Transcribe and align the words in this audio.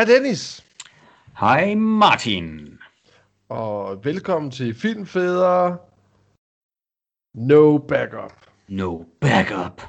Hej 0.00 0.04
Dennis, 0.06 0.64
Hej 1.40 1.74
Martin. 1.74 2.78
og 3.48 4.04
velkommen 4.04 4.50
til 4.50 4.74
Filmfædre 4.74 5.76
No 7.34 7.78
Backup. 7.78 8.32
No 8.68 9.02
backup. 9.20 9.82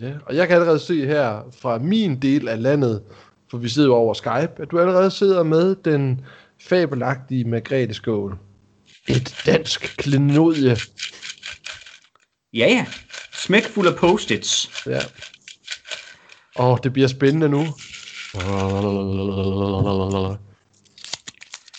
Ja, 0.00 0.14
og 0.26 0.36
jeg 0.36 0.48
kan 0.48 0.56
allerede 0.56 0.78
se 0.78 1.06
her 1.06 1.42
fra 1.60 1.78
min 1.78 2.22
del 2.22 2.48
af 2.48 2.62
landet, 2.62 3.02
for 3.50 3.58
vi 3.58 3.68
sidder 3.68 3.88
jo 3.88 3.94
over 3.94 4.14
Skype, 4.14 4.62
at 4.62 4.70
du 4.70 4.80
allerede 4.80 5.10
sidder 5.10 5.42
med 5.42 5.76
den 5.76 6.24
fabelagtige 6.60 7.44
Margrethe 7.44 7.94
Skål. 7.94 8.38
Et 9.08 9.42
dansk 9.46 9.80
klenodie. 9.98 10.76
Ja, 12.52 12.66
ja. 12.66 12.86
Smæk 13.32 13.64
fuld 13.64 13.88
af 13.88 13.96
post-its. 13.96 14.86
Ja. 14.86 15.00
Åh, 16.58 16.78
det 16.82 16.92
bliver 16.92 17.08
spændende 17.08 17.48
nu. 17.48 17.66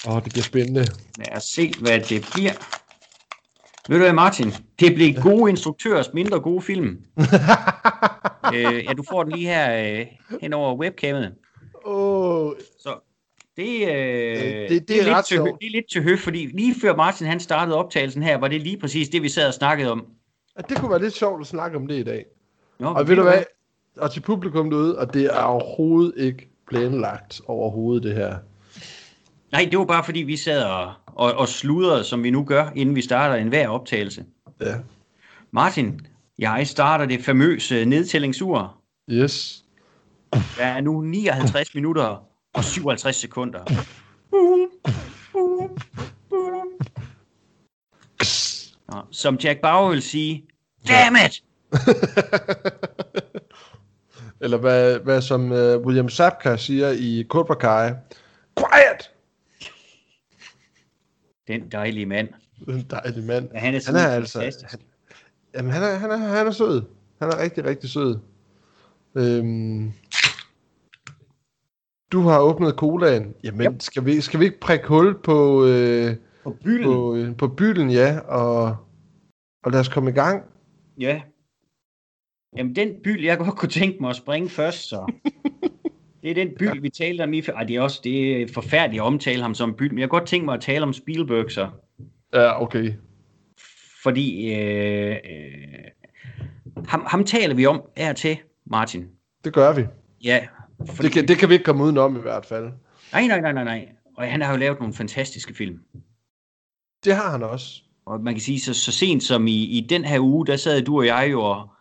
Åh, 0.07 0.23
det 0.23 0.31
bliver 0.31 0.43
spændende. 0.43 0.85
Lad 1.17 1.37
os 1.37 1.43
se, 1.43 1.73
hvad 1.81 1.99
det 1.99 2.29
bliver. 2.33 2.51
Ved 3.89 3.97
du 3.97 4.03
hvad, 4.03 4.13
Martin? 4.13 4.53
Det 4.79 4.93
bliver 4.95 5.21
gode 5.21 5.49
instruktørs 5.49 6.13
mindre 6.13 6.39
gode 6.39 6.61
film. 6.61 6.87
øh, 8.53 8.83
ja, 8.85 8.93
du 8.97 9.03
får 9.09 9.23
den 9.23 9.33
lige 9.33 9.47
her 9.47 9.99
øh, 9.99 10.05
hen 10.41 10.53
over 10.53 10.75
webcamet. 10.77 11.33
Åh, 11.85 12.51
Så 12.79 12.95
det, 13.57 13.87
øh, 13.87 14.37
det- 14.37 14.69
det, 14.69 14.87
det 14.87 14.99
er 14.99 15.03
lidt 15.03 15.15
ret 15.15 15.25
til, 15.25 15.37
det 15.37 15.67
er 15.67 15.71
lidt 15.71 15.85
til 15.91 16.03
høf, 16.03 16.19
fordi 16.19 16.45
lige 16.53 16.75
før 16.81 16.95
Martin 16.95 17.27
han 17.27 17.39
startede 17.39 17.77
optagelsen 17.77 18.23
her, 18.23 18.37
var 18.37 18.47
det 18.47 18.61
lige 18.61 18.77
præcis 18.79 19.09
det, 19.09 19.21
vi 19.21 19.29
sad 19.29 19.47
og 19.47 19.53
snakkede 19.53 19.91
om. 19.91 20.05
at 20.55 20.69
det 20.69 20.77
kunne 20.77 20.91
være 20.91 21.01
lidt 21.01 21.13
sjovt 21.13 21.41
at 21.41 21.47
snakke 21.47 21.77
om 21.77 21.87
det 21.87 21.95
i 21.95 22.03
dag. 22.03 22.25
Nå, 22.79 22.87
Og 22.93 23.07
ved 23.07 23.15
du 23.15 23.21
hvad? 23.23 23.43
Og 23.97 24.11
til 24.11 24.19
publikum 24.19 24.69
derude, 24.69 24.97
og 24.97 25.13
det 25.13 25.25
er 25.25 25.41
overhovedet 25.41 26.13
ikke 26.17 26.49
planlagt 26.69 27.41
overhovedet 27.47 28.03
det 28.03 28.15
her. 28.15 28.37
Nej, 29.51 29.67
det 29.71 29.79
var 29.79 29.85
bare 29.85 30.03
fordi, 30.03 30.19
vi 30.19 30.37
sad 30.37 30.63
og, 30.63 30.93
og, 31.05 31.33
og 31.33 31.47
sludrede, 31.47 32.03
som 32.03 32.23
vi 32.23 32.29
nu 32.29 32.43
gør, 32.43 32.69
inden 32.75 32.95
vi 32.95 33.01
starter 33.01 33.35
enhver 33.35 33.67
optagelse. 33.67 34.25
Ja. 34.61 34.75
Martin, 35.51 36.07
jeg 36.39 36.67
starter 36.67 37.05
det 37.05 37.23
famøse 37.23 37.85
nedtællingsur. 37.85 38.77
Yes. 39.09 39.65
Der 40.33 40.65
er 40.65 40.81
nu 40.81 41.01
59 41.01 41.75
minutter 41.75 42.23
og 42.53 42.63
57 42.63 43.15
sekunder. 43.15 43.85
Som 49.11 49.35
Jack 49.43 49.61
Bauer 49.61 49.89
vil 49.89 50.01
sige, 50.01 50.45
damn 50.87 51.15
it! 51.25 51.43
Eller 54.43 54.57
hvad, 54.57 54.99
hvad 54.99 55.21
som 55.21 55.51
uh, 55.51 55.57
William 55.57 56.09
Sapka 56.09 56.57
siger 56.57 56.89
i 56.89 57.25
Cobra 57.29 57.55
Kai. 57.55 57.91
Quiet! 58.59 59.11
Den 61.47 61.71
dejlige 61.71 62.05
mand. 62.05 62.27
En 62.67 62.85
dejlig 62.89 63.23
mand. 63.23 63.49
Ja, 63.53 63.59
han 63.59 63.75
er, 63.75 63.79
Han 63.85 63.95
er 63.95 64.07
altså... 64.07 64.39
fantastisk. 64.39 64.71
Han, 64.71 64.79
jamen, 65.55 65.71
han 65.71 65.83
er, 65.83 65.95
han, 65.95 66.11
er, 66.11 66.17
han 66.17 66.47
er 66.47 66.51
sød. 66.51 66.81
Han 67.21 67.29
er 67.29 67.39
rigtig, 67.41 67.65
rigtig 67.65 67.89
sød. 67.89 68.19
Øhm, 69.15 69.91
du 72.11 72.21
har 72.21 72.39
åbnet 72.39 72.73
colaen. 72.75 73.33
Jamen, 73.43 73.73
Yep. 73.73 73.81
skal, 73.81 74.05
vi, 74.05 74.21
skal 74.21 74.39
vi 74.39 74.45
ikke 74.45 74.59
prikke 74.59 74.87
hul 74.87 75.21
på, 75.21 75.65
øh, 75.65 76.15
På 76.43 76.57
bylden. 76.63 76.83
på, 76.83 77.15
øh, 77.15 77.37
på 77.37 77.47
bylden, 77.47 77.89
ja, 77.91 78.19
og, 78.19 78.77
og 79.63 79.71
lad 79.71 79.79
os 79.79 79.87
komme 79.89 80.09
i 80.09 80.13
gang. 80.13 80.43
Ja. 80.99 81.21
Jamen, 82.57 82.75
den 82.75 82.89
byld, 83.03 83.23
jeg 83.25 83.37
godt 83.37 83.55
kunne 83.55 83.69
tænke 83.69 83.97
mig 84.01 84.09
at 84.09 84.15
springe 84.15 84.49
først, 84.49 84.89
så. 84.89 85.05
Det 86.23 86.31
er 86.31 86.35
den 86.35 86.49
byld, 86.59 86.81
vi 86.81 86.89
talte 86.89 87.21
om 87.21 87.33
før. 87.45 87.53
Ej, 87.53 87.63
det 87.63 87.75
er 87.75 87.81
også 87.81 88.01
det 88.03 88.41
er 88.41 88.47
forfærdeligt 88.53 89.01
at 89.01 89.05
omtale 89.05 89.41
ham 89.41 89.53
som 89.53 89.73
byld, 89.73 89.91
men 89.91 89.99
jeg 89.99 90.09
kunne 90.09 90.19
godt 90.19 90.29
tænke 90.29 90.45
mig 90.45 90.53
at 90.53 90.61
tale 90.61 90.83
om 90.83 90.93
Spielberg, 90.93 91.51
så. 91.51 91.69
Ja, 92.33 92.61
okay. 92.61 92.93
Fordi 94.03 94.53
øh, 94.53 95.11
øh, 95.11 95.17
ham, 96.87 97.05
ham 97.07 97.23
taler 97.23 97.55
vi 97.55 97.65
om 97.65 97.81
her 97.97 98.13
til, 98.13 98.37
Martin. 98.65 99.07
Det 99.43 99.53
gør 99.53 99.73
vi. 99.73 99.85
Ja, 100.23 100.47
fordi, 100.85 101.03
Det 101.07 101.11
kan, 101.11 101.27
det 101.27 101.37
kan 101.37 101.49
vi 101.49 101.53
ikke 101.53 101.65
komme 101.65 101.83
udenom 101.83 102.17
i 102.17 102.21
hvert 102.21 102.45
fald. 102.45 102.71
nej, 103.11 103.27
nej, 103.27 103.41
nej, 103.41 103.53
nej, 103.53 103.63
nej. 103.63 103.87
Og 104.17 104.31
han 104.31 104.41
har 104.41 104.51
jo 104.51 104.57
lavet 104.57 104.79
nogle 104.79 104.93
fantastiske 104.93 105.53
film. 105.53 105.79
Det 107.05 107.15
har 107.15 107.31
han 107.31 107.43
også. 107.43 107.81
Og 108.05 108.21
man 108.21 108.33
kan 108.33 108.41
sige, 108.41 108.59
så, 108.59 108.73
så 108.73 108.91
sent 108.91 109.23
som 109.23 109.47
i, 109.47 109.63
i 109.63 109.85
den 109.89 110.05
her 110.05 110.19
uge, 110.19 110.47
der 110.47 110.55
sad 110.55 110.81
du 110.81 110.97
og 110.97 111.05
jeg 111.05 111.27
jo 111.31 111.41
og 111.41 111.72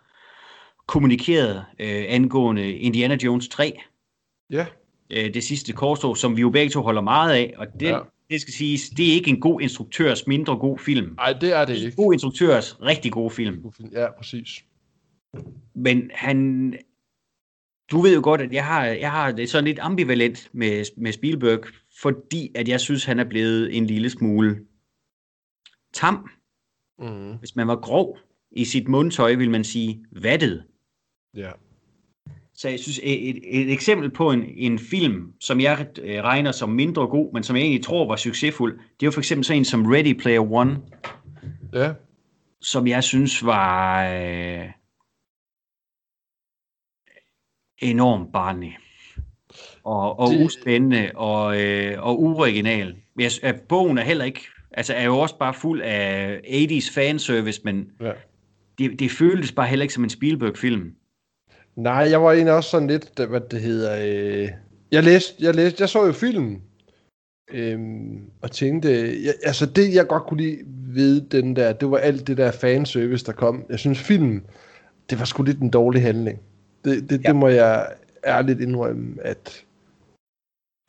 kommunikerede 0.86 1.64
øh, 1.78 2.04
angående 2.08 2.72
Indiana 2.72 3.16
Jones 3.24 3.48
3. 3.48 3.78
Ja. 4.50 4.66
øh, 5.10 5.34
det 5.34 5.44
sidste 5.44 5.72
korstog, 5.72 6.16
som 6.16 6.36
vi 6.36 6.40
jo 6.40 6.50
begge 6.50 6.70
to 6.70 6.82
holder 6.82 7.02
meget 7.02 7.32
af, 7.34 7.54
og 7.56 7.66
det, 7.80 7.86
Ja. 7.86 7.98
det 8.30 8.40
skal 8.40 8.54
siges, 8.54 8.88
det 8.90 9.08
er 9.10 9.12
ikke 9.14 9.30
en 9.30 9.40
god 9.40 9.60
instruktørs 9.60 10.26
mindre 10.26 10.56
god 10.58 10.78
film. 10.78 11.14
Nej, 11.16 11.32
det 11.32 11.52
er 11.56 11.64
det 11.64 11.76
ikke. 11.76 11.96
god 11.96 12.12
instruktørs 12.12 12.82
rigtig 12.82 13.12
god 13.12 13.30
film. 13.30 13.64
Ja, 13.92 14.06
præcis. 14.18 14.48
Men 15.74 16.10
han, 16.14 16.74
du 17.90 18.00
ved 18.00 18.14
jo 18.14 18.20
godt, 18.24 18.40
at 18.40 18.52
jeg 18.52 18.64
har, 18.66 18.84
jeg 18.86 19.10
har 19.10 19.32
det 19.32 19.50
sådan 19.50 19.64
lidt 19.64 19.78
ambivalent 19.78 20.48
med, 20.52 20.84
med 20.96 21.12
Spielberg, 21.12 21.60
fordi 22.00 22.50
at 22.54 22.68
jeg 22.68 22.80
synes, 22.80 23.04
han 23.04 23.18
er 23.18 23.24
blevet 23.24 23.76
en 23.76 23.86
lille 23.86 24.10
smule 24.10 24.60
tam. 25.94 26.28
Mm. 26.98 27.34
Hvis 27.38 27.56
man 27.56 27.68
var 27.68 27.76
grov 27.76 28.18
i 28.50 28.64
sit 28.64 28.88
mundtøj, 28.88 29.34
vil 29.34 29.50
man 29.50 29.64
sige 29.64 30.04
vattet. 30.12 30.64
Ja. 31.36 31.50
Så 32.54 32.68
jeg 32.68 32.80
synes, 32.80 33.00
et, 33.02 33.60
et, 33.60 33.72
eksempel 33.72 34.10
på 34.10 34.30
en, 34.30 34.44
en 34.56 34.78
film, 34.78 35.32
som 35.40 35.60
jeg 35.60 35.86
øh, 36.02 36.22
regner 36.22 36.52
som 36.52 36.68
mindre 36.68 37.06
god, 37.06 37.32
men 37.32 37.42
som 37.42 37.56
jeg 37.56 37.62
egentlig 37.62 37.84
tror 37.84 38.08
var 38.08 38.16
succesfuld, 38.16 38.72
det 38.78 38.82
er 39.02 39.06
jo 39.06 39.10
for 39.10 39.20
eksempel 39.20 39.44
sådan 39.44 39.60
en 39.60 39.64
som 39.64 39.86
Ready 39.86 40.12
Player 40.20 40.52
One, 40.52 40.80
Ja. 41.74 41.92
som 42.60 42.86
jeg 42.86 43.04
synes 43.04 43.44
var 43.44 44.04
øh, 44.14 44.66
enormt 47.78 48.32
barnlig. 48.32 48.78
Og, 49.84 50.18
og 50.18 50.30
Det- 50.30 50.44
uspændende 50.46 51.10
og, 51.14 51.60
øh, 51.60 52.02
og 52.06 52.22
uoriginal. 52.22 52.96
Jeg, 53.18 53.30
at 53.42 53.60
bogen 53.68 53.98
er 53.98 54.02
heller 54.02 54.24
ikke, 54.24 54.40
altså 54.70 54.94
er 54.94 55.04
jo 55.04 55.18
også 55.18 55.38
bare 55.38 55.54
fuld 55.54 55.80
af 55.84 56.40
80's 56.44 56.94
fanservice, 56.94 57.60
men 57.64 57.90
ja. 58.00 58.12
det, 58.78 58.98
det 58.98 59.10
føltes 59.10 59.52
bare 59.52 59.66
heller 59.66 59.82
ikke 59.82 59.94
som 59.94 60.04
en 60.04 60.10
Spielberg-film. 60.10 60.94
Nej, 61.76 62.08
jeg 62.10 62.22
var 62.22 62.32
egentlig 62.32 62.54
også 62.54 62.70
sådan 62.70 62.88
lidt, 62.88 63.26
hvad 63.28 63.40
det 63.40 63.60
hedder... 63.60 63.96
Øh... 64.00 64.48
Jeg 64.92 65.02
læste, 65.02 65.34
jeg 65.40 65.54
læste, 65.54 65.80
jeg 65.80 65.88
så 65.88 66.06
jo 66.06 66.12
filmen, 66.12 66.62
øhm, 67.50 68.30
og 68.40 68.50
tænkte, 68.50 68.90
jeg, 69.24 69.34
altså 69.44 69.66
det 69.66 69.94
jeg 69.94 70.06
godt 70.06 70.22
kunne 70.22 70.42
lide 70.42 70.58
ved 70.66 71.20
den 71.20 71.56
der, 71.56 71.72
det 71.72 71.90
var 71.90 71.98
alt 71.98 72.26
det 72.26 72.36
der 72.36 72.50
fanservice, 72.50 73.26
der 73.26 73.32
kom. 73.32 73.64
Jeg 73.68 73.78
synes 73.78 73.98
filmen, 73.98 74.44
det 75.10 75.18
var 75.18 75.24
sgu 75.24 75.42
lidt 75.42 75.60
en 75.60 75.70
dårlig 75.70 76.02
handling. 76.02 76.40
Det, 76.84 77.10
det, 77.10 77.24
ja. 77.24 77.28
Det 77.28 77.36
må 77.36 77.48
jeg 77.48 77.92
ærligt 78.26 78.60
indrømme, 78.60 79.16
at 79.20 79.64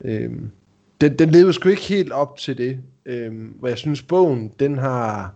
øhm, 0.04 0.50
den, 1.00 1.18
den 1.18 1.30
levede 1.30 1.52
sgu 1.52 1.68
ikke 1.68 1.82
helt 1.82 2.12
op 2.12 2.36
til 2.38 2.58
det. 2.58 2.78
Øhm, 3.06 3.54
hvor 3.58 3.68
jeg 3.68 3.78
synes, 3.78 4.02
bogen, 4.02 4.52
den 4.60 4.78
har 4.78 5.34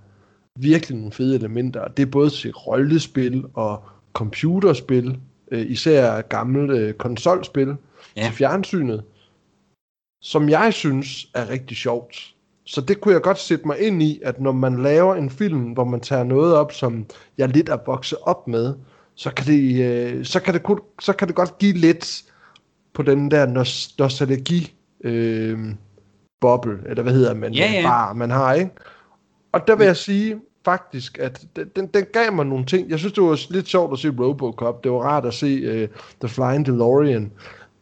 virkelig 0.58 0.96
nogle 0.96 1.12
fede 1.12 1.34
elementer. 1.34 1.88
Det 1.88 2.02
er 2.02 2.10
både 2.10 2.30
til 2.30 2.52
rollespil 2.52 3.44
og 3.54 3.82
computerspil, 4.12 5.18
øh, 5.50 5.70
især 5.70 6.20
gamle 6.20 6.78
øh, 6.78 6.94
konsolspil 6.94 7.76
ja. 8.16 8.22
Til 8.22 8.32
fjernsynet, 8.32 9.04
som 10.22 10.48
jeg 10.48 10.72
synes 10.72 11.26
er 11.34 11.48
rigtig 11.48 11.76
sjovt. 11.76 12.34
Så 12.66 12.80
det 12.80 13.00
kunne 13.00 13.14
jeg 13.14 13.22
godt 13.22 13.38
sætte 13.38 13.66
mig 13.66 13.78
ind 13.80 14.02
i, 14.02 14.20
at 14.24 14.40
når 14.40 14.52
man 14.52 14.82
laver 14.82 15.14
en 15.14 15.30
film, 15.30 15.62
hvor 15.72 15.84
man 15.84 16.00
tager 16.00 16.24
noget 16.24 16.54
op, 16.54 16.72
som 16.72 17.06
jeg 17.38 17.48
lidt 17.48 17.68
er 17.68 17.78
vokset 17.86 18.18
op 18.22 18.48
med, 18.48 18.74
så 19.14 19.30
kan 19.30 19.46
det, 19.46 19.84
øh, 19.84 20.24
så 20.24 20.40
kan 20.40 20.54
det, 20.54 20.62
så 21.00 21.12
kan 21.12 21.28
det 21.28 21.36
godt 21.36 21.58
give 21.58 21.72
lidt 21.72 22.24
på 22.94 23.02
den 23.02 23.30
der 23.30 23.46
nos- 23.46 23.94
nostalgi 23.98 24.74
øh, 25.04 25.58
boble, 26.40 26.78
eller 26.86 27.02
hvad 27.02 27.12
hedder 27.12 27.34
man, 27.34 27.52
Ja, 27.52 27.72
ja. 27.72 27.82
bar, 27.82 28.12
man 28.12 28.30
har, 28.30 28.54
ikke? 28.54 28.70
Og 29.52 29.66
der 29.66 29.76
vil 29.76 29.86
jeg 29.86 29.96
sige 29.96 30.40
faktisk, 30.64 31.18
at 31.18 31.46
den, 31.76 31.86
den, 31.86 32.06
gav 32.12 32.32
mig 32.32 32.46
nogle 32.46 32.66
ting. 32.66 32.90
Jeg 32.90 32.98
synes, 32.98 33.12
det 33.12 33.22
var 33.22 33.52
lidt 33.52 33.68
sjovt 33.68 33.92
at 33.92 33.98
se 33.98 34.08
Robocop. 34.08 34.84
Det 34.84 34.92
var 34.92 34.98
rart 34.98 35.24
at 35.26 35.34
se 35.34 35.82
uh, 35.84 35.88
The 36.20 36.28
Flying 36.28 36.66
DeLorean. 36.66 37.32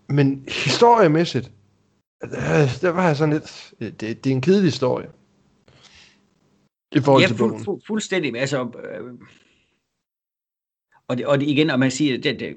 Men 0.08 0.44
historiemæssigt, 0.48 1.52
øh, 2.24 2.80
der 2.80 2.90
var 2.90 3.06
jeg 3.06 3.16
sådan 3.16 3.32
lidt... 3.34 3.74
øh, 3.80 3.92
Det, 4.00 4.24
det 4.24 4.30
er 4.30 4.34
en 4.34 4.40
kedelig 4.40 4.64
historie. 4.64 5.08
I 6.92 7.00
forhold 7.00 7.22
Ja, 7.22 7.28
til 7.28 7.36
bogen. 7.38 7.64
fuld, 7.64 7.82
fuldstændig. 7.86 8.36
Altså, 8.36 8.62
øh, 8.62 9.14
og, 11.08 11.16
det, 11.18 11.26
og 11.26 11.40
det, 11.40 11.48
igen, 11.48 11.70
og 11.70 11.78
man 11.78 11.90
siger, 11.90 12.18
det, 12.20 12.40
det, 12.40 12.56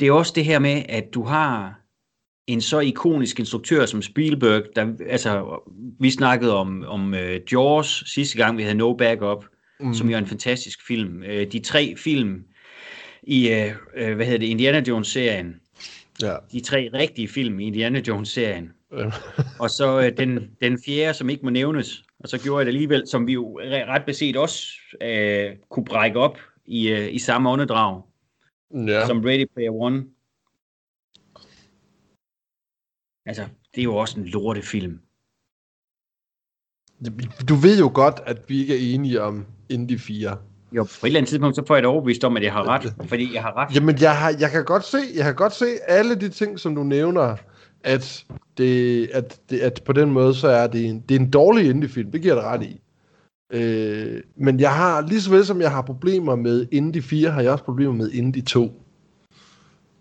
det 0.00 0.08
er 0.08 0.12
også 0.12 0.32
det 0.34 0.44
her 0.44 0.58
med, 0.58 0.82
at 0.88 1.14
du 1.14 1.22
har 1.22 1.80
en 2.48 2.60
så 2.60 2.80
ikonisk 2.80 3.38
instruktør 3.38 3.86
som 3.86 4.02
Spielberg, 4.02 4.62
der, 4.76 4.92
altså, 5.08 5.60
vi 6.00 6.10
snakkede 6.10 6.56
om, 6.56 6.84
om 6.86 7.12
uh, 7.12 7.52
Jaws 7.52 8.04
sidste 8.06 8.38
gang, 8.38 8.58
vi 8.58 8.62
havde 8.62 8.74
No 8.74 8.92
Backup, 8.92 9.44
mm. 9.80 9.94
som 9.94 10.08
jo 10.08 10.14
er 10.14 10.18
en 10.18 10.26
fantastisk 10.26 10.86
film. 10.86 11.22
Uh, 11.22 11.42
de 11.52 11.58
tre 11.58 11.94
film 11.96 12.44
i, 13.22 13.48
uh, 13.48 14.02
uh, 14.02 14.14
hvad 14.14 14.26
hedder 14.26 14.38
det, 14.38 14.46
Indiana 14.46 14.82
Jones-serien, 14.88 15.54
Ja. 16.22 16.34
De 16.52 16.60
tre 16.60 16.90
rigtige 16.94 17.28
film 17.28 17.60
i 17.60 17.66
Indiana 17.66 18.02
Jones-serien. 18.08 18.72
Og 19.58 19.70
så 19.70 20.00
øh, 20.00 20.16
den, 20.16 20.50
den 20.62 20.78
fjerde, 20.86 21.14
som 21.14 21.30
ikke 21.30 21.44
må 21.44 21.50
nævnes. 21.50 22.04
Og 22.20 22.28
så 22.28 22.38
gjorde 22.38 22.58
jeg 22.58 22.66
det 22.66 22.70
alligevel, 22.72 23.02
som 23.06 23.26
vi 23.26 23.32
jo 23.32 23.60
re- 23.60 23.88
ret 23.88 24.04
beset 24.04 24.36
også 24.36 24.66
øh, 25.02 25.50
kunne 25.68 25.84
brække 25.84 26.18
op 26.18 26.38
i, 26.66 26.88
øh, 26.88 27.14
i 27.14 27.18
samme 27.18 27.50
åndedrag, 27.50 28.02
ja. 28.74 29.06
som 29.06 29.20
Ready 29.20 29.46
Player 29.54 29.72
One. 29.72 30.04
Altså, 33.28 33.42
det 33.74 33.80
er 33.80 33.84
jo 33.84 33.96
også 33.96 34.20
en 34.20 34.26
lortefilm. 34.26 34.98
Du 37.48 37.54
ved 37.54 37.78
jo 37.78 37.90
godt, 37.94 38.20
at 38.26 38.38
vi 38.48 38.60
ikke 38.60 38.74
er 38.74 38.94
enige 38.94 39.22
om 39.22 39.46
Indie 39.68 39.98
4. 39.98 40.36
Jo, 40.72 40.82
på 40.82 40.88
et 40.88 41.06
eller 41.06 41.18
andet 41.18 41.28
tidspunkt, 41.28 41.56
så 41.56 41.62
får 41.66 41.74
jeg 41.74 41.82
det 41.82 41.90
overbevist 41.90 42.24
om, 42.24 42.36
at 42.36 42.42
jeg 42.42 42.52
har 42.52 42.68
ret. 42.68 42.94
Fordi 43.08 43.34
jeg 43.34 43.42
har 43.42 43.56
ret. 43.56 43.74
Jamen, 43.74 43.96
jeg, 44.00 44.16
har, 44.16 44.34
jeg, 44.40 44.50
kan 44.50 44.64
godt 44.64 44.84
se, 44.84 44.98
jeg 45.16 45.24
kan 45.24 45.34
godt 45.34 45.52
se 45.52 45.66
alle 45.88 46.14
de 46.14 46.28
ting, 46.28 46.60
som 46.60 46.74
du 46.74 46.82
nævner, 46.82 47.36
at, 47.84 48.24
det, 48.58 49.06
at, 49.12 49.40
det, 49.50 49.60
at 49.60 49.82
på 49.84 49.92
den 49.92 50.10
måde, 50.10 50.34
så 50.34 50.48
er 50.48 50.66
det 50.66 50.86
en, 50.86 51.00
det 51.00 51.16
er 51.16 51.20
en 51.20 51.30
dårlig 51.30 51.70
indie-film. 51.70 52.12
Det 52.12 52.22
giver 52.22 52.34
jeg 52.34 52.44
ret 52.44 52.62
i. 52.62 52.80
Øh, 53.52 54.22
men 54.36 54.60
jeg 54.60 54.74
har, 54.74 55.06
lige 55.08 55.20
så 55.20 55.30
vel 55.30 55.46
som 55.46 55.60
jeg 55.60 55.70
har 55.70 55.82
problemer 55.82 56.36
med 56.36 56.66
Indie 56.72 57.02
4, 57.02 57.30
har 57.30 57.42
jeg 57.42 57.52
også 57.52 57.64
problemer 57.64 57.94
med 57.94 58.10
Indie 58.10 58.42
2. 58.42 58.82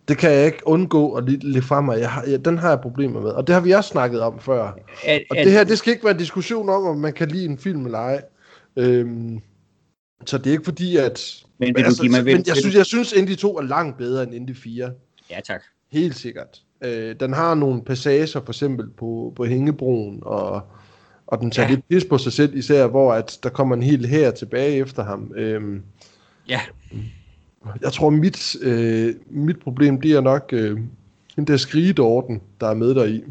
Det 0.08 0.18
kan 0.18 0.32
jeg 0.32 0.46
ikke 0.46 0.68
undgå 0.68 1.14
at 1.14 1.24
lidt 1.44 1.66
fra 1.66 1.82
mig. 1.82 2.00
Jeg 2.00 2.12
har, 2.12 2.24
jeg, 2.24 2.46
den 2.46 2.58
har 2.58 2.70
jeg 2.70 2.80
problemer 2.82 3.22
med. 3.22 3.30
Og 3.30 3.48
det 3.48 3.54
har 3.54 3.62
vi 3.62 3.72
også 3.72 3.90
snakket 3.90 4.22
om 4.22 4.40
før. 4.40 4.72
At, 5.06 5.24
Og 5.30 5.36
det 5.38 5.52
her, 5.52 5.64
det 5.64 5.78
skal 5.78 5.92
ikke 5.94 6.04
være 6.04 6.14
en 6.14 6.20
diskussion 6.20 6.70
om, 6.70 6.84
om 6.84 6.98
man 6.98 7.14
kan 7.14 7.28
lide 7.28 7.46
en 7.46 7.58
film 7.58 7.86
eller 7.86 8.00
ej. 8.00 8.22
Øhm, 8.76 9.40
så 10.26 10.38
det 10.38 10.48
er 10.48 10.52
ikke 10.52 10.64
fordi, 10.64 10.98
at... 10.98 11.44
Men 11.58 11.68
vil 11.68 11.76
du 11.84 11.86
altså, 11.88 12.02
give 12.02 12.12
mig- 12.12 12.24
men 12.24 12.44
jeg, 12.48 12.56
synes, 12.58 12.76
jeg 12.76 12.86
synes, 12.86 13.14
Indie 13.14 13.36
2 13.36 13.58
er 13.58 13.62
langt 13.62 13.98
bedre 13.98 14.24
end 14.24 14.34
Indie 14.34 14.56
4. 14.56 14.92
ja, 15.30 15.40
tak. 15.46 15.62
Helt 15.92 16.16
sikkert. 16.16 16.62
Øh, 16.84 17.16
den 17.20 17.34
har 17.34 17.56
nogle 17.56 17.82
passager, 17.84 18.26
for 18.46 18.50
eksempel 18.50 18.90
på, 18.90 19.34
på 19.36 19.46
Hængebroen, 19.46 20.20
og, 20.22 20.62
og 21.28 21.40
den 21.42 21.52
tager 21.52 21.66
Ja. 21.68 21.70
ja. 21.72 21.76
lidt 21.76 21.88
pis 21.90 22.06
på 22.10 22.18
sig 22.18 22.34
selv, 22.34 22.56
især 22.58 22.88
hvor 22.88 23.14
at 23.14 23.40
der 23.44 23.50
kommer 23.50 23.76
en 23.76 23.84
hel 23.84 24.06
her 24.06 24.32
tilbage 24.32 24.76
efter 24.78 25.04
ham. 25.04 25.32
Øhm, 25.36 25.82
Ja, 26.50 26.62
jeg 27.82 27.94
tror, 27.94 28.10
mit, 28.10 28.56
øh, 28.62 29.16
mit 29.30 29.60
problem, 29.60 30.02
det 30.02 30.12
er 30.12 30.22
nok 30.22 30.50
øh, 30.54 30.80
den 31.36 31.48
der 31.48 31.58
skrigedorden, 31.58 32.42
der 32.60 32.68
er 32.68 32.74
med 32.74 32.96
der 32.96 33.06
i. 33.06 33.24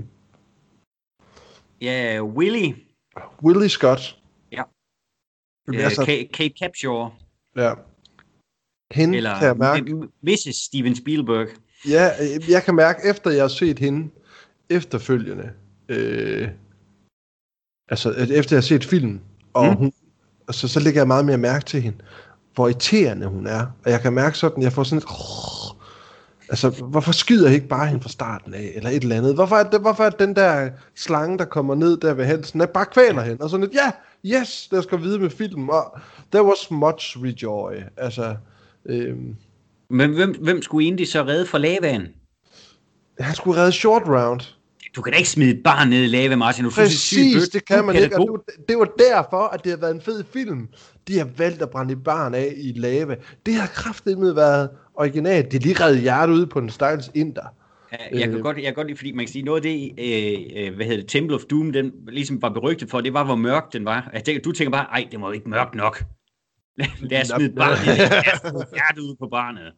ja 1.80 2.22
Willy, 2.22 2.74
Willie 3.42 3.68
Scott. 3.68 4.18
Ja. 4.52 4.62
Jamen, 5.66 5.80
øh, 5.80 5.84
altså, 5.84 6.04
Kate, 6.04 6.28
Kate 6.32 6.54
Capshaw, 6.58 7.08
ja. 7.56 7.74
Hende 8.92 9.16
eller 9.16 9.38
kan 9.38 9.46
jeg 9.46 9.56
mærke. 9.56 9.94
Mrs. 10.22 10.56
Steven 10.56 10.96
Spielberg. 10.96 11.48
Ja, 11.88 12.10
øh, 12.20 12.50
jeg 12.50 12.62
kan 12.62 12.74
mærke, 12.74 13.10
efter 13.10 13.30
jeg 13.30 13.42
har 13.42 13.48
set 13.48 13.78
hende 13.78 14.10
efterfølgende, 14.70 15.52
øh, 15.88 16.48
altså 17.88 18.10
at 18.10 18.30
efter 18.30 18.56
jeg 18.56 18.60
har 18.60 18.66
set 18.66 18.84
filmen, 18.84 19.22
og 19.54 19.66
mm. 19.66 19.76
hun, 19.76 19.92
altså, 20.48 20.68
så 20.68 20.80
lægger 20.80 21.00
jeg 21.00 21.06
meget 21.06 21.24
mere 21.24 21.38
mærke 21.38 21.64
til 21.64 21.82
hende, 21.82 21.98
hvor 22.56 22.68
irriterende 22.68 23.26
hun 23.26 23.46
er. 23.46 23.66
Og 23.84 23.90
jeg 23.90 24.00
kan 24.00 24.12
mærke 24.12 24.38
sådan, 24.38 24.62
jeg 24.62 24.72
får 24.72 24.82
sådan 24.82 24.98
et, 24.98 25.04
altså 26.48 26.70
hvorfor 26.70 27.12
skyder 27.12 27.46
jeg 27.46 27.54
ikke 27.54 27.68
bare 27.68 27.86
hende 27.86 28.02
fra 28.02 28.08
starten 28.08 28.54
af, 28.54 28.72
eller 28.74 28.90
et 28.90 29.02
eller 29.02 29.16
andet? 29.16 29.34
Hvorfor 29.34 29.56
er, 29.56 29.70
det, 29.70 29.80
hvorfor 29.80 30.04
er 30.04 30.10
den 30.10 30.36
der 30.36 30.70
slange, 30.96 31.38
der 31.38 31.44
kommer 31.44 31.74
ned 31.74 31.96
der 31.96 32.14
ved 32.14 32.24
halsen, 32.24 32.60
at 32.60 32.70
bare 32.70 32.86
kvæler 32.86 33.22
hende? 33.22 33.42
Og 33.44 33.50
sådan 33.50 33.66
lidt, 33.66 33.74
ja, 33.74 33.90
yes, 34.40 34.68
der 34.70 34.80
skal 34.80 35.00
videre 35.02 35.20
med 35.20 35.30
filmen. 35.30 35.70
Og 35.70 35.98
there 36.32 36.44
was 36.44 36.70
much 36.70 37.16
rejoy. 37.22 37.72
Altså, 37.96 38.36
øh, 38.86 39.16
Men 39.90 40.12
hvem, 40.14 40.34
hvem 40.42 40.62
skulle 40.62 40.84
egentlig 40.84 41.08
så 41.08 41.22
redde 41.22 41.46
fra 41.46 41.58
lavaen? 41.58 42.06
han 43.20 43.34
skulle 43.34 43.60
redde 43.60 43.72
short 43.72 44.02
round. 44.06 44.40
Du 44.96 45.02
kan 45.02 45.12
da 45.12 45.18
ikke 45.18 45.30
smide 45.30 45.50
et 45.50 45.62
barn 45.64 45.88
ned 45.88 46.02
i 46.02 46.06
lava, 46.06 46.36
Martin. 46.36 46.64
Du 46.64 46.70
Præcis, 46.70 47.48
det 47.48 47.64
kan 47.64 47.84
man 47.84 47.96
ikke. 47.96 48.08
Det, 48.16 48.26
var- 48.30 48.44
det 48.68 48.78
var 48.78 48.88
derfor, 48.98 49.42
at 49.42 49.64
det 49.64 49.70
har 49.72 49.78
været 49.78 49.94
en 49.94 50.00
fed 50.00 50.24
film. 50.32 50.68
De 51.08 51.18
har 51.18 51.28
valgt 51.36 51.62
at 51.62 51.70
brænde 51.70 51.92
et 51.92 52.04
barn 52.04 52.34
af 52.34 52.52
i 52.56 52.72
lava. 52.76 53.16
Det 53.46 53.54
har 53.54 53.66
kraftigt 53.66 54.18
været 54.20 54.70
originalt. 54.94 55.52
Det 55.52 55.62
lige 55.62 55.84
reddet 55.84 56.00
hjertet 56.00 56.34
ud 56.34 56.46
på 56.46 56.58
en 56.58 56.70
stakkels 56.70 57.10
inder. 57.14 57.42
Ja, 57.92 57.96
Jeg 58.12 58.20
kan, 58.28 58.34
Øh. 58.34 58.42
godt, 58.42 58.56
jeg 58.56 58.64
kan 58.64 58.74
godt 58.74 58.86
lide, 58.86 58.96
fordi 58.98 59.12
man 59.12 59.24
kan 59.26 59.32
sige, 59.32 59.42
noget 59.42 59.58
af 59.58 59.62
det, 59.62 59.90
øh, 59.98 60.66
øh, 60.68 60.74
hvad 60.76 60.86
hedder 60.86 61.00
det, 61.00 61.10
Temple 61.10 61.34
of 61.36 61.42
Doom, 61.50 61.72
den 61.72 61.92
ligesom 62.08 62.42
var 62.42 62.48
berygtet 62.48 62.90
for, 62.90 63.00
det 63.00 63.12
var, 63.14 63.24
hvor 63.24 63.34
mørk 63.34 63.72
den 63.72 63.84
var. 63.84 64.10
Jeg 64.12 64.24
tænker, 64.24 64.42
du 64.42 64.52
tænker 64.52 64.70
bare, 64.70 64.84
ej, 64.84 65.08
det 65.10 65.20
var 65.20 65.26
jo 65.26 65.32
ikke 65.32 65.48
mørkt 65.50 65.74
nok. 65.74 66.04
Lad 67.10 67.20
os 67.20 67.26
smide 67.28 67.48
et 67.48 67.54
barn 67.54 67.72
i 67.72 67.90
det. 67.90 67.98
Lad 67.98 68.34
os 68.34 68.40
smide 68.50 68.66
hjertet 68.74 69.00
ud 69.00 69.16
på 69.18 69.28
barnet. 69.30 69.72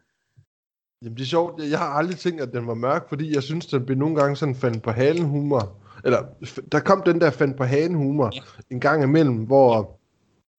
Jamen 1.03 1.17
det 1.17 1.23
er 1.23 1.27
sjovt. 1.27 1.63
Jeg 1.71 1.79
har 1.79 1.87
aldrig 1.87 2.17
tænkt, 2.17 2.41
at 2.41 2.53
den 2.53 2.67
var 2.67 2.75
mørk, 2.75 3.09
fordi 3.09 3.35
jeg 3.35 3.43
synes, 3.43 3.67
den 3.67 3.87
blev 3.87 3.99
nogle 3.99 4.17
gange 4.17 4.37
sådan 4.37 4.55
fandt 4.55 4.83
på 4.83 4.91
halen 4.91 5.25
humor. 5.25 5.77
Eller 6.05 6.23
der 6.73 6.81
kom 6.81 7.03
den 7.07 7.21
der 7.21 7.31
fandt 7.31 7.57
på 7.57 7.65
halen 7.65 7.95
humor 7.95 8.31
Ja. 8.35 8.41
en 8.71 8.81
gang 8.81 9.03
imellem, 9.03 9.37
hvor 9.37 9.98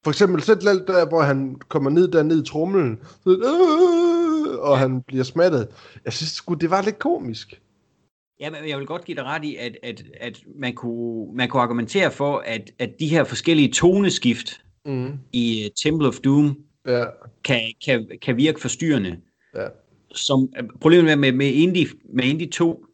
for 0.04 0.12
eksempel 0.12 0.42
selv 0.42 0.60
lidt 0.74 0.88
der, 0.88 1.08
hvor 1.10 1.22
han 1.22 1.56
kommer 1.56 1.90
ned 1.90 2.08
der 2.08 2.24
ned 2.24 2.44
i 2.44 2.48
trumlen, 2.48 3.00
så, 3.24 3.30
øh, 3.30 4.60
og 4.60 4.80
han 4.80 5.02
bliver 5.02 5.24
smattet. 5.24 5.68
Jeg 6.06 6.14
synes 6.14 6.32
sgu, 6.32 6.54
det 6.54 6.70
var 6.70 6.82
lidt 6.82 7.00
komisk. 7.00 7.62
Ja, 8.40 8.50
men 8.50 8.70
jeg 8.70 8.78
vil 8.78 8.86
godt 8.88 9.06
give 9.06 9.16
dig 9.16 9.24
ret 9.24 9.44
i, 9.44 9.56
at, 9.56 9.78
at, 9.84 10.04
at 10.20 10.40
man, 10.56 10.74
kunne, 10.74 11.36
man 11.36 11.50
kunne 11.50 11.62
argumentere 11.62 12.12
for, 12.12 12.38
at, 12.46 12.72
at 12.80 13.00
de 13.00 13.08
her 13.08 13.24
forskellige 13.24 13.72
toneskift 13.72 14.62
Mm. 14.86 15.12
i 15.34 15.66
uh, 15.66 15.72
Temple 15.84 16.08
of 16.08 16.16
Doom 16.20 16.58
Ja, 16.88 17.06
kan, 17.44 17.62
kan, 17.86 18.10
kan 18.22 18.38
virke 18.38 18.62
forstyrrende. 18.62 19.18
ja. 19.56 19.68
Som, 20.12 20.54
problemet 20.82 21.06
med, 21.06 21.16
med, 21.16 21.32
med, 21.32 21.48
Indie, 21.48 21.88
med 22.14 22.24
Indie 22.24 22.50
2 22.50 22.86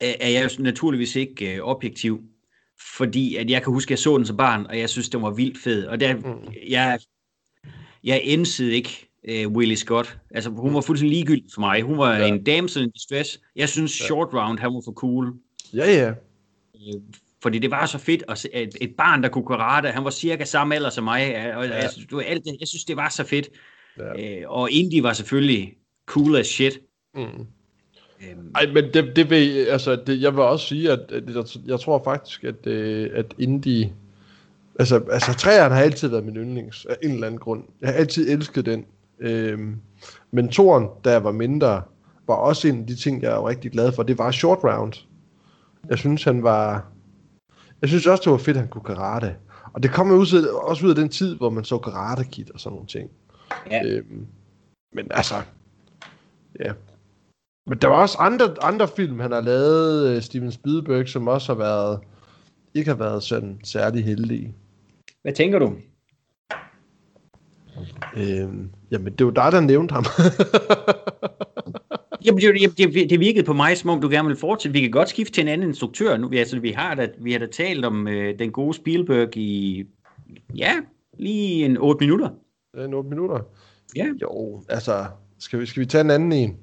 er, 0.00 0.12
er 0.20 0.28
jeg 0.28 0.50
naturligvis 0.58 1.16
ikke 1.16 1.54
øh, 1.56 1.60
objektiv. 1.62 2.20
Fordi 2.96 3.36
at 3.36 3.50
jeg 3.50 3.62
kan 3.62 3.72
huske, 3.72 3.86
at 3.88 3.90
jeg 3.90 3.98
så 3.98 4.16
den 4.18 4.26
som 4.26 4.36
barn, 4.36 4.66
og 4.66 4.78
jeg 4.78 4.88
synes, 4.90 5.08
den 5.08 5.22
var 5.22 5.30
vildt 5.30 5.58
fed. 5.64 5.86
Og 5.86 6.00
der, 6.00 6.14
Mm. 6.14 6.52
jeg, 6.68 6.98
jeg 8.04 8.20
ensede 8.24 8.72
ikke 8.74 9.08
øh, 9.28 9.48
Willie 9.48 9.76
Scott. 9.76 10.18
Altså, 10.30 10.50
hun 10.50 10.74
var 10.74 10.80
fuldstændig 10.80 11.16
ligegyldig 11.18 11.50
for 11.54 11.60
mig. 11.60 11.82
Hun 11.82 11.98
var 11.98 12.16
Ja. 12.16 12.26
en 12.26 12.44
damsel 12.44 12.82
in 12.82 12.90
distress. 12.90 13.40
Jeg 13.56 13.68
synes, 13.68 14.00
Ja. 14.00 14.04
Short 14.06 14.28
Round, 14.34 14.58
han 14.58 14.74
var 14.74 14.82
for 14.84 14.92
cool. 14.92 15.34
Ja, 15.74 15.92
ja. 15.92 16.08
Øh, 16.76 17.00
Fordi 17.42 17.58
det 17.58 17.70
var 17.70 17.86
så 17.86 17.98
fedt 17.98 18.22
at 18.28 18.38
se 18.38 18.48
et, 18.54 18.76
et 18.80 18.94
barn, 18.96 19.22
der 19.22 19.28
kunne 19.28 19.46
karate. 19.46 19.88
Han 19.88 20.04
var 20.04 20.10
cirka 20.10 20.44
samme 20.44 20.74
alder 20.74 20.90
som 20.90 21.04
mig. 21.04 21.22
Og 21.56 21.66
Ja. 21.66 21.74
jeg, 21.74 21.90
var 22.10 22.20
alt, 22.20 22.44
det- 22.44 22.56
jeg 22.60 22.68
synes, 22.68 22.84
det 22.84 22.96
var 22.96 23.08
så 23.08 23.24
fedt. 23.24 23.48
ja. 23.98 24.38
Øh, 24.40 24.42
og 24.50 24.70
Indy 24.70 25.00
var 25.00 25.12
selvfølgelig 25.12 25.72
cool 26.06 26.36
as 26.36 26.46
shit. 26.46 26.78
Mm. 27.14 27.22
Øhm, 28.22 28.52
Ej, 28.54 28.66
men 28.74 28.84
det, 28.94 29.16
det 29.16 29.30
vil, 29.30 29.64
altså, 29.64 29.96
det, 30.06 30.22
jeg 30.22 30.32
vil 30.32 30.42
også 30.42 30.66
sige, 30.66 30.92
at, 30.92 31.12
at 31.12 31.34
jeg, 31.34 31.44
jeg 31.66 31.80
tror 31.80 32.02
faktisk, 32.04 32.44
at, 32.44 32.66
øh, 32.66 33.10
at 33.14 33.34
indie, 33.38 33.92
altså, 34.78 35.04
altså 35.10 35.34
træerne 35.34 35.74
har 35.74 35.82
altid 35.82 36.08
været 36.08 36.24
min 36.24 36.36
yndlings, 36.36 36.86
af 36.86 36.96
en 37.02 37.10
eller 37.10 37.26
anden 37.26 37.40
grund. 37.40 37.64
Jeg 37.80 37.88
har 37.88 37.94
altid 37.94 38.30
elsket 38.30 38.66
den. 38.66 38.84
Øhm, 39.20 39.76
men 40.30 40.48
toren, 40.48 40.88
da 41.04 41.10
jeg 41.10 41.24
var 41.24 41.32
mindre, 41.32 41.82
var 42.26 42.34
også 42.34 42.68
en 42.68 42.80
af 42.80 42.86
de 42.86 42.96
ting, 42.96 43.22
jeg 43.22 43.32
er 43.32 43.48
rigtig 43.48 43.70
glad 43.72 43.92
for. 43.92 44.02
Det 44.02 44.18
var 44.18 44.30
short 44.30 44.58
round. 44.64 44.92
Jeg 45.88 45.98
synes, 45.98 46.24
han 46.24 46.42
var... 46.42 46.86
Jeg 47.80 47.88
synes 47.88 48.06
også, 48.06 48.22
det 48.24 48.32
var 48.32 48.38
fedt, 48.38 48.56
at 48.56 48.60
han 48.60 48.70
kunne 48.70 48.84
karate. 48.84 49.36
Og 49.72 49.82
det 49.82 49.90
kom 49.90 50.10
ud, 50.10 50.48
også 50.62 50.84
ud 50.84 50.90
af 50.90 50.96
den 50.96 51.08
tid, 51.08 51.36
hvor 51.36 51.50
man 51.50 51.64
så 51.64 51.78
karate 51.78 52.24
kid 52.24 52.44
og 52.54 52.60
sådan 52.60 52.74
nogle 52.74 52.86
ting. 52.86 53.10
Ja. 53.70 53.86
Øhm, 53.86 54.26
men 54.92 55.06
altså, 55.10 55.34
ja. 56.60 56.72
Men 57.68 57.78
der 57.78 57.88
var 57.88 58.02
også 58.02 58.18
andre, 58.18 58.54
andre 58.62 58.88
film, 58.96 59.20
han 59.20 59.32
har 59.32 59.40
lavet, 59.40 60.16
øh, 60.16 60.22
Steven 60.22 60.52
Spielberg, 60.52 61.08
som 61.08 61.28
også 61.28 61.52
har 61.54 61.58
været, 61.58 62.00
ikke 62.74 62.90
har 62.90 62.96
været 62.96 63.22
sådan 63.22 63.60
særlig 63.64 64.04
heldige. 64.04 64.54
Hvad 65.22 65.32
tænker 65.32 65.58
du? 65.58 65.72
Øhm, 68.16 68.70
jamen, 68.90 69.12
det 69.12 69.26
var 69.26 69.32
dig, 69.32 69.52
der 69.52 69.60
nævnte 69.60 69.92
ham. 69.92 70.04
Jamen, 72.24 72.40
det, 72.40 72.78
det, 72.78 73.10
det, 73.10 73.20
virkede 73.20 73.44
på 73.44 73.52
mig, 73.52 73.78
som 73.78 73.90
om 73.90 74.00
du 74.00 74.08
gerne 74.08 74.28
vil 74.28 74.36
fortsætte. 74.36 74.72
Vi 74.72 74.80
kan 74.80 74.90
godt 74.90 75.08
skifte 75.08 75.32
til 75.32 75.42
en 75.42 75.48
anden 75.48 75.68
instruktør 75.68 76.16
nu. 76.16 76.28
Vi, 76.28 76.38
altså, 76.38 76.60
vi, 76.60 76.70
har, 76.70 76.94
da, 76.94 77.08
vi 77.18 77.32
har 77.32 77.38
da 77.38 77.46
talt 77.46 77.84
om 77.84 78.08
øh, 78.08 78.38
den 78.38 78.52
gode 78.52 78.74
Spielberg 78.74 79.36
i, 79.36 79.84
ja, 80.56 80.72
lige 81.18 81.64
en 81.64 81.76
8 81.76 82.04
minutter. 82.06 82.30
Er 82.74 82.94
8 82.94 83.10
minutter. 83.10 83.40
Ja. 83.96 84.06
Jo, 84.22 84.62
altså, 84.68 85.06
skal 85.38 85.60
vi, 85.60 85.66
skal 85.66 85.80
vi 85.80 85.86
tage 85.86 86.04
en 86.04 86.10
anden 86.10 86.32
en? 86.32 86.56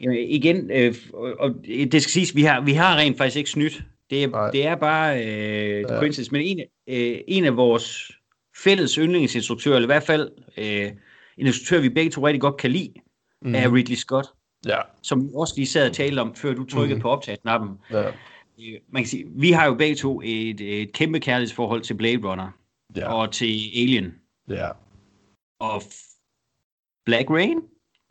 Jamen, 0.00 0.16
igen, 0.18 0.70
øh, 0.70 0.94
og, 1.14 1.54
det 1.66 2.02
skal 2.02 2.10
siges, 2.12 2.34
vi 2.36 2.42
har, 2.42 2.60
vi 2.60 2.72
har 2.72 2.96
rent 2.96 3.16
faktisk 3.18 3.36
ikke 3.36 3.50
snydt. 3.50 3.82
Det 4.10 4.30
Nej. 4.30 4.46
er, 4.46 4.50
det 4.50 4.66
er 4.66 4.74
bare 4.74 5.24
øh, 5.24 5.80
Ja. 5.80 5.98
coincidence. 5.98 6.32
Men 6.32 6.40
en, 6.42 6.60
øh, 6.88 7.18
en 7.28 7.44
af 7.44 7.56
vores 7.56 8.12
fælles 8.64 8.94
yndlingsinstruktører, 8.94 9.76
eller 9.76 9.86
i 9.86 9.92
hvert 9.94 10.02
fald 10.02 10.30
øh, 10.56 10.92
en 11.38 11.46
instruktør, 11.46 11.80
vi 11.80 11.88
begge 11.88 12.10
to 12.10 12.26
rigtig 12.26 12.40
godt 12.40 12.56
kan 12.56 12.70
lide, 12.70 12.92
mm. 13.42 13.54
er 13.54 13.74
Ridley 13.74 13.96
Scott, 13.96 14.26
Ja. 14.66 14.78
som 15.02 15.22
vi 15.22 15.28
også 15.34 15.54
lige 15.56 15.66
sad 15.66 15.88
og 15.90 15.94
talte 15.96 16.20
om, 16.20 16.34
før 16.34 16.54
du 16.54 16.64
trykkede 16.64 16.96
mm. 16.96 17.02
på 17.02 17.08
optagsknappen. 17.10 17.70
Ja. 17.90 18.06
Øh, 18.08 18.12
Man 18.92 19.02
kan 19.02 19.06
sige, 19.06 19.24
vi 19.36 19.50
har 19.50 19.66
jo 19.66 19.74
begge 19.74 19.94
to 19.96 20.20
et, 20.24 20.60
et 20.60 20.92
kæmpe 20.92 21.20
kærlighedsforhold 21.20 21.82
til 21.82 21.94
Blade 21.94 22.16
Runner 22.30 22.48
Ja. 22.96 23.12
og 23.12 23.32
til 23.32 23.54
Alien 23.76 24.14
ja. 24.48 24.68
og 25.60 25.82
Black 27.04 27.30
Rain. 27.30 27.60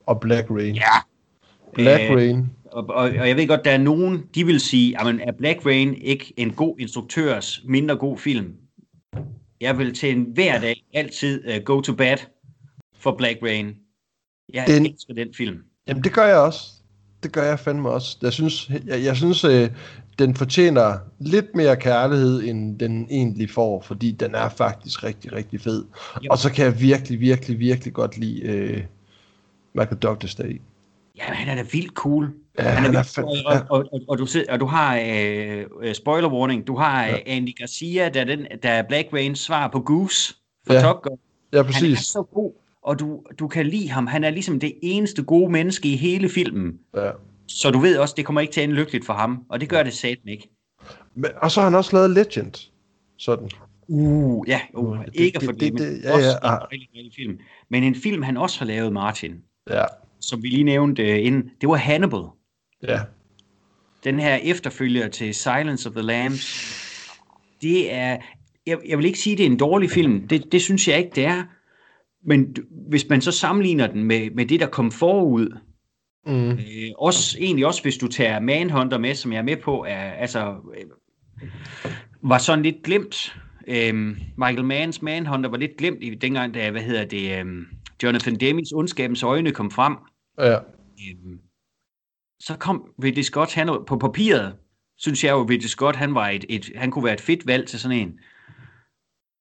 Og 0.05 0.19
Black 0.19 0.49
Rain. 0.51 0.75
Ja. 0.75 0.91
Black 1.75 2.03
Øh, 2.03 2.15
Rain. 2.15 2.49
og, 2.65 2.89
og, 2.89 3.03
og 3.03 3.27
jeg 3.27 3.35
ved 3.35 3.47
godt, 3.47 3.65
der 3.65 3.71
er 3.71 3.77
nogen, 3.77 4.23
de 4.35 4.45
vil 4.45 4.59
sige, 4.59 5.01
at 5.01 5.15
er 5.21 5.31
Black 5.37 5.65
Rain 5.65 5.93
ikke 5.93 6.33
en 6.37 6.51
god 6.51 6.75
instruktørs 6.79 7.61
mindre 7.65 7.95
god 7.95 8.17
film? 8.17 8.53
Jeg 9.61 9.77
vil 9.77 9.93
til 9.93 10.11
en 10.17 10.23
hver 10.33 10.59
dag 10.59 10.83
altid 10.93 11.43
uh, 11.47 11.63
go 11.63 11.81
to 11.81 11.93
bed 11.93 12.17
for 12.97 13.15
Black 13.17 13.39
Rain. 13.43 13.75
Jeg 14.53 14.67
den, 14.67 14.85
elsker 14.85 15.13
den 15.13 15.33
film. 15.33 15.57
Jamen, 15.87 16.03
det 16.03 16.13
gør 16.13 16.25
jeg 16.25 16.37
også. 16.37 16.61
Det 17.23 17.31
gør 17.31 17.43
jeg 17.43 17.59
fandme 17.59 17.89
også. 17.89 18.17
Jeg 18.21 18.33
synes, 18.33 18.69
jeg, 18.85 19.03
jeg 19.03 19.15
synes 19.15 19.43
øh, 19.43 19.69
den 20.19 20.35
fortjener 20.35 20.97
lidt 21.19 21.55
mere 21.55 21.75
kærlighed, 21.75 22.43
end 22.43 22.79
den 22.79 23.07
egentlig 23.09 23.49
får, 23.49 23.81
fordi 23.81 24.11
den 24.11 24.35
er 24.35 24.49
faktisk 24.49 25.03
rigtig, 25.03 25.33
rigtig 25.33 25.61
fed. 25.61 25.85
Jo. 26.23 26.27
Og 26.31 26.37
så 26.37 26.51
kan 26.51 26.65
jeg 26.65 26.81
virkelig, 26.81 27.19
virkelig, 27.19 27.59
virkelig 27.59 27.93
godt 27.93 28.17
lide 28.17 28.41
øh, 28.41 28.83
Michael 29.73 29.97
Douglas 29.97 30.35
deri. 30.35 30.61
Ja, 31.17 31.23
han 31.23 31.47
er 31.47 31.63
da 31.63 31.69
vildt 31.71 31.93
cool. 31.93 32.33
Ja, 32.59 32.63
han 32.63 32.95
er, 32.95 33.15
han 33.15 33.25
er 33.25 33.45
og, 33.45 33.53
og, 33.69 33.85
og, 33.91 34.01
og, 34.07 34.17
du, 34.17 34.25
sidder, 34.25 34.53
og 34.53 34.59
du 34.59 34.65
har, 34.65 34.97
øh, 34.97 35.65
øh, 35.81 35.95
spoiler 35.95 36.29
warning, 36.29 36.67
du 36.67 36.75
har 36.75 37.05
ja. 37.05 37.13
Øh, 37.13 37.19
Andy 37.25 37.57
Garcia, 37.57 38.09
der 38.09 38.21
er, 38.21 38.25
den, 38.25 38.45
der 38.63 38.69
er 38.69 38.83
Black 38.83 39.13
Rains 39.13 39.39
svar 39.39 39.67
på 39.67 39.79
Goose 39.79 40.35
for 40.67 40.73
ja. 40.73 40.81
Top 40.81 41.01
Gun. 41.01 41.17
Ja, 41.53 41.63
præcis. 41.63 41.81
Han 41.81 41.91
er 41.91 41.95
så 41.97 42.23
god, 42.33 42.51
og 42.81 42.99
du, 42.99 43.21
du 43.39 43.47
kan 43.47 43.65
lide 43.65 43.89
ham. 43.89 44.07
Han 44.07 44.23
er 44.23 44.29
ligesom 44.29 44.59
det 44.59 44.73
eneste 44.81 45.23
gode 45.23 45.51
menneske 45.51 45.89
i 45.89 45.95
hele 45.95 46.29
filmen. 46.29 46.79
Ja. 46.95 47.11
Så 47.47 47.71
du 47.71 47.79
ved 47.79 47.97
også, 47.97 48.13
det 48.17 48.25
kommer 48.25 48.41
ikke 48.41 48.53
til 48.53 48.61
at 48.61 48.63
ende 48.63 48.75
lykkeligt 48.75 49.05
for 49.05 49.13
ham, 49.13 49.45
og 49.49 49.61
det 49.61 49.69
gør 49.69 49.83
det 49.83 49.93
satan 49.93 50.27
ikke. 50.27 50.49
Men, 51.15 51.31
og 51.41 51.51
så 51.51 51.59
har 51.59 51.69
han 51.69 51.75
også 51.75 51.95
lavet 51.95 52.09
Legend, 52.09 52.71
sådan. 53.17 53.49
Uh, 53.87 54.49
ja, 54.49 54.61
uh, 54.73 55.05
det, 55.05 55.15
ikke 55.15 55.45
for 55.45 55.51
det, 55.51 55.73
det, 55.73 55.79
det, 55.79 56.03
ja, 56.03 56.13
også 56.13 56.27
ja, 56.27 56.33
en 56.33 56.39
ah. 56.43 56.67
rigtig, 56.71 56.89
rigtig 56.95 57.13
film. 57.15 57.39
Men 57.69 57.83
en 57.83 57.95
film, 57.95 58.23
han 58.23 58.37
også 58.37 58.59
har 58.59 58.65
lavet, 58.65 58.93
Martin, 58.93 59.35
ja. 59.69 59.83
Som 60.27 60.43
vi 60.43 60.47
lige 60.47 60.63
nævnte 60.63 61.03
uh, 61.03 61.25
inden, 61.25 61.49
det 61.61 61.69
var 61.69 61.75
Hannibal. 61.75 62.23
Ja. 62.83 62.99
Den 64.03 64.19
her 64.19 64.35
efterfølger 64.35 65.07
til 65.07 65.35
Silence 65.35 65.89
of 65.89 65.95
the 65.95 66.01
Lambs, 66.01 66.81
det 67.61 67.93
er, 67.93 68.17
jeg, 68.67 68.77
jeg 68.87 68.97
vil 68.97 69.05
ikke 69.05 69.19
sige, 69.19 69.37
det 69.37 69.45
er 69.45 69.49
en 69.49 69.57
dårlig 69.57 69.91
film, 69.91 70.27
det, 70.27 70.51
det 70.51 70.61
synes 70.61 70.87
jeg 70.87 70.97
ikke, 70.97 71.11
det 71.15 71.25
er. 71.25 71.43
Men 72.27 72.55
hvis 72.89 73.09
man 73.09 73.21
så 73.21 73.31
sammenligner 73.31 73.87
den 73.87 74.03
med, 74.03 74.31
med 74.31 74.45
det, 74.45 74.59
der 74.59 74.67
kom 74.67 74.91
forud, 74.91 75.57
Mm. 76.27 76.49
Øh, 76.49 76.57
også, 76.97 77.37
egentlig 77.39 77.65
også, 77.65 77.81
hvis 77.81 77.97
du 77.97 78.07
tager 78.07 78.39
Manhunter 78.39 78.97
med, 78.97 79.15
som 79.15 79.31
jeg 79.31 79.39
er 79.39 79.43
med 79.43 79.57
på, 79.57 79.85
er, 79.87 80.11
altså, 80.11 80.55
øh, 80.77 81.49
var 82.21 82.37
sådan 82.37 82.63
lidt 82.63 82.83
glemt. 82.83 83.35
Øh, 83.67 83.93
Michael 84.37 84.65
Manns 84.65 85.01
Manhunter 85.01 85.49
var 85.49 85.57
lidt 85.57 85.77
glemt 85.77 85.97
i 86.01 86.15
dengang, 86.15 86.53
da, 86.53 86.71
hvad 86.71 86.81
hedder 86.81 87.05
det, 87.05 87.39
øh, 87.39 87.45
Jonathan 88.03 88.35
Demings 88.35 88.71
Ondskabens 88.71 89.23
Øjne 89.23 89.51
kom 89.51 89.71
frem. 89.71 89.95
Ja. 90.37 90.53
Øh, 90.53 91.39
så 92.39 92.55
kom 92.59 92.89
Ridley 93.03 93.23
Scott, 93.23 93.53
han 93.53 93.67
på 93.87 93.97
papiret, 93.97 94.55
synes 94.97 95.23
jeg 95.23 95.31
jo, 95.31 95.43
Ridley 95.43 95.67
Scott, 95.67 95.95
han, 95.95 96.15
var 96.15 96.29
et, 96.29 96.45
et, 96.49 96.71
han 96.75 96.91
kunne 96.91 97.05
være 97.05 97.13
et 97.13 97.21
fedt 97.21 97.47
valg 97.47 97.67
til 97.67 97.79
sådan 97.79 97.97
en. 97.97 98.19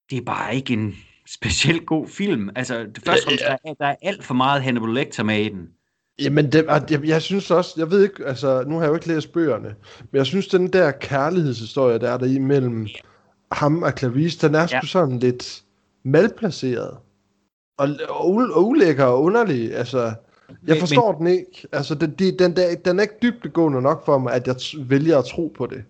Det 0.09 0.17
er 0.17 0.25
bare 0.25 0.55
ikke 0.55 0.73
en 0.73 0.95
specielt 1.37 1.85
god 1.85 2.07
film. 2.07 2.49
Altså, 2.55 2.83
det 2.83 3.03
første, 3.05 3.31
ja, 3.31 3.45
ja. 3.45 3.47
Der, 3.51 3.57
er, 3.69 3.73
der 3.73 3.85
er 3.85 3.95
alt 4.01 4.23
for 4.23 4.33
meget 4.33 4.63
Hannibal 4.63 4.93
Lecter 4.93 5.23
med 5.23 5.39
i 5.39 5.49
den. 5.49 5.69
Jamen, 6.19 6.51
det, 6.51 6.65
jeg, 6.89 7.05
jeg 7.05 7.21
synes 7.21 7.51
også, 7.51 7.73
jeg 7.77 7.91
ved 7.91 8.03
ikke, 8.03 8.25
altså, 8.25 8.63
nu 8.67 8.75
har 8.75 8.81
jeg 8.81 8.89
jo 8.89 8.95
ikke 8.95 9.07
læst 9.07 9.33
bøgerne, 9.33 9.75
men 9.99 10.17
jeg 10.17 10.25
synes, 10.25 10.47
den 10.47 10.73
der 10.73 10.91
kærlighedshistorie, 10.91 11.99
der 11.99 12.11
er 12.11 12.17
der 12.17 12.25
imellem 12.25 12.87
ham 13.51 13.83
og 13.83 13.93
Clarice, 13.97 14.47
den 14.47 14.55
er 14.55 14.67
sgu 14.67 14.75
ja. 14.75 14.81
sådan 14.85 15.19
lidt 15.19 15.63
malplaceret. 16.03 16.97
Og, 17.77 17.89
og, 18.09 18.25
og 18.53 18.67
ulækker 18.67 19.05
og 19.05 19.23
underlig, 19.23 19.75
altså... 19.75 20.13
Jeg 20.67 20.77
forstår 20.77 21.11
men, 21.11 21.27
den 21.27 21.39
ikke. 21.39 21.67
Altså, 21.71 21.95
den, 21.95 22.11
den, 22.11 22.39
den, 22.39 22.55
der, 22.55 22.75
den 22.75 22.99
er 22.99 23.03
ikke 23.03 23.15
dybdegående 23.21 23.81
nok 23.81 24.05
for 24.05 24.17
mig, 24.17 24.33
at 24.33 24.47
jeg 24.47 24.55
vælger 24.89 25.17
at 25.17 25.25
tro 25.25 25.53
på 25.57 25.65
det. 25.65 25.83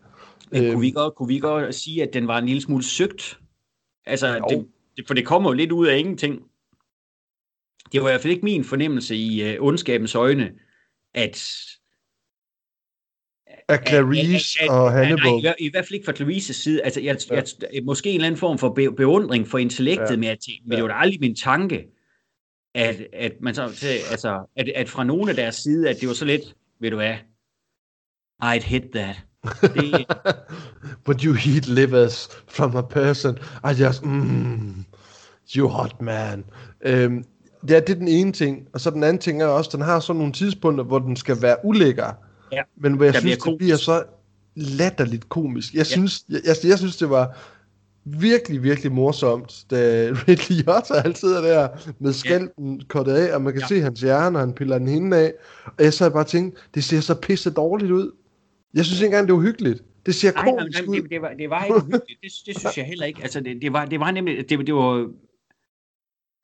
Men 0.52 0.64
øhm. 0.64 0.72
kunne, 0.74 0.82
vi 0.82 0.92
godt, 0.92 1.16
kunne 1.16 1.28
vi 1.28 1.40
godt 1.40 1.76
sige, 1.76 2.04
at 2.04 2.10
den 2.14 2.28
var 2.28 2.38
en 2.38 2.46
lille 2.46 2.62
smule 2.62 2.84
søgt? 2.84 3.40
Altså, 4.06 4.46
det, 4.50 4.68
det, 4.98 5.08
for 5.08 5.14
det 5.14 5.26
kommer 5.26 5.50
jo 5.50 5.54
lidt 5.54 5.72
ud 5.72 5.88
af 5.88 5.98
ingenting 5.98 6.42
det 7.92 8.02
var 8.02 8.10
i 8.10 8.12
hvert 8.12 8.22
fald 8.22 8.34
ikke 8.34 8.46
min 8.46 8.64
fornemmelse 8.64 9.16
i 9.16 9.58
uh, 9.58 9.66
ondskabens 9.66 10.16
øjne, 10.16 10.52
at 11.14 11.52
af 13.68 13.88
Clarice 13.88 14.62
at, 14.62 14.70
at, 14.70 14.76
at, 14.76 14.80
og 14.80 14.92
Hannibal. 14.92 15.42
Nej, 15.44 15.56
i, 15.60 15.66
i 15.66 15.70
hvert 15.72 15.86
fald 15.86 15.94
ikke 15.94 16.06
fra 16.06 16.14
Clarices 16.14 16.56
side. 16.56 16.84
Altså, 16.84 17.02
jeg, 17.02 17.18
ja. 17.32 17.42
jeg, 17.74 17.84
måske 17.84 18.10
en 18.10 18.16
eller 18.16 18.28
anden 18.28 18.40
form 18.40 18.58
for 18.58 18.70
be, 18.70 18.96
beundring 18.96 19.48
for 19.48 19.58
intellektet, 19.58 20.12
ja. 20.12 20.16
men, 20.16 20.30
at, 20.30 20.38
men 20.64 20.72
ja. 20.72 20.76
det 20.76 20.84
var 20.84 20.90
da 20.90 20.96
aldrig 20.96 21.20
min 21.20 21.36
tanke, 21.36 21.86
at, 22.76 23.08
at, 23.14 23.32
man 23.42 23.56
så, 23.56 23.62
altså, 24.12 24.50
at, 24.56 24.70
at 24.76 24.90
fra 24.90 25.04
nogen 25.04 25.30
af 25.30 25.36
deres 25.36 25.56
side, 25.56 25.90
at 25.90 25.98
det 26.00 26.08
var 26.08 26.14
så 26.14 26.26
lidt, 26.26 26.56
ved 26.82 26.90
du 26.90 26.96
hvad, 26.96 27.16
I'd 28.44 28.66
hit 28.66 28.84
that. 28.94 29.16
Det, 29.62 30.06
But 31.06 31.22
you 31.22 31.34
eat 31.34 31.68
livers 31.68 32.28
from 32.48 32.76
a 32.76 32.82
person. 32.82 33.38
I 33.64 33.84
just, 33.84 34.06
mm, 34.06 34.86
you 35.56 35.68
hot 35.68 36.02
man. 36.02 36.46
Øhm, 36.82 37.26
Ja, 37.70 37.80
det 37.80 37.90
er 37.90 37.96
den 37.96 38.08
ene 38.08 38.32
ting. 38.32 38.68
Og 38.74 38.82
så 38.82 38.90
den 38.90 39.04
anden 39.04 39.22
ting 39.22 39.42
er 39.42 39.46
også, 39.46 39.68
at 39.68 39.72
den 39.72 39.82
har 39.82 40.00
sådan 40.00 40.18
nogle 40.18 40.34
tidspunkter, 40.34 40.84
hvor 40.84 41.00
den 41.00 41.16
skal 41.16 41.42
være 41.42 41.58
ulækker. 41.64 42.14
Ja. 42.52 42.62
Men 42.78 42.94
hvor 42.94 43.06
jeg 43.06 43.16
synes, 43.16 43.38
det 43.38 43.58
bliver 43.58 43.76
så 43.76 44.04
latterligt 44.56 45.30
komisk. 45.30 45.74
Jeg, 45.74 45.80
ja. 45.80 45.84
synes, 45.84 46.24
jeg, 46.30 46.42
jeg, 46.46 46.56
jeg 46.64 46.78
synes, 46.78 46.98
det 46.98 47.10
var 47.10 47.38
virkelig, 48.06 48.64
virkelig 48.64 48.92
morsomt, 48.92 49.66
da 49.72 49.76
Ridley 50.28 50.58
Liotta 50.58 50.94
altid 50.94 51.28
er 51.28 51.42
der 51.42 51.68
med 52.00 52.14
skalpen 52.14 52.76
ja. 52.76 52.86
kortet 52.88 53.12
af, 53.12 53.36
og 53.36 53.42
man 53.42 53.54
kan 53.54 53.62
ja. 53.62 53.68
se 53.68 53.82
hans 53.82 54.02
hjerne, 54.02 54.38
og 54.38 54.40
han 54.40 54.54
piller 54.54 54.78
den 54.78 54.88
hende 54.88 55.18
af. 55.18 55.34
Og 55.66 55.84
jeg 55.84 55.94
så 55.94 56.10
bare 56.10 56.24
tænkt, 56.24 56.70
det 56.76 56.84
ser 56.84 57.00
så 57.00 57.16
pisse 57.16 57.50
dårligt 57.50 57.92
ud. 57.92 58.12
Jeg 58.74 58.86
synes 58.86 59.02
ikke 59.02 59.06
engang, 59.06 59.28
det 59.28 59.36
var 59.36 59.42
hyggeligt. 59.42 59.84
Det 60.06 60.16
ser 60.16 60.32
komisk 60.32 60.88
ud. 60.88 60.96
Det, 60.96 61.10
det, 61.10 61.22
var, 61.22 61.34
det 61.40 61.50
var 61.50 61.64
ikke 61.64 61.80
hyggeligt. 61.80 62.04
Det, 62.24 62.32
det 62.46 62.60
synes 62.60 62.78
jeg 62.78 62.86
heller 62.86 63.06
ikke. 63.06 63.20
Altså, 63.24 63.40
det, 63.40 63.62
det, 63.62 63.74
var, 63.74 63.86
det 63.86 64.00
var 64.00 64.12
nemlig, 64.12 64.50
det, 64.50 64.68
det 64.68 64.76
var 64.76 65.10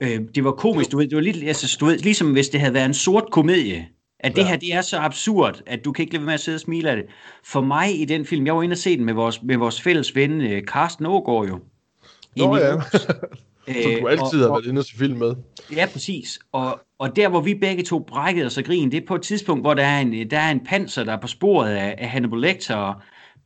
øh, 0.04 0.22
det 0.36 0.44
var 0.44 0.52
komisk, 0.52 0.92
du 0.92 0.98
ved, 0.98 1.08
det 1.08 1.16
var 1.16 1.22
lidt, 1.22 1.38
altså, 1.44 1.78
du 1.80 1.86
ved, 1.86 1.98
ligesom 1.98 2.32
hvis 2.32 2.50
det 2.50 2.60
havde 2.60 2.74
været 2.74 2.86
en 2.86 2.94
sort 2.94 3.32
komedie, 3.32 3.88
at 4.24 4.36
det 4.36 4.42
ja. 4.42 4.48
her, 4.48 4.56
det 4.56 4.74
er 4.74 4.82
så 4.82 4.98
absurd, 4.98 5.62
at 5.66 5.86
du 5.86 5.92
kan 5.92 6.04
ikke 6.04 6.14
lade 6.14 6.22
være 6.22 6.26
med 6.26 6.34
at 6.34 6.40
sidde 6.40 6.56
og 6.56 6.60
smile 6.60 6.90
af 6.90 6.96
det. 6.96 7.06
For 7.44 7.62
mig 7.62 8.02
i 8.02 8.06
den 8.06 8.26
film, 8.26 8.46
jeg 8.46 8.56
var 8.56 8.64
inde 8.64 8.74
og 8.74 8.78
se 8.78 8.98
den 8.98 9.06
med 9.06 9.14
vores, 9.14 9.44
med 9.44 9.58
vores 9.58 9.82
fælles 9.82 10.16
ven, 10.16 10.42
øh, 10.42 10.64
Carsten 10.64 11.06
Ågaard 11.06 11.48
jo. 11.48 11.60
Nå 12.38 12.58
ja, 12.58 12.72
som 13.84 13.92
du 14.02 14.08
altid 14.08 14.44
og, 14.44 14.48
har 14.48 14.48
været 14.50 14.66
inde 14.66 14.80
og 14.80 14.86
se 14.86 14.98
film 14.98 15.18
med. 15.20 15.36
Ja, 15.76 15.88
præcis. 15.94 16.40
Og, 16.52 16.80
og 17.00 17.16
der, 17.16 17.30
hvor 17.30 17.42
vi 17.42 17.54
begge 17.54 17.84
to 17.84 18.00
brækkede 18.00 18.46
os 18.46 18.58
og 18.58 18.64
grin, 18.64 18.92
det 18.92 19.04
er 19.04 19.08
på 19.08 19.16
et 19.16 19.22
tidspunkt, 19.22 19.64
hvor 19.64 19.74
der 19.74 19.84
er 19.84 20.00
en, 20.00 20.30
der 20.32 20.40
er 20.40 20.52
en 20.52 20.66
panser, 20.66 21.04
der 21.04 21.14
er 21.14 21.22
på 21.22 21.28
sporet 21.28 21.70
af, 21.70 21.96
af 21.98 22.10
Hannibal 22.10 22.40
Lecter, 22.40 22.76
og 22.76 22.96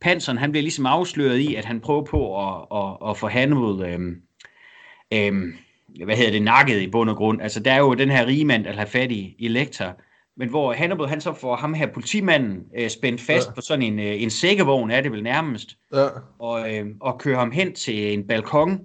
panseren, 0.00 0.38
han 0.38 0.50
bliver 0.50 0.62
ligesom 0.62 0.86
afsløret 0.86 1.38
i, 1.38 1.54
at 1.54 1.64
han 1.64 1.80
prøver 1.80 2.04
på 2.04 2.48
at, 2.48 2.78
at, 2.78 3.10
at 3.10 3.16
få 3.16 3.28
Hannibal 3.28 3.92
øhm, 3.92 4.16
øhm, 5.12 5.56
hvad 6.04 6.16
hedder 6.16 6.32
det, 6.32 6.42
nakket 6.42 6.80
i 6.80 6.90
bund 6.90 7.10
og 7.10 7.16
grund. 7.16 7.42
Altså, 7.42 7.60
der 7.60 7.72
er 7.72 7.78
jo 7.78 7.94
den 7.94 8.10
her 8.10 8.26
rigmand, 8.26 8.64
der 8.64 8.72
har 8.72 8.86
fat 8.86 9.12
i, 9.12 9.34
i 9.38 9.48
Lektor, 9.48 9.96
men 10.36 10.48
hvor 10.48 10.72
Hannibal, 10.72 11.08
han 11.08 11.20
så 11.20 11.32
får 11.32 11.56
ham 11.56 11.74
her 11.74 11.86
politimanden 11.86 12.64
øh, 12.78 12.90
spændt 12.90 13.20
fast 13.20 13.48
ja. 13.48 13.52
på 13.52 13.60
sådan 13.60 13.82
en, 13.82 13.98
øh, 13.98 14.22
en 14.22 14.30
sækkevogn, 14.30 14.90
er 14.90 15.00
det 15.00 15.12
vel 15.12 15.22
nærmest, 15.22 15.76
ja. 15.92 16.08
og, 16.38 16.74
øh, 16.74 16.86
og 17.00 17.18
kører 17.18 17.38
ham 17.38 17.50
hen 17.50 17.74
til 17.74 18.12
en 18.12 18.26
balkon, 18.26 18.80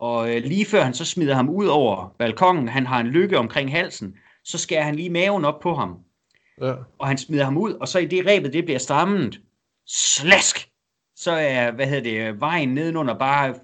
og 0.00 0.36
øh, 0.36 0.42
lige 0.42 0.66
før 0.66 0.82
han 0.82 0.94
så 0.94 1.04
smider 1.04 1.34
ham 1.34 1.48
ud 1.48 1.66
over 1.66 2.14
balkongen, 2.18 2.68
han 2.68 2.86
har 2.86 3.00
en 3.00 3.06
lykke 3.06 3.38
omkring 3.38 3.72
halsen, 3.72 4.14
så 4.44 4.58
skærer 4.58 4.82
han 4.82 4.94
lige 4.94 5.10
maven 5.10 5.44
op 5.44 5.60
på 5.60 5.74
ham. 5.74 5.96
Ja. 6.60 6.74
Og 6.98 7.08
han 7.08 7.18
smider 7.18 7.44
ham 7.44 7.58
ud, 7.58 7.72
og 7.72 7.88
så 7.88 7.98
i 7.98 8.06
det 8.06 8.26
rebet, 8.26 8.52
det 8.52 8.64
bliver 8.64 8.78
strammet, 8.78 9.40
slask, 9.86 10.68
så 11.16 11.32
er, 11.32 11.70
hvad 11.70 11.86
hedder 11.86 12.02
det, 12.02 12.40
vejen 12.40 12.68
nedenunder 12.68 13.18
bare 13.18 13.54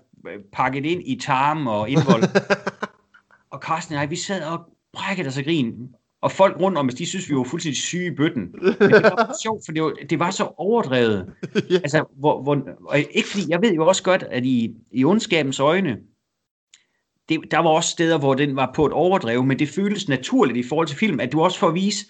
pakket 0.52 0.86
ind 0.86 1.02
i 1.06 1.20
tarm 1.22 1.66
og 1.66 1.90
indvold. 1.90 2.22
og 3.52 3.58
Carsten 3.58 3.94
og 3.94 4.00
jeg, 4.00 4.10
vi 4.10 4.16
sad 4.16 4.42
og 4.44 4.60
brækkede 4.92 5.28
os 5.28 5.38
af 5.38 5.44
grin. 5.44 5.94
Og 6.22 6.32
folk 6.32 6.60
rundt 6.60 6.78
om 6.78 6.88
os, 6.88 6.94
de 6.94 7.06
synes, 7.06 7.30
vi 7.30 7.36
var 7.36 7.44
fuldstændig 7.44 7.82
syge 7.82 8.06
i 8.06 8.14
bøtten. 8.14 8.54
Men 8.62 8.90
det 8.90 9.02
var 9.02 9.34
sjovt, 9.42 9.62
for 9.64 9.72
det 9.72 9.82
var, 9.82 9.92
det 10.10 10.18
var 10.18 10.30
så 10.30 10.44
overdrevet. 10.56 11.32
Altså, 11.70 12.04
hvor, 12.16 12.42
hvor, 12.42 12.68
og 12.84 12.98
ikke 12.98 13.28
fordi, 13.28 13.44
jeg 13.48 13.62
ved 13.62 13.74
jo 13.74 13.86
også 13.86 14.02
godt, 14.02 14.22
at 14.22 14.44
i, 14.44 14.74
i 14.92 15.04
ondskabens 15.04 15.60
øjne, 15.60 15.98
det, 17.28 17.40
der 17.50 17.58
var 17.58 17.70
også 17.70 17.90
steder, 17.90 18.18
hvor 18.18 18.34
den 18.34 18.56
var 18.56 18.72
på 18.74 18.86
et 18.86 18.92
overdrev, 18.92 19.44
men 19.44 19.58
det 19.58 19.68
føltes 19.68 20.08
naturligt 20.08 20.66
i 20.66 20.68
forhold 20.68 20.86
til 20.86 20.96
film, 20.96 21.20
at 21.20 21.32
du 21.32 21.42
også 21.42 21.58
får 21.58 21.68
at 21.68 21.74
vise 21.74 22.06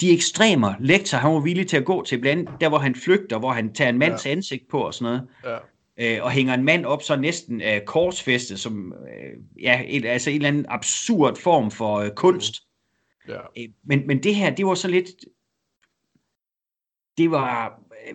de 0.00 0.12
ekstremer, 0.12 0.74
lektor, 0.80 1.18
han 1.18 1.34
var 1.34 1.40
villig 1.40 1.66
til 1.66 1.76
at 1.76 1.84
gå 1.84 2.04
til, 2.04 2.20
blandt 2.20 2.50
der 2.60 2.68
hvor 2.68 2.78
han 2.78 2.94
flygter, 2.94 3.38
hvor 3.38 3.50
han 3.50 3.74
tager 3.74 3.88
en 3.88 3.98
mands 3.98 4.26
ja. 4.26 4.30
ansigt 4.30 4.62
på 4.70 4.78
og 4.78 4.94
sådan 4.94 5.04
noget. 5.04 5.28
Ja 5.44 5.58
øh, 6.00 6.18
og 6.22 6.30
hænger 6.30 6.54
en 6.54 6.64
mand 6.64 6.84
op 6.84 7.02
så 7.02 7.16
næsten 7.16 7.62
øh, 7.62 7.80
korsfæstet, 7.86 8.60
som 8.60 8.92
øh, 8.92 9.62
ja, 9.62 9.82
et, 9.86 10.04
altså 10.04 10.30
en 10.30 10.36
eller 10.36 10.48
anden 10.48 10.66
absurd 10.68 11.36
form 11.36 11.70
for 11.70 11.96
øh, 11.96 12.10
kunst. 12.10 12.62
Ja. 13.28 13.40
Øh, 13.58 13.68
men, 13.84 14.06
men 14.06 14.22
det 14.22 14.34
her, 14.34 14.54
det 14.54 14.66
var 14.66 14.74
så 14.74 14.88
lidt, 14.88 15.08
det 17.18 17.30
var 17.30 17.80
øh, 18.08 18.14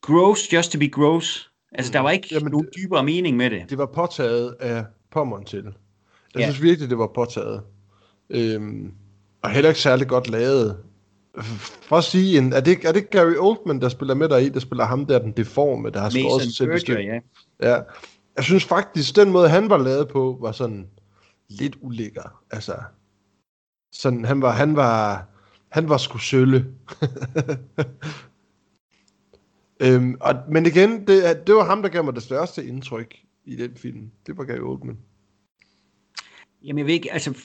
gross 0.00 0.52
just 0.52 0.72
to 0.72 0.78
be 0.78 0.88
gross. 0.88 1.50
Altså, 1.72 1.90
mm. 1.90 1.92
der 1.92 2.00
var 2.00 2.10
ikke 2.10 2.28
Jamen, 2.30 2.50
nogen 2.50 2.68
dybere 2.76 3.04
mening 3.04 3.36
med 3.36 3.50
det. 3.50 3.70
Det 3.70 3.78
var 3.78 3.86
påtaget 3.86 4.56
af 4.60 4.84
Pommern 5.10 5.44
til. 5.44 5.64
Jeg 5.64 6.40
ja. 6.40 6.50
synes 6.50 6.62
virkelig, 6.62 6.90
det 6.90 6.98
var 6.98 7.10
påtaget. 7.14 7.62
Øhm, 8.30 8.94
og 9.42 9.50
heller 9.50 9.68
ikke 9.70 9.80
særlig 9.80 10.08
godt 10.08 10.28
lavet. 10.28 10.84
For 11.88 11.96
at 11.96 12.04
sige, 12.04 12.38
en, 12.38 12.52
er, 12.52 12.60
det, 12.60 12.84
er 12.84 12.92
det 12.92 13.10
Gary 13.10 13.34
Oldman, 13.38 13.80
der 13.80 13.88
spiller 13.88 14.14
med 14.14 14.28
dig 14.28 14.44
i, 14.44 14.48
der 14.48 14.60
spiller 14.60 14.84
ham 14.84 15.06
der, 15.06 15.18
den 15.18 15.32
deforme, 15.32 15.90
der 15.90 16.00
har 16.00 16.10
skåret 16.10 16.42
sig 16.42 16.54
selv 16.54 16.98
ja. 16.98 17.20
Ja. 17.62 17.80
Jeg 18.36 18.44
synes 18.44 18.64
faktisk, 18.64 19.16
den 19.16 19.32
måde, 19.32 19.48
han 19.48 19.70
var 19.70 19.78
lavet 19.78 20.08
på, 20.08 20.38
var 20.40 20.52
sådan 20.52 20.86
lidt 21.48 21.76
ulækker. 21.80 22.42
Altså, 22.50 22.74
sådan, 23.92 24.24
han 24.24 24.42
var, 24.42 24.52
han 24.52 24.76
var, 24.76 25.26
han 25.68 25.88
var 25.88 25.96
sgu 25.96 26.18
sølle. 26.18 26.66
øhm, 29.82 30.16
og, 30.20 30.34
men 30.48 30.66
igen, 30.66 31.06
det, 31.06 31.46
det 31.46 31.54
var 31.54 31.64
ham, 31.64 31.82
der 31.82 31.88
gav 31.88 32.04
mig 32.04 32.14
det 32.14 32.22
største 32.22 32.66
indtryk 32.66 33.16
i 33.44 33.56
den 33.56 33.76
film. 33.76 34.10
Det 34.26 34.38
var 34.38 34.44
Gary 34.44 34.60
Oldman. 34.60 34.98
Jamen, 36.62 36.78
jeg 36.78 36.86
ved 36.86 36.94
ikke, 36.94 37.12
altså... 37.12 37.38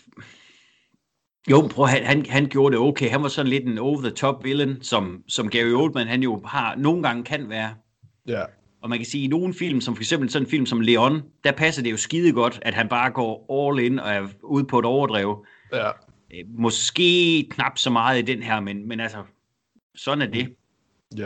Jo, 1.50 1.68
prøv, 1.72 1.88
han, 1.88 2.06
han, 2.06 2.26
han 2.26 2.46
gjorde 2.46 2.76
det 2.76 2.84
okay. 2.84 3.10
Han 3.10 3.22
var 3.22 3.28
sådan 3.28 3.50
lidt 3.50 3.66
en 3.66 3.78
over-the-top 3.78 4.44
villain, 4.44 4.78
som, 4.82 5.24
som 5.28 5.50
Gary 5.50 5.72
Oldman, 5.72 6.08
han 6.08 6.24
jo 6.24 6.42
har, 6.46 6.76
nogle 6.76 7.04
gange 7.04 7.24
kan 7.24 7.50
være. 7.50 7.76
Ja. 8.28 8.44
Og 8.82 8.90
man 8.90 9.00
kan 9.00 9.06
sige, 9.06 9.22
at 9.24 9.26
i 9.26 9.28
nogle 9.28 9.54
film, 9.54 9.82
som 9.82 9.96
for 9.96 10.02
eksempel 10.02 10.30
sådan 10.30 10.46
en 10.46 10.50
film 10.50 10.66
som 10.66 10.82
Leon, 10.82 11.22
der 11.44 11.52
passer 11.52 11.84
det 11.84 11.92
jo 11.92 11.98
skide 11.98 12.32
godt, 12.32 12.60
at 12.62 12.74
han 12.74 12.90
bare 12.90 13.12
går 13.12 13.70
all 13.70 13.86
in 13.86 14.00
og 14.00 14.12
er 14.12 14.28
ude 14.44 14.64
på 14.64 14.80
et 14.80 14.86
overdrev. 14.86 15.46
Ja. 15.74 15.92
Øh, 16.34 16.44
Måske 16.48 17.48
knap 17.52 17.78
så 17.78 17.90
meget 17.90 18.20
i 18.20 18.22
den 18.34 18.44
her, 18.44 18.60
men, 18.60 18.88
men 18.88 19.00
altså, 19.00 19.24
sådan 19.96 20.22
er 20.22 20.32
det. 20.32 20.56
Ja. 21.18 21.24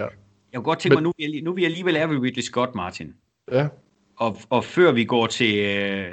Jeg 0.51 0.55
kunne 0.55 0.63
godt 0.63 0.79
tænke 0.79 0.95
Men- 0.95 1.03
mig, 1.03 1.03
nu, 1.03 1.13
vi- 1.33 1.41
nu 1.41 1.53
vi 1.53 1.65
alligevel 1.65 1.95
er 1.95 2.07
ved 2.07 2.17
Ridley 2.19 2.41
Scott, 2.43 2.75
Martin. 2.75 3.13
Ja. 3.51 3.67
Og, 4.15 4.37
og 4.49 4.63
før 4.63 4.91
vi 4.91 5.05
går 5.05 5.27
til 5.27 5.59
øh, 5.59 6.11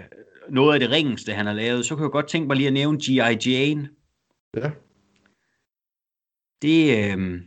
noget 0.50 0.74
af 0.74 0.80
det 0.80 0.90
ringeste, 0.90 1.32
han 1.32 1.46
har 1.46 1.52
lavet, 1.52 1.86
så 1.86 1.94
kunne 1.94 2.04
jeg 2.04 2.10
godt 2.10 2.28
tænke 2.28 2.46
mig 2.46 2.56
lige 2.56 2.66
at 2.66 2.72
nævne 2.72 2.98
G.I. 2.98 3.48
Jane. 3.50 3.88
Ja. 4.56 4.70
Det, 6.62 6.98
øh, 7.18 7.40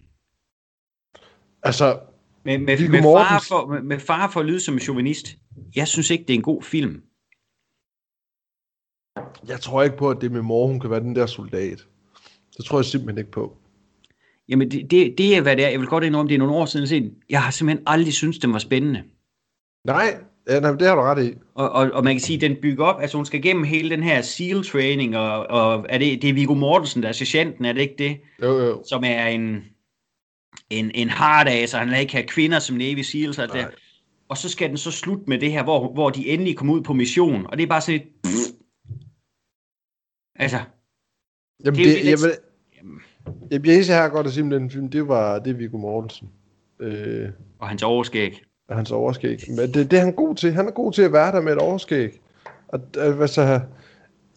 Altså, 1.64 2.00
med, 2.44 2.58
med, 2.58 2.90
med, 2.90 3.02
far 3.02 3.46
for, 3.48 3.68
med, 3.68 3.82
med 3.82 4.00
far 4.00 4.32
for 4.32 4.40
at 4.40 4.46
lyde 4.46 4.60
som 4.60 4.74
en 4.74 4.80
chauvinist, 4.80 5.28
jeg 5.76 5.88
synes 5.88 6.10
ikke, 6.10 6.24
det 6.24 6.30
er 6.34 6.38
en 6.38 6.42
god 6.42 6.64
film. 6.64 7.04
Jeg 9.48 9.60
tror 9.60 9.84
ikke 9.84 9.98
på, 9.98 10.10
at 10.10 10.18
det 10.22 10.32
med 10.32 10.42
mor, 10.42 10.68
hun 10.68 10.80
kan 10.80 10.90
være 10.90 11.00
den 11.00 11.16
der 11.16 11.26
soldat. 11.26 11.86
Det 12.58 12.66
tror 12.66 12.78
jeg 12.78 12.86
simpelthen 12.86 13.18
ikke 13.18 13.32
på. 13.32 13.58
Jamen, 14.50 14.72
det, 14.72 14.92
det, 14.92 15.16
det 15.18 15.38
er, 15.38 15.42
hvad 15.42 15.56
det 15.56 15.66
er. 15.66 15.70
Jeg 15.70 15.80
vil 15.80 15.88
godt 15.88 16.04
indrømme, 16.04 16.30
det 16.30 16.36
er 16.36 16.40
nogle 16.40 16.54
år 16.56 16.66
siden 16.66 16.88
set. 16.88 17.14
Jeg 17.30 17.42
har 17.42 17.52
simpelthen 17.52 17.84
aldrig 17.88 18.14
syntes, 18.14 18.40
den 18.40 18.54
var 18.54 18.60
spændende. 18.60 19.04
Nej, 19.86 20.18
ja, 20.50 20.60
nej, 20.60 20.72
det 20.72 20.88
har 20.88 20.96
du 20.96 21.02
ret 21.02 21.26
i. 21.26 21.34
Og, 21.56 21.70
og, 21.70 21.92
og 21.94 22.04
man 22.04 22.14
kan 22.14 22.22
sige, 22.22 22.36
at 22.36 22.42
den 22.42 22.56
bygger 22.62 22.86
op, 22.86 23.02
altså 23.02 23.18
hun 23.18 23.26
skal 23.26 23.42
gennem 23.42 23.64
hele 23.64 23.90
den 23.90 24.04
her 24.04 24.22
SEAL-training, 24.22 25.18
og, 25.18 25.48
og 25.48 25.86
er 25.90 25.98
det, 25.98 26.22
det 26.22 26.30
er 26.30 26.34
Viggo 26.34 26.54
Mortensen, 26.54 27.04
der 27.04 27.10
er 27.10 27.14
sergeanten, 27.14 27.66
er 27.66 27.74
det 27.74 27.82
ikke 27.82 27.96
det? 27.98 28.18
Jo, 28.42 28.60
jo. 28.60 28.84
Som 28.90 29.04
er 29.06 29.28
en, 29.28 29.64
en, 30.70 30.92
en 30.96 31.10
hard 31.10 31.48
ass, 31.48 31.74
og 31.74 31.80
han 31.80 31.90
lader 31.90 32.02
ikke 32.02 32.14
have 32.14 32.28
kvinder 32.28 32.60
som 32.60 32.76
Navy 32.76 33.02
SEALs. 33.02 33.40
Og, 33.40 33.48
det. 33.54 33.68
Og 34.30 34.38
så 34.38 34.50
skal 34.50 34.70
den 34.70 34.78
så 34.78 34.92
slutte 34.92 35.24
med 35.28 35.40
det 35.40 35.52
her, 35.52 35.64
hvor, 35.64 35.94
hvor 35.94 36.10
de 36.10 36.28
endelig 36.28 36.58
kommer 36.58 36.74
ud 36.74 36.82
på 36.82 36.94
mission, 36.94 37.46
og 37.46 37.58
det 37.58 37.64
er 37.64 37.68
bare 37.68 37.82
sådan 37.82 38.02
et... 38.02 38.08
Altså, 40.40 40.60
Jamen, 41.66 41.80
Det 41.80 41.86
det, 41.86 42.04
det, 42.04 42.10
jeg, 42.10 42.18
vil, 42.20 42.32
jeg, 43.52 43.76
eneste 43.76 43.94
her 43.94 44.10
godt 44.10 44.28
at 44.28 44.34
sige 44.34 44.44
om 44.44 44.50
den 44.50 44.72
film, 44.72 44.90
det 44.90 45.08
var 45.08 45.40
det 45.40 45.60
Viggo 45.60 45.78
Mortensen. 45.78 46.30
Øh, 46.80 47.30
og 47.60 47.68
hans 47.68 47.84
overskæg. 47.84 48.42
og 48.70 48.76
hans 48.76 48.92
overskæg. 48.92 49.40
Men 49.50 49.74
det, 49.74 49.92
det 49.92 49.94
er 49.94 50.04
han 50.04 50.14
god 50.14 50.36
til. 50.36 50.54
Han 50.54 50.68
er 50.68 50.72
god 50.72 50.94
til 50.94 51.02
at 51.02 51.14
være 51.14 51.32
der 51.32 51.42
med 51.42 51.54
et 51.54 51.60
overskæg. 51.60 52.22
Og 52.68 52.80
altså, 52.98 53.60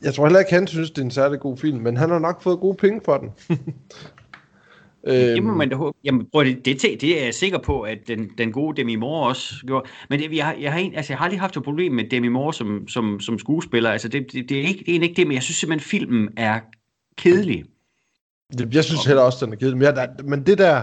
jeg 0.02 0.14
tror 0.14 0.26
heller 0.26 0.38
ikke, 0.40 0.54
han 0.54 0.66
synes, 0.66 0.90
det 0.90 0.98
er 0.98 1.04
en 1.04 1.10
særlig 1.10 1.40
god 1.40 1.56
film, 1.56 1.78
men 1.78 1.96
han 1.96 2.10
har 2.10 2.18
nok 2.18 2.42
fået 2.42 2.60
gode 2.60 2.76
penge 2.76 3.00
for 3.04 3.16
den. 3.18 3.58
Øhm, 5.06 5.34
Det 5.34 5.42
må 5.42 5.54
man 5.54 5.68
da 5.68 5.76
håbe. 5.76 5.98
Jamen, 6.04 6.26
prøv, 6.32 6.44
det, 6.44 6.64
det, 6.64 6.82
det 6.82 7.20
er 7.20 7.24
jeg 7.24 7.34
sikker 7.34 7.58
på, 7.58 7.80
at 7.80 7.98
den, 8.08 8.30
den 8.38 8.52
gode 8.52 8.76
Demi 8.76 8.96
Moore 8.96 9.28
også 9.28 9.54
gjorde. 9.66 9.88
Men 10.10 10.20
det, 10.20 10.36
jeg, 10.36 10.46
har- 10.46 10.56
jeg, 10.60 10.72
har, 10.72 10.78
en- 10.78 10.94
altså, 10.94 11.12
jeg 11.12 11.18
har 11.18 11.24
aldrig 11.24 11.40
haft 11.40 11.56
et 11.56 11.62
problem 11.62 11.92
med 11.92 12.04
Demi 12.10 12.28
Moore 12.28 12.54
som, 12.54 12.88
som, 12.88 13.20
som 13.20 13.38
skuespiller. 13.38 13.90
Altså, 13.90 14.08
det, 14.08 14.32
det, 14.32 14.48
det, 14.48 14.58
er 14.60 14.62
ikke, 14.68 14.82
det 14.86 14.96
er 14.96 15.00
ikke 15.02 15.14
det, 15.16 15.26
men 15.26 15.34
jeg 15.34 15.42
synes 15.42 15.56
simpelthen, 15.56 15.88
filmen 15.90 16.28
er 16.36 16.60
kedelig. 17.18 17.64
Det- 18.58 18.74
Jeg 18.74 18.84
synes 18.84 19.04
heller 19.04 19.22
også, 19.22 19.44
den 19.46 19.52
er 19.52 19.56
kedelig. 19.56 19.78
Men, 19.78 19.84
jeg, 19.84 19.96
der, 19.96 20.06
men 20.24 20.46
det 20.46 20.58
der, 20.58 20.82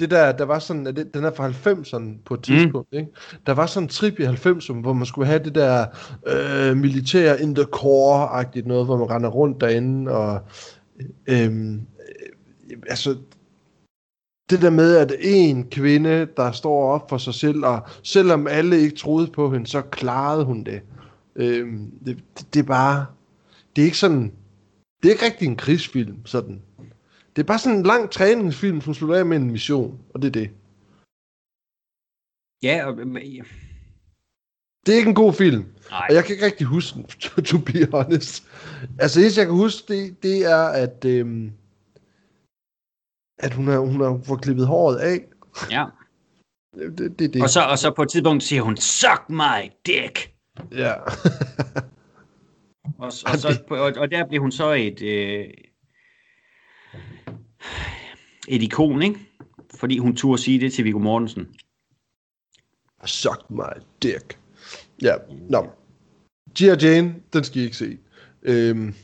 det 0.00 0.10
der, 0.10 0.32
der 0.32 0.44
var 0.44 0.58
sådan, 0.58 0.86
det, 0.86 1.14
den 1.14 1.24
er 1.24 1.30
fra 1.36 1.48
90'erne 1.50 2.22
på 2.24 2.34
et 2.34 2.42
tidspunkt, 2.42 2.88
mm. 2.92 2.98
ikke? 2.98 3.10
Der 3.46 3.52
var 3.54 3.66
sådan 3.66 3.84
en 3.84 3.88
trip 3.88 4.20
i 4.20 4.24
90'erne, 4.24 4.80
hvor 4.80 4.92
man 4.92 5.06
skulle 5.06 5.26
have 5.26 5.44
det 5.44 5.54
der 5.54 5.86
øh, 6.26 6.76
militær 6.76 7.34
in 7.36 7.54
the 7.54 7.64
core-agtigt 7.76 8.66
noget, 8.68 8.84
hvor 8.86 8.96
man 8.96 9.10
render 9.10 9.28
rundt 9.28 9.60
derinde, 9.60 10.10
og 10.12 10.40
øhm, 11.28 11.74
øh, 11.74 12.76
altså, 12.88 13.16
det 14.50 14.62
der 14.62 14.70
med, 14.70 14.96
at 14.96 15.12
en 15.20 15.70
kvinde, 15.70 16.28
der 16.36 16.52
står 16.52 16.92
op 16.92 17.08
for 17.08 17.18
sig 17.18 17.34
selv, 17.34 17.64
og 17.64 17.80
selvom 18.02 18.46
alle 18.46 18.80
ikke 18.80 18.96
troede 18.96 19.26
på 19.26 19.50
hende, 19.50 19.66
så 19.66 19.82
klarede 19.82 20.44
hun 20.44 20.64
det. 20.64 20.80
Øhm, 21.36 21.90
det, 22.04 22.24
det, 22.38 22.54
det 22.54 22.60
er 22.60 22.66
bare, 22.66 23.06
det 23.76 23.82
er 23.82 23.86
ikke 23.86 23.98
sådan, 23.98 24.32
det 25.02 25.08
er 25.08 25.12
ikke 25.12 25.24
rigtig 25.24 25.46
en 25.46 25.56
krigsfilm, 25.56 26.26
sådan. 26.26 26.62
Det 27.36 27.42
er 27.42 27.46
bare 27.46 27.58
sådan 27.58 27.78
en 27.78 27.86
lang 27.86 28.10
træningsfilm, 28.10 28.80
som 28.80 28.94
slutter 28.94 29.16
af 29.16 29.26
med 29.26 29.36
en 29.36 29.50
mission, 29.50 29.98
og 30.14 30.22
det 30.22 30.28
er 30.28 30.32
det. 30.32 30.50
Ja, 32.62 32.86
og, 32.86 32.98
ja. 33.18 33.42
Det 34.86 34.94
er 34.94 34.98
ikke 34.98 35.08
en 35.08 35.14
god 35.14 35.32
film, 35.32 35.64
nej. 35.90 36.06
og 36.08 36.14
jeg 36.14 36.24
kan 36.24 36.34
ikke 36.34 36.46
rigtig 36.46 36.66
huske 36.66 36.96
den, 36.96 37.04
to, 37.04 37.40
to 37.50 37.58
be 37.58 37.86
honest. 37.92 38.44
Altså, 38.98 39.20
det 39.20 39.38
jeg 39.38 39.46
kan 39.46 39.54
huske, 39.54 39.94
det, 39.94 40.22
det 40.22 40.50
er, 40.50 40.64
at, 40.64 41.04
øhm, 41.04 41.52
at 43.38 43.54
hun 43.54 43.68
har, 43.68 43.78
hun 43.78 44.00
har 44.00 44.20
fået 44.24 44.40
klippet 44.40 44.66
håret 44.66 44.96
af. 44.96 45.24
Ja. 45.70 45.84
Det, 46.98 47.18
det, 47.18 47.34
det. 47.34 47.42
Og, 47.42 47.50
så, 47.50 47.60
og 47.60 47.78
så 47.78 47.90
på 47.90 48.02
et 48.02 48.08
tidspunkt 48.08 48.42
siger 48.42 48.62
hun, 48.62 48.76
suck 48.76 49.28
my 49.28 49.70
dick. 49.86 50.32
Ja. 50.72 50.92
Og, 52.98 53.04
og, 53.04 53.12
så, 53.12 53.62
og, 53.70 53.92
og 53.96 54.10
der 54.10 54.26
blev 54.28 54.40
hun 54.40 54.52
så 54.52 54.72
et, 54.72 55.02
øh, 55.02 55.44
et 58.48 58.62
ikon, 58.62 59.02
ikke? 59.02 59.18
Fordi 59.74 59.98
hun 59.98 60.16
turde 60.16 60.42
sige 60.42 60.60
det 60.60 60.72
til 60.72 60.84
Viggo 60.84 60.98
Mortensen. 60.98 61.46
Suck 63.04 63.50
my 63.50 63.82
dick. 64.02 64.38
Ja, 65.02 65.14
nå. 65.48 65.70
Gia 66.58 66.76
Jane, 66.82 67.14
den 67.32 67.44
skal 67.44 67.60
I 67.60 67.64
ikke 67.64 67.76
se. 67.76 67.98
Øhm, 68.42 68.94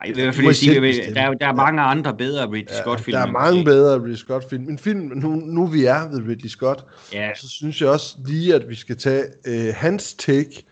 Ej, 0.00 0.12
det 0.14 0.24
er, 0.24 0.32
fordi, 0.32 0.44
I 0.44 0.46
jeg 0.46 0.56
siger, 0.56 0.92
selv 0.92 1.14
der, 1.14 1.20
der, 1.20 1.28
er- 1.30 1.34
der 1.34 1.46
er 1.46 1.54
mange 1.54 1.82
andre 1.82 2.16
bedre 2.16 2.46
Ridley 2.50 2.70
ja, 2.70 2.80
Scott-film. 2.80 3.14
der 3.14 3.26
er 3.26 3.30
mange 3.30 3.64
bedre 3.64 3.96
Ridley 4.02 4.16
Scott-film. 4.16 4.68
En 4.68 4.78
film, 4.78 5.00
nu, 5.00 5.28
nu 5.34 5.66
vi 5.66 5.84
er 5.84 6.08
ved 6.08 6.28
Ridley 6.28 6.48
Scott, 6.48 6.84
Ja, 7.12 7.30
så 7.34 7.48
synes 7.48 7.80
jeg 7.80 7.88
også 7.88 8.16
lige, 8.26 8.54
at 8.54 8.68
vi 8.68 8.74
skal 8.74 8.96
tage 8.96 9.24
øh, 9.46 9.74
hans 9.76 10.14
take 10.14 10.64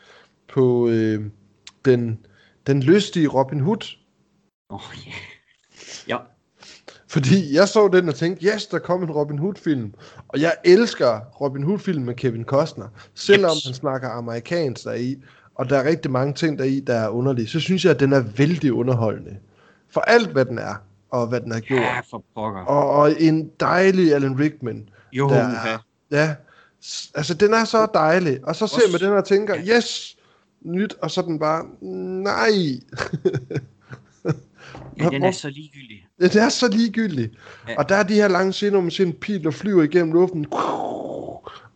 på 0.48 0.88
øh, 0.88 1.24
den, 1.84 2.18
den 2.66 2.82
lystige 2.82 3.28
Robin 3.28 3.60
Hood. 3.60 3.96
oh, 4.70 4.80
yeah. 5.06 5.16
ja. 6.08 6.16
Fordi 7.08 7.54
jeg 7.54 7.68
så 7.68 7.88
den 7.92 8.08
og 8.08 8.14
tænkte, 8.14 8.46
yes, 8.46 8.66
der 8.66 8.78
kom 8.78 9.02
en 9.02 9.10
Robin 9.10 9.38
Hood-film. 9.38 9.94
Og 10.28 10.40
jeg 10.40 10.52
elsker 10.64 11.20
Robin 11.40 11.62
Hood-film 11.62 12.02
med 12.04 12.14
Kevin 12.14 12.44
Costner. 12.44 12.88
Selvom 13.14 13.50
Yes. 13.56 13.64
han 13.64 13.74
snakker 13.74 14.08
amerikansk 14.08 14.84
deri, 14.84 15.16
og 15.56 15.70
der 15.70 15.78
er 15.78 15.84
rigtig 15.84 16.10
mange 16.10 16.34
ting 16.34 16.58
deri, 16.58 16.80
der 16.80 16.94
er 16.94 17.08
underlige, 17.08 17.48
så 17.48 17.60
synes 17.60 17.84
jeg, 17.84 17.90
at 17.90 18.00
den 18.00 18.12
er 18.12 18.20
vældig 18.20 18.72
underholdende. 18.72 19.36
For 19.90 20.00
alt, 20.00 20.28
hvad 20.28 20.44
den 20.44 20.58
er, 20.58 20.74
og 21.10 21.26
hvad 21.26 21.40
den 21.40 21.52
har 21.52 21.60
gjort. 21.60 21.80
ja, 21.80 22.00
for 22.10 22.24
pokker. 22.34 22.60
Og, 22.60 22.90
og 22.90 23.20
en 23.20 23.50
dejlig 23.60 24.14
Alan 24.14 24.38
Rickman. 24.38 24.88
Jo, 25.12 25.28
der 25.28 25.36
ja. 25.36 25.42
er, 25.42 25.78
ja, 26.10 26.34
altså 27.14 27.34
den 27.34 27.54
er 27.54 27.64
så 27.64 27.86
dejlig. 27.94 28.38
Og 28.42 28.56
så 28.56 28.66
ser 28.66 28.92
man 28.92 29.00
den 29.00 29.18
og 29.18 29.24
tænker, 29.24 29.56
yes, 29.76 30.16
nyt, 30.64 30.94
og 31.02 31.10
så 31.10 31.22
den 31.22 31.38
bare, 31.38 31.64
nej. 32.22 32.48
ja, 34.98 35.08
den 35.08 35.24
er 35.24 35.30
så 35.30 35.48
ligegyldig. 35.48 36.06
Ja, 36.20 36.24
det 36.24 36.42
er 36.42 36.48
så 36.48 36.68
ligegyldigt. 36.68 37.34
Ja. 37.66 37.72
Ja. 37.72 37.78
Og 37.78 37.88
der 37.88 37.94
er 37.94 38.02
de 38.02 38.14
her 38.14 38.28
lange 38.28 38.52
scener, 38.52 38.70
hvor 38.70 38.80
man 38.80 38.90
ser 38.90 39.04
en 39.04 39.12
pil, 39.12 39.44
der 39.44 39.50
flyver 39.50 39.82
igennem 39.82 40.12
luften, 40.12 40.46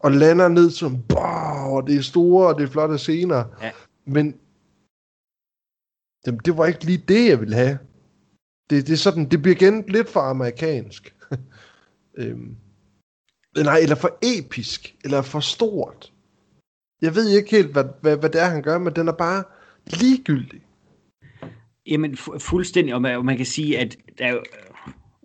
og 0.00 0.12
lander 0.12 0.48
ned 0.48 0.70
som, 0.70 1.02
bow, 1.02 1.39
og 1.70 1.86
det 1.86 1.96
er 1.96 2.02
store, 2.02 2.48
og 2.48 2.58
det 2.58 2.64
er 2.64 2.70
flotte 2.70 2.98
scener. 2.98 3.44
Ja. 3.62 3.70
Men 4.04 4.32
det, 6.24 6.46
det 6.46 6.56
var 6.56 6.66
ikke 6.66 6.84
lige 6.84 7.04
det, 7.08 7.28
jeg 7.28 7.40
ville 7.40 7.54
have. 7.54 7.78
Det, 8.70 8.86
det 8.86 8.92
er 8.92 8.96
sådan, 8.96 9.28
det 9.30 9.42
bliver 9.42 9.56
igen 9.56 9.84
lidt 9.88 10.08
for 10.08 10.20
amerikansk. 10.20 11.16
øhm, 12.18 12.56
nej, 13.56 13.78
eller 13.78 13.96
for 13.96 14.18
episk, 14.22 14.96
eller 15.04 15.22
for 15.22 15.40
stort. 15.40 16.12
Jeg 17.02 17.14
ved 17.14 17.28
ikke 17.28 17.50
helt, 17.50 17.72
hvad, 17.72 17.84
hvad, 18.00 18.16
hvad 18.16 18.30
det 18.30 18.40
er, 18.40 18.48
han 18.48 18.62
gør, 18.62 18.78
men 18.78 18.96
den 18.96 19.08
er 19.08 19.12
bare 19.12 19.44
ligegyldig. 19.86 20.62
Jamen, 21.86 22.14
fu- 22.14 22.38
fuldstændig, 22.38 22.94
og 22.94 23.02
man, 23.02 23.16
og 23.16 23.24
man 23.24 23.36
kan 23.36 23.46
sige, 23.46 23.78
at 23.78 23.96
der, 24.18 24.26
er 24.26 24.42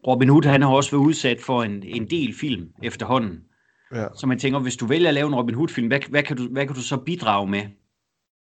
Robin 0.08 0.30
Hood, 0.30 0.44
han 0.44 0.62
har 0.62 0.70
også 0.70 0.92
været 0.92 1.04
udsat 1.04 1.42
for 1.42 1.64
en, 1.64 1.84
en 1.84 2.10
del 2.10 2.36
film 2.36 2.70
efterhånden. 2.84 3.44
Ja, 3.93 4.08
Så 4.15 4.28
man 4.28 4.39
tænker, 4.39 4.60
hvis 4.60 4.78
du 4.78 4.86
vælger 4.86 5.08
at 5.08 5.13
lave 5.13 5.28
en 5.28 5.36
Robin 5.36 5.56
Hood-film, 5.56 5.88
hvad, 5.88 6.00
hvad, 6.10 6.24
kan, 6.24 6.38
du, 6.38 6.48
hvad 6.52 6.65
kan 6.65 6.76
du 6.76 6.82
så 6.82 6.98
bidrage 6.98 7.48
med? 7.48 7.62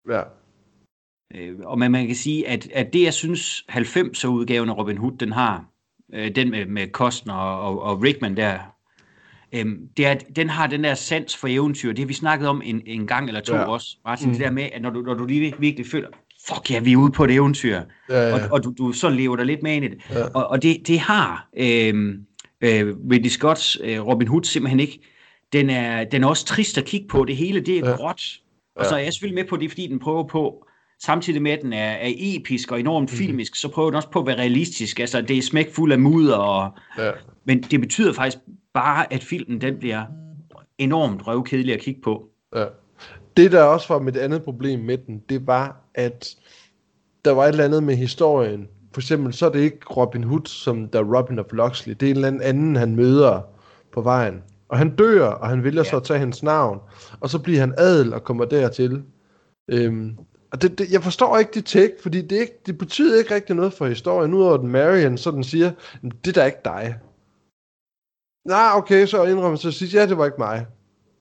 ja. 0.10 0.22
Øh, 1.36 1.56
og 1.64 1.80
man, 1.80 1.92
man 1.92 2.08
kan 2.08 2.16
sige, 2.16 2.48
at, 2.48 2.68
at 2.74 2.94
det, 2.94 3.04
jeg 3.04 3.14
synes, 3.14 3.66
90'er-udgaven 3.72 4.70
af 4.70 4.78
Robin 4.78 4.98
Hood, 4.98 5.18
den 5.18 5.32
har, 5.32 5.66
øh, 6.14 6.36
den 6.36 6.50
med, 6.52 6.66
med 6.66 6.88
Kostner 6.88 7.34
og, 7.34 7.62
og, 7.62 7.82
og 7.82 8.04
Rickman 8.04 8.38
der, 8.38 8.60
øhm, 9.54 9.88
det 9.98 10.06
er, 10.06 10.14
den 10.14 10.50
har 10.50 10.68
den 10.68 10.84
der 10.84 10.94
sans 10.94 11.38
for 11.38 11.48
eventyr. 11.48 11.90
Det 11.90 12.00
har 12.00 12.08
vi 12.08 12.14
snakket 12.14 12.48
om 12.48 12.62
en, 12.66 12.82
en 12.86 13.08
gang 13.08 13.28
eller 13.28 13.42
to 13.42 13.56
Ja. 13.56 13.64
også. 13.64 13.98
Martin, 14.06 14.28
mm. 14.28 14.34
Det 14.34 14.42
der 14.42 14.52
med, 14.52 14.70
at 14.74 14.82
når 14.82 14.90
du, 14.90 15.02
når 15.02 15.14
du 15.14 15.26
lige 15.26 15.56
virkelig 15.60 15.86
føler, 15.92 16.08
fuck 16.48 16.72
ja, 16.72 16.80
vi 16.80 16.94
er 16.94 16.98
ude 16.98 17.12
på 17.12 17.24
et 17.24 17.32
eventyr. 17.32 17.82
Ja, 18.10 18.28
ja. 18.28 18.34
Og, 18.34 18.52
og 18.52 18.64
du, 18.64 18.74
du 18.78 18.92
så 18.92 19.10
lever 19.10 19.36
der 19.36 19.44
lidt 19.44 19.64
med 19.64 19.74
ind 19.76 19.86
i 19.86 19.88
det. 19.88 19.98
Ja. 20.10 20.24
Og, 20.34 20.48
og 20.48 20.64
det, 20.64 20.88
det 20.88 21.00
har 21.00 21.50
øhm, 21.58 22.26
øh, 22.62 22.96
Ridley 23.12 23.30
Scotts 23.30 23.78
øh, 23.84 24.08
Robin 24.08 24.28
Hood 24.28 24.44
simpelthen 24.44 24.80
ikke. 24.80 25.00
Den 25.54 25.70
er, 25.70 26.04
den 26.04 26.24
er 26.24 26.28
også 26.28 26.46
trist 26.46 26.78
at 26.78 26.86
kigge 26.86 27.08
på. 27.08 27.26
Det 27.26 27.36
hele, 27.38 27.60
det 27.60 27.78
er 27.80 27.90
Ja. 27.90 27.96
gråt. 27.96 28.24
Og 28.76 28.84
Ja. 28.84 28.90
så 28.90 28.96
er 28.96 29.00
jeg 29.00 29.14
selvfølgelig 29.14 29.44
med 29.44 29.50
på 29.50 29.58
det, 29.58 29.70
fordi 29.72 29.88
den 29.88 30.00
prøver 30.00 30.24
på, 30.28 30.66
samtidig 31.04 31.42
med, 31.42 31.52
at 31.52 31.62
den 31.62 31.74
er, 31.74 31.92
er 31.92 32.12
episk 32.18 32.72
og 32.72 32.80
enormt 32.80 33.12
mm. 33.12 33.18
filmisk, 33.18 33.56
så 33.56 33.68
prøver 33.70 33.90
den 33.90 33.96
også 33.96 34.10
på 34.10 34.20
at 34.20 34.26
være 34.26 34.38
realistisk. 34.38 35.00
Altså, 35.00 35.22
det 35.22 35.38
er 35.38 35.42
smækfuld 35.42 35.92
af 35.92 36.00
mudder, 36.00 36.36
og, 36.36 36.70
ja. 36.98 37.12
men 37.46 37.62
det 37.64 37.80
betyder 37.82 38.14
faktisk 38.14 38.38
bare, 38.74 39.14
at 39.14 39.24
filmen 39.24 39.62
den 39.62 39.78
bliver 39.80 40.04
enormt 40.78 41.28
røvkedelig 41.28 41.74
at 41.74 41.80
kigge 41.80 42.02
på. 42.02 42.30
Ja. 42.56 42.66
Det 43.38 43.52
der 43.52 43.64
også 43.64 43.94
var 43.94 44.00
mit 44.00 44.18
andet 44.18 44.44
problem 44.44 44.80
med 44.80 44.98
den, 44.98 45.22
det 45.30 45.48
var, 45.48 45.82
at 45.96 46.36
der 47.26 47.32
var 47.32 47.44
et 47.46 47.50
eller 47.50 47.66
andet 47.66 47.84
med 47.84 47.96
historien. 47.96 48.68
For 48.94 49.02
eksempel, 49.02 49.34
så 49.34 49.46
er 49.46 49.52
det 49.52 49.60
ikke 49.60 49.78
Robin 49.98 50.24
Hood, 50.24 50.46
som 50.46 50.88
der 50.90 51.00
er 51.00 51.18
Robin 51.18 51.40
of 51.40 51.46
Locksley. 51.52 51.96
Det 52.00 52.06
er 52.06 52.10
en 52.12 52.26
eller 52.26 52.42
anden, 52.44 52.76
han 52.76 52.96
møder 52.96 53.42
på 53.94 54.02
vejen. 54.02 54.42
Og 54.72 54.78
han 54.78 54.96
dør, 54.96 55.26
og 55.28 55.50
han 55.50 55.64
vælger 55.64 55.84
ja. 55.84 55.90
så 55.90 55.98
at 55.98 56.04
tage 56.04 56.20
hans 56.20 56.44
navn. 56.44 56.80
Og 57.20 57.30
så 57.30 57.40
bliver 57.40 57.60
han 57.60 57.74
adel 57.78 58.14
og 58.14 58.24
kommer 58.24 58.46
dertil. 58.46 59.04
Øhm, 59.72 60.18
og 60.52 60.62
det, 60.62 60.78
det, 60.80 60.92
jeg 60.92 61.04
forstår 61.04 61.38
ikke 61.38 61.52
det 61.54 61.66
take, 61.66 61.94
fordi 62.02 62.22
det, 62.22 62.32
ikke, 62.42 62.54
det 62.66 62.78
betyder 62.78 63.20
ikke 63.20 63.36
rigtig 63.36 63.56
noget 63.56 63.74
for 63.74 63.88
historien. 63.88 64.34
Udover 64.34 64.54
at 64.54 64.64
Marion 64.64 65.18
så 65.18 65.32
den 65.32 65.44
siger, 65.44 65.72
"Jamen, 66.04 66.12
det 66.26 66.38
er 66.38 66.42
da 66.42 66.46
ikke 66.46 66.58
dig. 66.66 66.96
Nej, 68.48 68.70
okay, 68.74 69.06
så 69.06 69.24
indrømmer 69.24 69.56
så 69.58 69.72
sidst, 69.72 69.94
ja, 69.94 70.08
det 70.08 70.18
var 70.18 70.26
ikke 70.26 70.38
mig. 70.40 70.66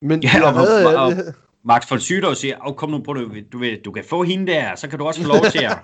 Men 0.02 0.22
Ja, 0.22 0.28
og- 0.46 0.54
havde, 0.54 0.86
og- 0.96 1.04
og- 1.04 1.10
jeg, 1.10 1.24
Max 1.64 1.90
von 1.90 2.00
Sydow 2.00 2.32
siger, 2.34 2.56
oh, 2.60 2.74
kom 2.76 2.90
nu 2.90 3.02
på 3.02 3.14
det, 3.14 3.52
du, 3.52 3.58
ved, 3.58 3.82
du 3.82 3.92
kan 3.92 4.04
få 4.04 4.22
hende 4.22 4.52
der, 4.52 4.74
så 4.74 4.88
kan 4.88 4.98
du 4.98 5.04
også 5.06 5.22
få 5.22 5.28
lov 5.28 5.44
til 5.52 5.64
at... 5.64 5.78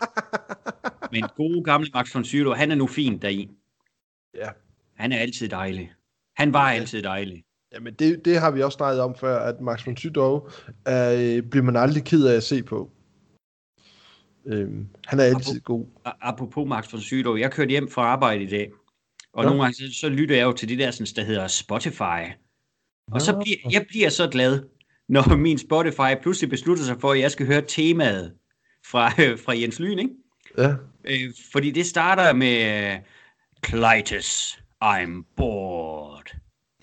Men 1.12 1.24
gode 1.36 1.64
gamle 1.64 1.88
Max 1.94 2.14
von 2.14 2.24
Sydow, 2.24 2.52
han 2.54 2.70
er 2.70 2.74
nu 2.74 2.86
fint 2.86 3.22
deri. 3.22 3.50
Ja. 4.34 4.48
Han 4.96 5.12
er 5.12 5.18
altid 5.18 5.48
dejlig. 5.48 5.92
Han 6.36 6.52
var 6.52 6.70
altid 6.70 7.02
dejlig. 7.02 7.44
Jamen, 7.72 7.94
det, 7.94 8.24
det 8.24 8.40
har 8.40 8.50
vi 8.50 8.62
også 8.62 8.76
snakket 8.76 9.00
om 9.02 9.14
før, 9.14 9.38
at 9.38 9.60
Max 9.60 9.86
von 9.86 9.96
Sydow 9.96 10.48
øh, 10.88 11.42
bliver 11.42 11.62
man 11.62 11.76
aldrig 11.76 12.04
ked 12.04 12.26
af 12.26 12.36
at 12.36 12.42
se 12.42 12.62
på. 12.62 12.90
Øhm, 14.46 14.88
han 15.06 15.20
er 15.20 15.24
altid 15.24 15.60
god. 15.60 15.86
A- 16.04 16.10
Apropos 16.20 16.68
Max 16.68 16.92
von 16.92 17.00
Sydow, 17.00 17.36
jeg 17.36 17.52
kørte 17.52 17.70
hjem 17.70 17.90
fra 17.90 18.02
arbejde 18.02 18.42
i 18.42 18.46
dag, 18.46 18.70
og 19.32 19.44
Nå. 19.44 19.48
nogle 19.48 19.62
gange 19.62 19.74
så, 19.74 20.00
så 20.00 20.08
lytter 20.08 20.36
jeg 20.36 20.44
jo 20.44 20.52
til 20.52 20.68
det 20.68 20.78
der, 20.78 20.90
sådan, 20.90 21.06
der 21.16 21.24
hedder 21.24 21.46
Spotify. 21.46 22.32
Og 23.12 23.22
så 23.22 23.40
bliver, 23.42 23.56
jeg 23.70 23.86
bliver 23.88 24.08
så 24.08 24.28
glad, 24.28 24.62
når 25.08 25.36
min 25.46 25.58
Spotify 25.58 26.22
pludselig 26.22 26.50
beslutter 26.50 26.84
sig 26.84 27.00
for, 27.00 27.12
at 27.12 27.20
jeg 27.20 27.30
skal 27.30 27.46
høre 27.46 27.62
temaet 27.68 28.34
fra, 28.86 29.08
fra 29.44 29.58
Jens 29.60 29.80
Lyn, 29.80 29.98
ikke? 29.98 30.14
Ja. 30.58 30.74
Øh, 31.04 31.32
fordi 31.52 31.70
det 31.70 31.86
starter 31.86 32.32
med 32.32 32.92
øh, 32.92 32.98
Clytus, 33.66 34.58
I'm 34.84 35.34
bored. 35.36 35.95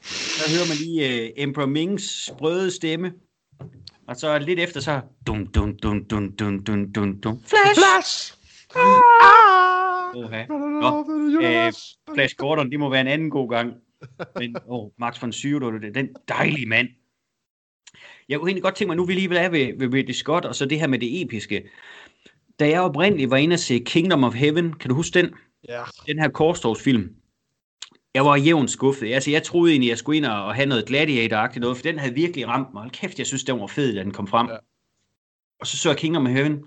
Så 0.04 0.50
hører 0.54 0.68
man 0.68 0.78
lige 0.78 1.24
øh, 1.24 1.30
Emperor 1.38 1.66
Mings 1.66 2.26
sprøde 2.26 2.72
stemme. 2.72 3.14
Og 4.08 4.16
så 4.16 4.40
lidt 4.40 4.60
efter 4.60 4.80
så... 4.80 5.02
Dun, 5.28 5.46
dun, 5.46 5.78
dun, 5.78 6.04
dun, 6.04 6.36
dun, 6.36 6.64
dun, 6.64 6.92
dun, 6.92 7.20
dun. 7.22 7.44
Flash! 7.46 7.80
Flash! 7.80 8.34
Oha. 10.16 10.46
Nå, 10.46 11.06
øh, 11.42 11.74
Flash 12.16 12.36
Gordon, 12.36 12.72
det 12.72 12.80
må 12.80 12.90
være 12.90 13.02
en 13.02 13.08
anden 13.08 13.30
god 13.30 13.50
gang. 13.50 13.74
Men 14.40 14.56
oh, 14.68 14.92
Max 15.00 15.22
von 15.22 15.32
Sydow, 15.32 15.72
det 15.72 15.88
er 15.88 15.92
den 15.92 16.10
dejlige 16.28 16.66
mand. 16.66 16.88
Jeg 18.30 18.40
kunne 18.40 18.50
egentlig 18.50 18.64
godt 18.64 18.76
tænke 18.76 18.90
mig, 18.90 18.98
nu 18.98 19.06
vi 19.06 19.14
lige 19.14 19.30
vil 19.30 19.38
have 19.38 19.52
ved, 19.52 19.80
ved 19.80 19.94
Ridley 19.94 20.14
Scott, 20.14 20.46
og 20.46 20.56
så 20.56 20.66
det 20.66 20.80
her 20.80 20.88
med 20.88 21.00
det 21.00 21.22
episke. 21.22 21.70
Da 22.60 22.70
jeg 22.70 22.82
oprindeligt 22.82 23.30
var 23.30 23.38
inde 23.38 23.54
og 23.54 23.60
se 23.60 23.80
Kingdom 23.86 24.24
of 24.24 24.34
Heaven, 24.34 24.74
kan 24.74 24.90
du 24.90 24.96
huske 24.96 25.20
den? 25.20 25.34
Ja. 25.70 25.84
den 26.08 26.20
her 26.20 26.30
korstogsfilm, 26.30 27.16
jeg 28.14 28.26
var 28.26 28.36
jævnt 28.36 28.72
skuffet. 28.72 29.14
Altså, 29.14 29.32
jeg 29.32 29.44
troede 29.44 29.72
egentlig, 29.72 29.90
jeg 29.90 29.98
skulle 29.98 30.18
ind 30.18 30.26
og 30.26 30.56
have 30.56 30.66
noget 30.66 30.86
gladiator 30.86 31.60
noget, 31.60 31.78
for 31.78 31.84
den 31.84 32.00
havde 32.00 32.14
virkelig 32.14 32.48
ramt 32.48 32.74
mig. 32.74 32.82
Hold 32.82 32.92
kæft, 32.92 33.18
jeg 33.20 33.28
synes, 33.28 33.44
den 33.44 33.60
var 33.60 33.68
fed, 33.68 33.96
da 33.96 34.04
den 34.04 34.12
kom 34.12 34.28
frem. 34.28 34.48
Ja. 34.48 34.56
Og 35.60 35.68
så 35.68 35.78
så 35.78 35.90
jeg 35.90 35.98
Kingdom 35.98 36.26
of 36.26 36.32
Heaven, 36.32 36.64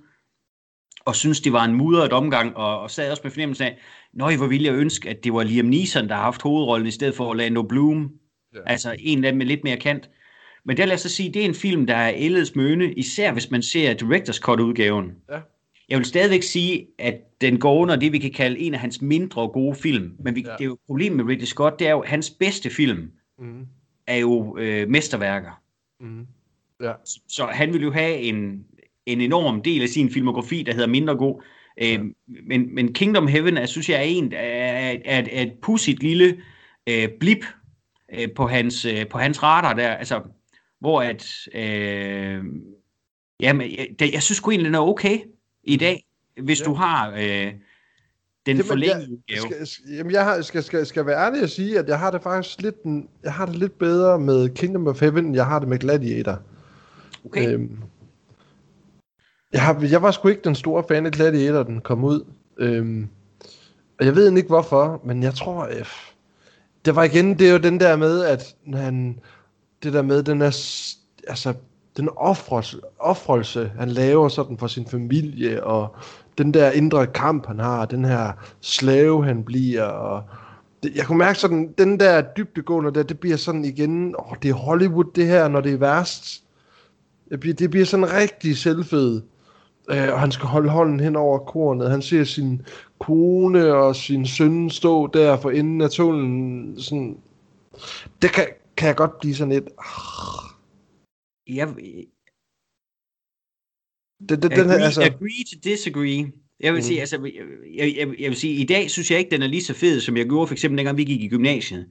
og 1.05 1.17
synes 1.17 1.41
det 1.41 1.53
var 1.53 1.65
en 1.65 1.75
mudret 1.75 2.13
omgang, 2.13 2.57
og, 2.57 2.81
og 2.81 2.91
sad 2.91 3.11
også 3.11 3.21
med 3.25 3.31
fornemmelsen 3.31 3.67
af, 3.67 3.79
nøj, 4.13 4.37
hvor 4.37 4.47
ville 4.47 4.67
jeg 4.67 4.75
ønske, 4.75 5.09
at 5.09 5.25
det 5.25 5.33
var 5.33 5.43
Liam 5.43 5.67
Neeson, 5.67 6.09
der 6.09 6.15
har 6.15 6.23
haft 6.23 6.43
hovedrollen, 6.43 6.87
i 6.87 6.91
stedet 6.91 7.15
for 7.15 7.27
Orlando 7.27 7.63
Bloom. 7.63 8.11
Ja. 8.55 8.61
Altså, 8.67 8.97
en 8.99 9.19
eller 9.19 9.29
anden 9.29 9.39
med 9.39 9.47
lidt 9.47 9.65
mere 9.65 9.77
kant. 9.77 10.11
Men 10.65 10.77
der 10.77 10.87
lad 10.87 10.95
os 10.95 11.01
så 11.01 11.09
sige, 11.09 11.33
det 11.33 11.43
er 11.43 11.47
en 11.47 11.55
film, 11.55 11.87
der 11.87 11.97
er 11.97 12.13
ældets 12.15 12.55
møne, 12.55 12.93
især 12.93 13.33
hvis 13.33 13.51
man 13.51 13.63
ser 13.63 13.95
Directors 13.95 14.37
Cut-udgaven. 14.37 15.13
Ja. 15.31 15.41
Jeg 15.89 15.99
vil 15.99 16.07
stadigvæk 16.07 16.43
sige, 16.43 16.87
at 16.99 17.15
den 17.41 17.59
går 17.59 17.75
under 17.75 17.97
det, 17.97 18.13
vi 18.13 18.19
kan 18.19 18.33
kalde 18.33 18.59
en 18.59 18.75
af 18.75 18.81
hans 18.81 19.03
mindre 19.03 19.49
gode 19.49 19.75
film. 19.75 20.17
Men 20.19 20.35
vi, 20.35 20.41
Ja. 20.47 20.53
det 20.53 20.61
er 20.61 20.65
jo 20.65 20.79
problemet 20.87 21.17
med 21.17 21.25
Ridley 21.25 21.47
Scott, 21.47 21.79
det 21.79 21.87
er 21.87 21.91
jo, 21.91 22.01
at 22.01 22.09
hans 22.09 22.31
bedste 22.31 22.71
film 22.71 23.11
Mm. 23.39 23.67
er 24.07 24.17
jo 24.17 24.57
øh, 24.59 24.89
mesterværker. 24.89 25.63
Mm. 26.01 26.27
Ja. 26.83 26.93
Så, 27.05 27.21
så 27.29 27.47
han 27.47 27.73
vil 27.73 27.83
jo 27.83 27.91
have 27.93 28.17
en, 28.17 28.65
en 29.07 29.21
enorm 29.21 29.63
del 29.63 29.83
af 29.83 29.89
sin 29.89 30.11
filmografi, 30.11 30.63
der 30.63 30.73
hedder 30.73 30.87
mindre 30.89 31.17
god. 31.17 31.43
Øh, 31.83 31.89
Ja. 31.89 31.99
men, 32.47 32.75
men 32.75 32.93
Kingdom 32.95 33.27
Heaven, 33.27 33.57
er, 33.57 33.67
synes 33.67 33.89
jeg, 33.89 33.97
er, 33.99 34.03
en, 34.03 34.33
er, 34.33 34.39
er, 35.05 35.23
er, 35.33 35.43
et 35.43 35.53
pudsigt 35.63 36.03
lille 36.03 36.43
øh, 36.87 37.09
blip 37.21 37.45
øh, 38.15 38.29
på, 38.37 38.47
hans, 38.47 38.85
øh, 38.85 39.07
på 39.09 39.19
hans 39.19 39.43
radar 39.43 39.75
der. 39.75 39.89
Altså, 39.89 40.23
hvor 40.81 41.03
at... 41.03 41.33
Øh, 41.55 42.45
jamen, 43.41 43.71
jeg, 43.71 44.13
jeg 44.13 44.23
synes 44.23 44.37
sgu 44.37 44.51
egentlig, 44.51 44.67
den 44.67 44.75
er 44.75 44.79
okay 44.81 45.19
i 45.67 45.77
dag, 45.77 46.05
hvis 46.43 46.61
Ja. 46.61 46.65
du 46.65 46.75
har 46.75 47.11
øh, 47.11 47.17
den 47.17 47.55
Jamen, 48.47 48.65
forlængede 48.65 49.01
jeg, 49.01 49.11
udgave. 49.11 49.41
skal, 49.55 49.67
skal- 49.67 49.91
jamen, 49.95 50.13
jeg 50.13 50.25
har, 50.25 50.43
skal, 50.43 50.63
skal, 50.63 50.87
skal 50.87 51.07
være 51.07 51.27
ærlig 51.27 51.43
at 51.43 51.51
sige, 51.51 51.79
at 51.79 51.89
jeg 51.89 51.99
har 51.99 52.11
det 52.11 52.23
faktisk 52.23 52.61
lidt, 52.63 52.77
jeg 53.23 53.33
har 53.33 53.47
det 53.47 53.57
lidt 53.57 53.79
bedre 53.79 54.19
med 54.19 54.49
Kingdom 54.55 54.87
of 54.87 55.01
Heaven, 55.01 55.25
end 55.27 55.35
jeg 55.35 55.47
har 55.47 55.59
det 55.59 55.69
med 55.69 55.79
Gladiator. 55.79 56.39
Okay. 57.25 57.55
Øhm, 57.55 57.79
jeg, 59.53 59.63
har, 59.63 59.87
jeg 59.91 60.03
var 60.03 60.11
sgu 60.11 60.29
ikke 60.29 60.43
den 60.45 60.55
store 60.55 60.85
fan 60.89 61.07
af 61.07 61.13
Gladiator, 61.13 61.63
den 61.63 61.81
kom 61.81 62.05
ud. 62.05 62.25
Øhm, 62.59 63.09
og 63.99 64.05
jeg 64.07 64.15
ved 64.17 64.37
ikke 64.37 64.49
hvorfor, 64.49 65.01
men 65.05 65.23
jeg 65.23 65.35
tror, 65.35 65.67
øh, 65.67 65.87
det 66.85 66.97
var 66.97 67.05
igen, 67.05 67.39
det 67.39 67.49
er 67.49 67.53
jo 67.53 67.59
den 67.59 67.81
der 67.81 67.97
med, 67.97 68.25
at 68.25 68.57
han, 68.75 69.21
det 69.83 69.93
der 69.93 70.03
med, 70.03 70.23
den 70.23 70.43
er, 70.43 70.47
altså, 71.29 71.55
den 71.97 72.09
offrelse, 72.17 72.81
offrelse, 72.99 73.73
han 73.79 73.89
laver 73.89 74.29
sådan 74.29 74.59
for 74.59 74.67
sin 74.67 74.87
familie, 74.87 75.65
og 75.65 75.97
den 76.39 76.55
der 76.55 76.71
indre 76.71 77.07
kamp, 77.07 77.47
han 77.47 77.59
har, 77.59 77.87
den 77.87 78.05
her 78.05 78.33
slave, 78.61 79.25
han 79.25 79.45
bliver, 79.45 79.85
og 79.85 80.23
det, 80.83 80.97
jeg 80.97 81.07
kunne 81.07 81.19
mærke 81.19 81.39
sådan, 81.39 81.75
den 81.79 82.01
der 82.01 82.23
dybdegående 82.37 82.95
der, 82.95 83.03
det 83.03 83.21
bliver 83.21 83.37
sådan 83.37 83.65
igen, 83.65 84.15
åh, 84.19 84.37
det 84.43 84.49
er 84.51 84.55
Hollywood 84.55 85.05
det 85.15 85.27
her, 85.27 85.49
når 85.49 85.61
det 85.61 85.73
er 85.73 85.77
værst. 85.77 86.43
Det 87.31 87.41
bliver, 87.41 87.55
det 87.55 87.71
bliver 87.71 87.87
sådan 87.87 88.13
rigtig 88.13 88.57
selvfed. 88.57 89.23
Øh, 89.91 90.13
og 90.13 90.21
han 90.21 90.33
skal 90.33 90.49
holde 90.49 90.69
hånden 90.69 91.01
hen 91.01 91.17
over 91.17 91.39
kornet. 91.39 91.91
Han 91.91 92.03
ser 92.03 92.25
sin 92.25 92.63
kone 92.99 93.75
og 93.75 93.97
sin 93.97 94.27
søn 94.27 94.71
stå 94.71 95.07
der 95.07 95.37
for 95.37 95.51
enden 95.51 95.81
af 95.81 95.91
tunnelen. 95.91 96.81
Sådan. 96.81 97.17
Det 98.23 98.33
kan, 98.33 98.47
kan 98.77 98.89
jeg 98.89 98.97
godt 98.97 99.19
blive 99.21 99.35
sådan 99.35 99.53
lidt... 99.53 99.69
ah, 99.79 100.56
jeg, 101.49 101.69
Det, 104.29 104.29
det, 104.29 104.43
den 104.43 104.53
agree, 104.53 104.79
her, 104.79 104.85
altså, 104.85 105.03
agree 105.03 105.45
to 105.53 105.59
disagree. 105.65 106.33
Jeg 106.61 106.73
vil 106.73 106.79
Mhm. 106.79 106.83
sige, 106.83 107.01
altså, 107.01 107.31
jeg, 107.75 107.95
jeg, 107.97 108.21
jeg 108.21 108.31
vil 108.31 108.37
sige, 108.37 108.55
i 108.55 108.65
dag 108.65 108.91
synes 108.91 109.11
jeg 109.11 109.19
ikke, 109.19 109.31
den 109.31 109.43
er 109.43 109.47
lige 109.47 109.63
så 109.63 109.75
fed, 109.75 110.01
som 110.01 110.17
jeg 110.17 110.27
gjorde 110.27 110.47
for 110.47 110.55
eksempel 110.55 110.79
dengang 110.79 110.97
vi 110.97 111.05
gik 111.05 111.23
i 111.23 111.29
gymnasiet. 111.29 111.89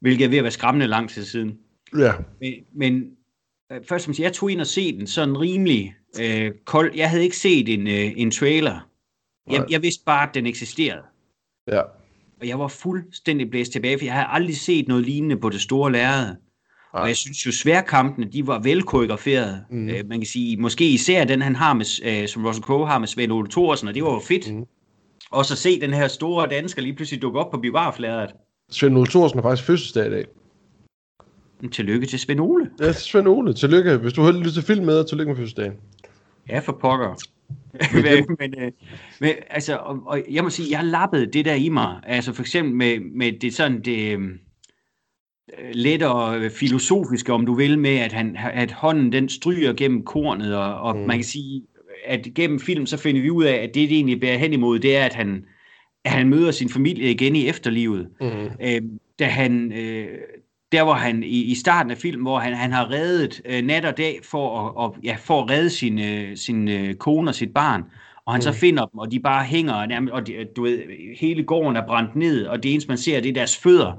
Hvilket 0.00 0.24
er 0.24 0.28
ved 0.28 0.38
at 0.38 0.44
være 0.44 0.50
skræmmende 0.50 0.86
lang 0.86 1.10
tid 1.10 1.24
siden. 1.24 1.58
ja, 1.98 2.12
Men, 2.40 2.54
men 2.74 3.16
øh, 3.72 3.84
først 3.84 4.04
som 4.04 4.14
jeg 4.18 4.32
tog 4.32 4.50
ind 4.50 4.60
og 4.60 4.66
se 4.66 4.92
den 4.98 5.06
sådan 5.06 5.40
rimelig 5.40 5.94
øh, 6.20 6.52
kold. 6.64 6.94
Jeg 6.94 7.10
havde 7.10 7.22
ikke 7.24 7.36
set 7.36 7.68
en, 7.68 7.86
øh, 7.86 8.12
en 8.16 8.30
trailer. 8.30 8.88
Jeg, 9.50 9.58
Nej. 9.58 9.66
jeg 9.70 9.82
vidste 9.82 10.04
bare, 10.04 10.28
at 10.28 10.34
den 10.34 10.46
eksisterede. 10.46 11.02
ja. 11.68 11.82
Og 12.40 12.48
jeg 12.48 12.58
var 12.58 12.68
fuldstændig 12.68 13.50
blæst 13.50 13.72
tilbage, 13.72 13.98
for 13.98 14.04
jeg 14.04 14.14
havde 14.14 14.26
aldrig 14.28 14.56
set 14.56 14.88
noget 14.88 15.04
lignende 15.04 15.36
på 15.36 15.48
det 15.50 15.60
store 15.60 15.92
lærred. 15.92 16.36
Nej. 16.96 17.02
Og 17.02 17.08
jeg 17.08 17.16
synes 17.16 17.46
jo, 17.46 17.52
sværkampene, 17.52 18.26
de 18.32 18.46
var 18.46 18.58
velkoreograferet. 18.58 19.64
Mm. 19.70 19.88
Øh, 19.88 20.08
man 20.08 20.18
kan 20.18 20.26
sige, 20.26 20.56
måske 20.56 20.88
især 20.88 21.24
den, 21.24 21.42
han 21.42 21.56
har 21.56 21.74
med, 21.74 21.86
øh, 22.04 22.28
som 22.28 22.44
Russell 22.46 22.64
Crowe 22.64 22.86
har 22.86 22.98
med 22.98 23.08
Svend 23.08 23.32
Ole 23.32 23.48
Thorsen, 23.50 23.88
og 23.88 23.94
det 23.94 24.04
var 24.04 24.12
jo 24.12 24.20
fedt. 24.28 24.54
Mm. 24.54 24.64
Også 25.30 25.54
at 25.54 25.58
se 25.58 25.80
den 25.80 25.94
her 25.94 26.08
store 26.08 26.48
dansker 26.48 26.82
lige 26.82 26.94
pludselig 26.94 27.22
dukke 27.22 27.40
op 27.40 27.50
på 27.50 27.58
biograflærret. 27.58 28.30
Svend 28.70 28.98
Ole 28.98 29.06
Thorsen 29.06 29.38
har 29.38 29.42
faktisk 29.42 29.66
fødselsdag 29.66 30.06
i 30.06 30.10
dag. 30.10 30.24
Tillykke 31.72 32.06
til 32.06 32.18
Svend 32.18 32.40
Ole. 32.40 32.70
Ja, 32.80 32.92
Svend 32.92 33.28
Ole, 33.28 33.54
tillykke. 33.54 33.96
Hvis 33.96 34.12
du 34.12 34.22
har 34.22 34.32
lyttet 34.32 34.54
til 34.54 34.62
film 34.62 34.84
med, 34.84 35.04
tillykke 35.04 35.30
med 35.30 35.36
fødselsdagen. 35.36 35.72
Ja, 36.48 36.58
for 36.58 36.72
pokker. 36.72 37.14
men, 37.94 38.26
men, 38.40 38.54
øh, 38.58 38.72
men, 39.20 39.34
altså, 39.50 39.76
og, 39.76 40.02
og 40.06 40.22
jeg 40.30 40.44
må 40.44 40.50
sige, 40.50 40.70
jeg 40.70 40.78
har 40.78 40.86
lappet 40.86 41.32
det 41.32 41.44
der 41.44 41.54
i 41.54 41.68
mig. 41.68 42.00
Altså 42.02 42.32
for 42.32 42.42
eksempel 42.42 42.74
med, 42.74 43.00
med 43.00 43.32
det 43.40 43.54
sådan, 43.54 43.80
det 43.80 44.18
øh, 45.58 45.70
let 45.72 46.02
og 46.02 46.50
filosofiske, 46.50 47.32
om 47.32 47.46
du 47.46 47.54
vil, 47.54 47.78
med 47.78 47.96
at, 47.96 48.12
han, 48.12 48.36
at 48.52 48.72
hånden 48.72 49.12
den 49.12 49.28
stryger 49.28 49.72
gennem 49.72 50.04
kornet, 50.04 50.56
og, 50.56 50.74
og 50.74 50.96
mm. 50.96 51.02
man 51.02 51.16
kan 51.16 51.24
sige, 51.24 51.62
at 52.06 52.26
gennem 52.34 52.60
film, 52.60 52.86
så 52.86 52.96
finder 52.96 53.22
vi 53.22 53.30
ud 53.30 53.44
af, 53.44 53.54
at 53.54 53.74
det, 53.74 53.88
det 53.88 53.96
egentlig 53.96 54.20
bærer 54.20 54.38
hen 54.38 54.52
imod, 54.52 54.78
det 54.78 54.96
er, 54.96 55.04
at 55.04 55.14
han, 55.14 55.44
at 56.04 56.10
han 56.10 56.28
møder 56.28 56.50
sin 56.50 56.68
familie 56.68 57.10
igen 57.10 57.36
i 57.36 57.48
efterlivet. 57.48 58.08
Mm. 58.20 58.26
Øh, 58.62 58.82
da 59.18 59.24
han, 59.24 59.72
øh, 59.72 60.08
der 60.72 60.84
hvor 60.84 60.94
han 60.94 61.22
i, 61.22 61.42
i 61.42 61.54
starten 61.54 61.90
af 61.90 61.98
filmen, 61.98 62.22
hvor 62.22 62.38
han, 62.38 62.52
han 62.52 62.72
har 62.72 62.90
reddet 62.90 63.40
øh, 63.44 63.62
nat 63.62 63.84
og 63.84 63.96
dag 63.96 64.20
for 64.22 64.60
at, 64.60 64.76
og, 64.76 64.96
ja, 65.04 65.16
for 65.20 65.42
at 65.42 65.50
redde 65.50 65.70
sin, 65.70 65.98
øh, 65.98 66.36
sin 66.36 66.68
øh, 66.68 66.94
kone 66.94 67.30
og 67.30 67.34
sit 67.34 67.54
barn, 67.54 67.84
og 68.26 68.32
han 68.32 68.38
mm. 68.38 68.42
så 68.42 68.52
finder 68.52 68.86
dem, 68.86 68.98
og 68.98 69.12
de 69.12 69.20
bare 69.20 69.44
hænger, 69.44 69.86
nærmest, 69.86 70.12
og 70.12 70.26
de, 70.26 70.32
du 70.56 70.62
ved, 70.62 70.78
hele 71.20 71.42
gården 71.42 71.76
er 71.76 71.86
brændt 71.86 72.16
ned, 72.16 72.46
og 72.46 72.62
det 72.62 72.72
eneste 72.72 72.88
man 72.88 72.98
ser, 72.98 73.20
det 73.20 73.28
er 73.28 73.32
deres 73.32 73.56
fødder, 73.56 73.92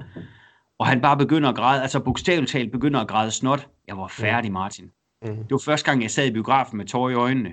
og 0.78 0.86
han 0.86 1.00
bare 1.00 1.16
begynder 1.16 1.48
at 1.48 1.56
græde, 1.56 1.82
altså 1.82 2.00
bogstaveligt 2.00 2.52
talt 2.52 2.72
begynder 2.72 3.00
at 3.00 3.08
græde 3.08 3.30
snot. 3.30 3.68
Jeg 3.88 3.96
var 3.96 4.08
færdig, 4.08 4.52
Martin. 4.52 4.90
Mm. 5.22 5.36
Det 5.36 5.50
var 5.50 5.58
første 5.58 5.90
gang, 5.90 6.02
jeg 6.02 6.10
sad 6.10 6.26
i 6.26 6.32
biografen 6.32 6.76
med 6.76 6.86
tårer 6.86 7.10
i 7.10 7.14
øjnene. 7.14 7.50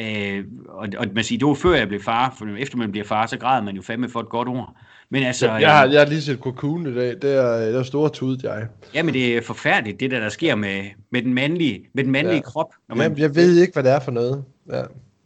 Øh, 0.00 0.44
og, 0.68 0.88
og 0.98 1.06
man 1.14 1.24
siger, 1.24 1.38
det 1.38 1.48
var 1.48 1.54
før 1.54 1.74
jeg 1.74 1.88
blev 1.88 2.02
far, 2.02 2.34
for 2.38 2.56
efter 2.56 2.76
man 2.76 2.90
bliver 2.90 3.04
far, 3.04 3.26
så 3.26 3.38
græder 3.38 3.62
man 3.62 3.76
jo 3.76 3.82
fandme 3.82 4.08
for 4.08 4.20
et 4.20 4.28
godt 4.28 4.48
ord. 4.48 4.76
Men 5.10 5.22
altså... 5.22 5.52
Jeg, 5.52 5.60
jeg, 5.60 5.76
har, 5.76 5.86
jeg 5.86 6.00
har 6.00 6.06
lige 6.06 6.22
set 6.22 6.38
Cocoon 6.38 6.86
i 6.86 6.94
dag, 6.94 7.08
det 7.22 7.24
er, 7.24 7.56
det 7.56 7.74
er 7.74 7.82
store 7.82 8.10
tud, 8.10 8.38
jeg. 8.42 8.68
Jamen 8.94 9.14
det 9.14 9.36
er 9.36 9.42
forfærdeligt, 9.42 10.00
det 10.00 10.10
der, 10.10 10.20
der 10.20 10.28
sker 10.28 10.54
med, 10.54 10.84
med 11.10 11.22
den 11.22 11.34
mandlige, 11.34 11.86
med 11.92 12.04
den 12.04 12.12
mandlige 12.12 12.36
ja. 12.36 12.42
krop. 12.42 12.74
Når 12.88 12.96
man, 12.96 13.04
Jamen, 13.04 13.18
jeg 13.18 13.34
ved 13.34 13.56
ikke, 13.60 13.72
hvad 13.72 13.82
det 13.82 13.92
er 13.92 14.00
for 14.00 14.10
noget. 14.10 14.44
Ja. 14.70 14.82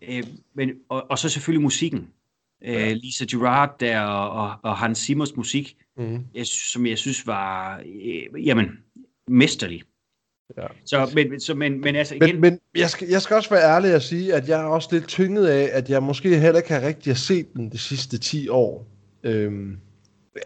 Øh, 0.09 0.23
men, 0.55 0.71
og, 0.89 1.11
og 1.11 1.19
så 1.19 1.29
selvfølgelig 1.29 1.63
musikken. 1.63 2.09
Øh, 2.65 2.75
ja. 2.75 2.93
Lisa 2.93 3.25
Gerard 3.31 3.79
der, 3.81 4.01
og, 4.01 4.31
og, 4.31 4.55
og 4.63 4.77
Hans 4.77 4.99
Simmers 4.99 5.37
musik, 5.37 5.77
mm. 5.99 6.19
jeg, 6.35 6.47
som 6.47 6.87
jeg 6.87 6.99
synes 6.99 7.27
var, 7.27 7.79
øh, 7.79 8.47
jamen, 8.47 8.67
mesterlig. 9.29 9.83
Ja. 10.57 10.67
Så, 10.85 11.11
men, 11.15 11.41
så, 11.41 11.55
men, 11.55 11.81
men 11.81 11.97
altså 11.97 12.15
igen... 12.15 12.41
Men, 12.41 12.41
men 12.41 12.61
jeg, 12.75 12.91
skal, 12.91 13.09
jeg 13.09 13.23
skal 13.23 13.37
også 13.37 13.51
være 13.51 13.75
ærlig 13.75 13.93
at 13.93 14.03
sige, 14.03 14.35
at 14.35 14.49
jeg 14.49 14.61
er 14.61 14.65
også 14.65 14.89
lidt 14.93 15.09
tynget 15.09 15.47
af, 15.47 15.71
at 15.73 15.91
jeg 15.91 16.03
måske 16.03 16.39
heller 16.39 16.57
ikke 16.57 16.73
har 16.73 16.87
rigtig 16.87 17.17
set 17.17 17.53
den 17.55 17.73
de 17.73 17.79
sidste 17.79 18.19
10 18.19 18.49
år. 18.49 18.87
Øhm, 19.23 19.77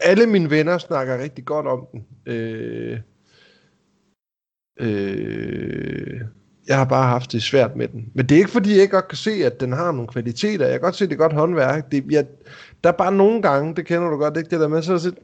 alle 0.01 0.27
mine 0.27 0.49
venner 0.49 0.77
snakker 0.77 1.23
rigtig 1.23 1.45
godt 1.45 1.67
om 1.67 1.87
den. 1.91 2.05
Øh, 2.25 2.99
øh, 4.79 6.21
jeg 6.67 6.77
har 6.77 6.85
bare 6.85 7.07
haft 7.07 7.31
det 7.31 7.43
svært 7.43 7.75
med 7.75 7.87
den. 7.87 8.11
Men 8.15 8.25
det 8.25 8.35
er 8.35 8.39
ikke 8.39 8.51
fordi, 8.51 8.69
jeg 8.73 8.81
ikke 8.81 8.91
godt 8.91 9.07
kan 9.07 9.17
se, 9.17 9.31
at 9.31 9.59
den 9.59 9.71
har 9.71 9.91
nogle 9.91 10.07
kvaliteter. 10.07 10.65
Jeg 10.65 10.73
kan 10.73 10.81
godt 10.81 10.95
se, 10.95 11.05
det 11.05 11.13
er 11.13 11.17
godt 11.17 11.33
håndværk. 11.33 11.91
Det, 11.91 12.05
jeg, 12.11 12.25
der 12.83 12.89
er 12.89 12.97
bare 12.97 13.11
nogle 13.11 13.41
gange, 13.41 13.75
det 13.75 13.85
kender 13.85 14.09
du 14.09 14.17
godt, 14.17 14.37
ikke 14.37 14.49
det 14.49 14.59
der 14.59 14.67
med, 14.67 14.81
så 14.81 14.97
det, 14.97 15.17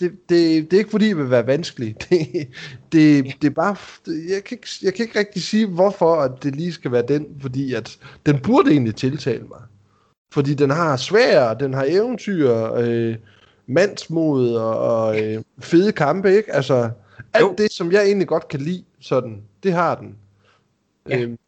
det, 0.00 0.12
det, 0.28 0.70
det 0.70 0.72
er 0.72 0.78
ikke 0.78 0.90
fordi, 0.90 1.08
det 1.08 1.16
vil 1.16 1.30
være 1.30 1.46
vanskeligt. 1.46 2.08
Det, 2.10 2.48
det, 2.92 3.36
det 3.42 3.48
er 3.48 3.54
bare, 3.54 3.76
jeg 4.06 4.44
kan, 4.44 4.58
ikke, 4.58 4.68
jeg 4.82 4.94
kan 4.94 5.04
ikke 5.04 5.18
rigtig 5.18 5.42
sige, 5.42 5.66
hvorfor 5.66 6.16
at 6.16 6.42
det 6.42 6.56
lige 6.56 6.72
skal 6.72 6.92
være 6.92 7.04
den, 7.08 7.26
fordi 7.40 7.74
at 7.74 7.98
den 8.26 8.40
burde 8.40 8.70
egentlig 8.70 8.94
tiltale 8.94 9.44
mig. 9.44 9.60
Fordi 10.32 10.54
den 10.54 10.70
har 10.70 10.96
svær, 10.96 11.54
den 11.54 11.74
har 11.74 11.84
eventyr, 11.88 12.72
øh, 12.72 13.16
mandsmod 13.66 14.54
og, 14.54 14.78
og 14.78 15.22
øh, 15.22 15.42
fede 15.58 15.92
kampe, 15.92 16.36
ikke? 16.36 16.54
Altså, 16.54 16.90
alt 17.32 17.42
jo. 17.42 17.54
det, 17.58 17.72
som 17.72 17.92
jeg 17.92 18.04
egentlig 18.04 18.28
godt 18.28 18.48
kan 18.48 18.60
lide, 18.60 18.84
sådan, 19.00 19.42
det 19.62 19.72
har 19.72 19.94
den. 19.94 20.16
Ja. 21.08 21.20
Øhm, 21.20 21.38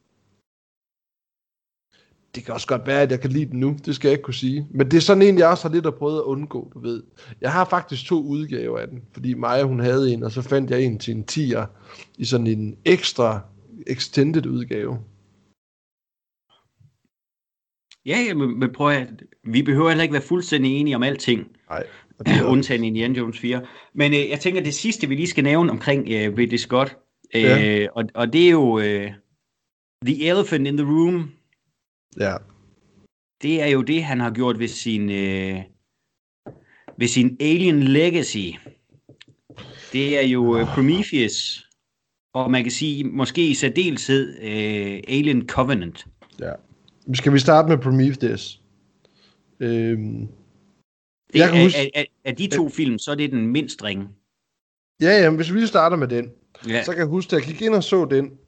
det 2.39 2.45
kan 2.47 2.55
også 2.55 2.67
godt 2.67 2.87
være, 2.87 3.03
at 3.03 3.11
jeg 3.11 3.21
kan 3.21 3.31
lide 3.31 3.51
den 3.51 3.61
nu. 3.61 3.77
Det 3.85 3.95
skal 3.95 4.09
jeg 4.09 4.13
ikke 4.13 4.23
kunne 4.23 4.35
sige. 4.35 4.67
Men 4.71 4.91
det 4.91 4.97
er 4.97 5.01
sådan 5.01 5.23
en, 5.23 5.39
jeg 5.39 5.49
også 5.49 5.69
har 5.69 5.75
lidt 5.75 5.87
at 5.87 5.95
prøve 5.95 6.17
at 6.17 6.23
undgå, 6.23 6.71
du 6.75 6.81
ved. 6.81 7.03
Jeg 7.41 7.53
har 7.53 7.65
faktisk 7.65 8.07
to 8.07 8.23
udgaver 8.23 8.79
af 8.79 8.89
den, 8.89 9.03
fordi 9.13 9.35
Maja 9.35 9.63
hun 9.63 9.81
havde 9.81 10.13
en, 10.13 10.23
og 10.23 10.33
så 10.33 10.43
fandt 10.43 10.71
jeg 10.71 10.83
en 10.83 10.99
til 10.99 11.15
en 11.15 11.25
10'er 11.31 11.67
i 12.19 12.25
sådan 12.25 12.47
en 12.47 12.77
ekstra 12.85 13.41
extended 13.87 14.47
udgave. 14.47 14.99
Ja, 18.07 18.19
ja 18.29 18.35
men, 18.35 18.59
men 18.59 18.73
prøv 18.73 18.91
at, 18.91 19.09
vi 19.45 19.63
behøver 19.63 19.89
heller 19.89 20.03
ikke 20.03 20.13
være 20.13 20.23
fuldstændig 20.23 20.81
enige 20.81 20.97
om 20.97 21.03
alting. 21.03 21.47
Nej. 21.71 21.87
Undtagen 22.53 22.85
Indiana 22.85 23.19
Jones 23.19 23.39
4. 23.39 23.63
Men 23.95 24.13
øh, 24.13 24.31
jeg 24.31 24.41
tænker, 24.41 24.63
det 24.63 24.75
sidste, 24.75 25.09
vi 25.09 25.15
lige 25.15 25.27
skal 25.27 25.45
nævne 25.45 25.71
omkring 25.71 26.09
øh, 26.09 26.37
Ridley 26.39 26.59
Scott, 26.59 26.97
øh, 27.35 27.43
ja. 27.43 27.87
og, 27.95 28.05
og 28.15 28.33
det 28.33 28.47
er 28.47 28.51
jo 28.51 28.79
øh, 28.79 29.13
The 30.07 30.27
Elephant 30.27 30.67
in 30.67 30.77
the 30.77 30.87
Room. 30.87 31.38
Ja. 32.17 32.37
Det 33.43 33.63
er 33.63 33.67
jo 33.67 33.83
det, 33.83 34.05
han 34.05 34.21
har 34.21 34.31
gjort 34.31 34.59
ved 34.59 34.69
sin, 34.69 35.11
øh, 35.11 35.63
ved 36.97 37.09
sin 37.09 37.37
Alien 37.41 37.83
Legacy. 37.83 38.49
Det 39.93 40.19
er 40.19 40.27
jo 40.27 40.59
øh, 40.59 40.67
Prometheus, 40.67 41.69
og 42.35 42.51
man 42.51 42.63
kan 42.63 42.73
sige, 42.73 43.05
måske 43.05 43.49
i 43.49 43.55
særdeleshed 43.55 44.39
øh, 44.43 45.03
Alien 45.09 45.49
Covenant. 45.49 46.07
Ja. 46.41 46.53
Skal 47.15 47.33
vi 47.33 47.39
starte 47.39 47.69
med 47.69 47.79
Prometheus? 47.79 48.63
Øhm, 49.61 50.29
det, 51.33 51.39
jeg 51.39 51.51
kan 51.51 51.63
huske, 51.63 51.79
af, 51.79 51.91
af, 51.95 52.09
af 52.25 52.37
de 52.37 52.47
to 52.47 52.69
film, 52.69 52.99
så 52.99 53.11
er 53.11 53.15
det 53.15 53.33
den 53.33 53.47
mindst 53.47 53.85
ringe. 53.85 54.09
Ja, 55.01 55.23
ja, 55.23 55.31
hvis 55.31 55.55
vi 55.55 55.67
starter 55.67 55.97
med 55.97 56.09
den, 56.09 56.31
ja. 56.69 56.85
så 56.85 56.91
kan 56.93 56.99
jeg 56.99 57.07
huske, 57.07 57.37
at 57.37 57.43
jeg 57.43 57.49
gik 57.49 57.63
ind 57.63 57.75
og 57.75 57.85
så 57.85 58.05
den, 58.05 58.39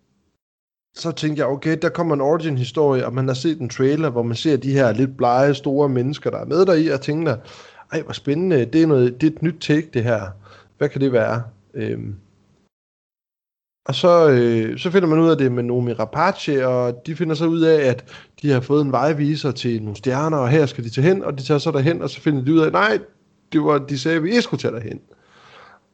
så 0.94 1.12
tænkte 1.12 1.40
jeg, 1.40 1.48
okay, 1.48 1.78
der 1.82 1.88
kommer 1.88 2.14
en 2.14 2.20
origin-historie, 2.20 3.06
og 3.06 3.14
man 3.14 3.26
har 3.28 3.34
set 3.34 3.60
en 3.60 3.68
trailer, 3.68 4.10
hvor 4.10 4.22
man 4.22 4.36
ser 4.36 4.56
de 4.56 4.72
her 4.72 4.92
lidt 4.92 5.16
blege, 5.16 5.54
store 5.54 5.88
mennesker, 5.88 6.30
der 6.30 6.38
er 6.38 6.44
med 6.44 6.66
der 6.66 6.74
i, 6.74 6.88
og 6.88 7.00
tænker, 7.00 7.36
ej, 7.92 8.02
hvor 8.02 8.12
spændende, 8.12 8.64
det 8.64 8.82
er, 8.82 8.86
noget, 8.86 9.20
det 9.20 9.26
er 9.26 9.30
et 9.30 9.42
nyt 9.42 9.60
take, 9.60 9.90
det 9.94 10.02
her. 10.02 10.20
Hvad 10.78 10.88
kan 10.88 11.00
det 11.00 11.12
være? 11.12 11.42
Øhm. 11.74 12.14
Og 13.88 13.94
så, 13.94 14.30
øh, 14.30 14.78
så 14.78 14.90
finder 14.90 15.08
man 15.08 15.18
ud 15.18 15.30
af 15.30 15.38
det 15.38 15.52
med 15.52 15.62
Nomi 15.62 15.92
Rapace, 15.92 16.66
og 16.66 17.06
de 17.06 17.16
finder 17.16 17.34
så 17.34 17.46
ud 17.46 17.60
af, 17.60 17.88
at 17.90 18.04
de 18.42 18.50
har 18.50 18.60
fået 18.60 18.84
en 18.84 18.92
vejviser 18.92 19.50
til 19.50 19.82
nogle 19.82 19.96
stjerner, 19.96 20.38
og 20.38 20.48
her 20.48 20.66
skal 20.66 20.84
de 20.84 20.90
tage 20.90 21.06
hen, 21.06 21.24
og 21.24 21.38
de 21.38 21.42
tager 21.42 21.58
så 21.58 21.70
derhen, 21.70 22.02
og 22.02 22.10
så 22.10 22.20
finder 22.20 22.44
de 22.44 22.52
ud 22.52 22.58
af, 22.58 22.72
nej, 22.72 22.98
det 23.52 23.64
var, 23.64 23.78
de 23.78 23.98
sagde, 23.98 24.16
at 24.16 24.22
vi 24.22 24.28
ikke 24.28 24.42
skulle 24.42 24.60
tage 24.60 24.74
derhen. 24.74 25.00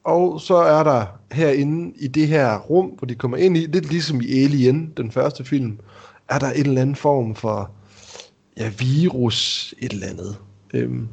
Og 0.07 0.40
så 0.40 0.55
er 0.55 0.83
der 0.83 1.07
herinde 1.33 1.92
i 1.97 2.09
det 2.09 2.29
her 2.29 2.59
rum, 2.59 2.87
hvor 2.87 3.07
de 3.07 3.14
kommer 3.14 3.37
ind 3.37 3.57
i, 3.57 3.61
lidt 3.61 3.90
ligesom 3.90 4.21
i 4.21 4.45
Alien, 4.45 4.92
den 4.97 5.11
første 5.11 5.45
film, 5.45 5.79
er 6.29 6.38
der 6.38 6.51
en 6.51 6.66
eller 6.66 6.81
anden 6.81 6.97
form 6.97 7.35
for 7.35 7.71
ja, 8.57 8.71
virus, 8.79 9.75
et 9.79 9.92
eller 9.92 10.07
andet. 10.07 10.37
Øhm. 10.75 11.09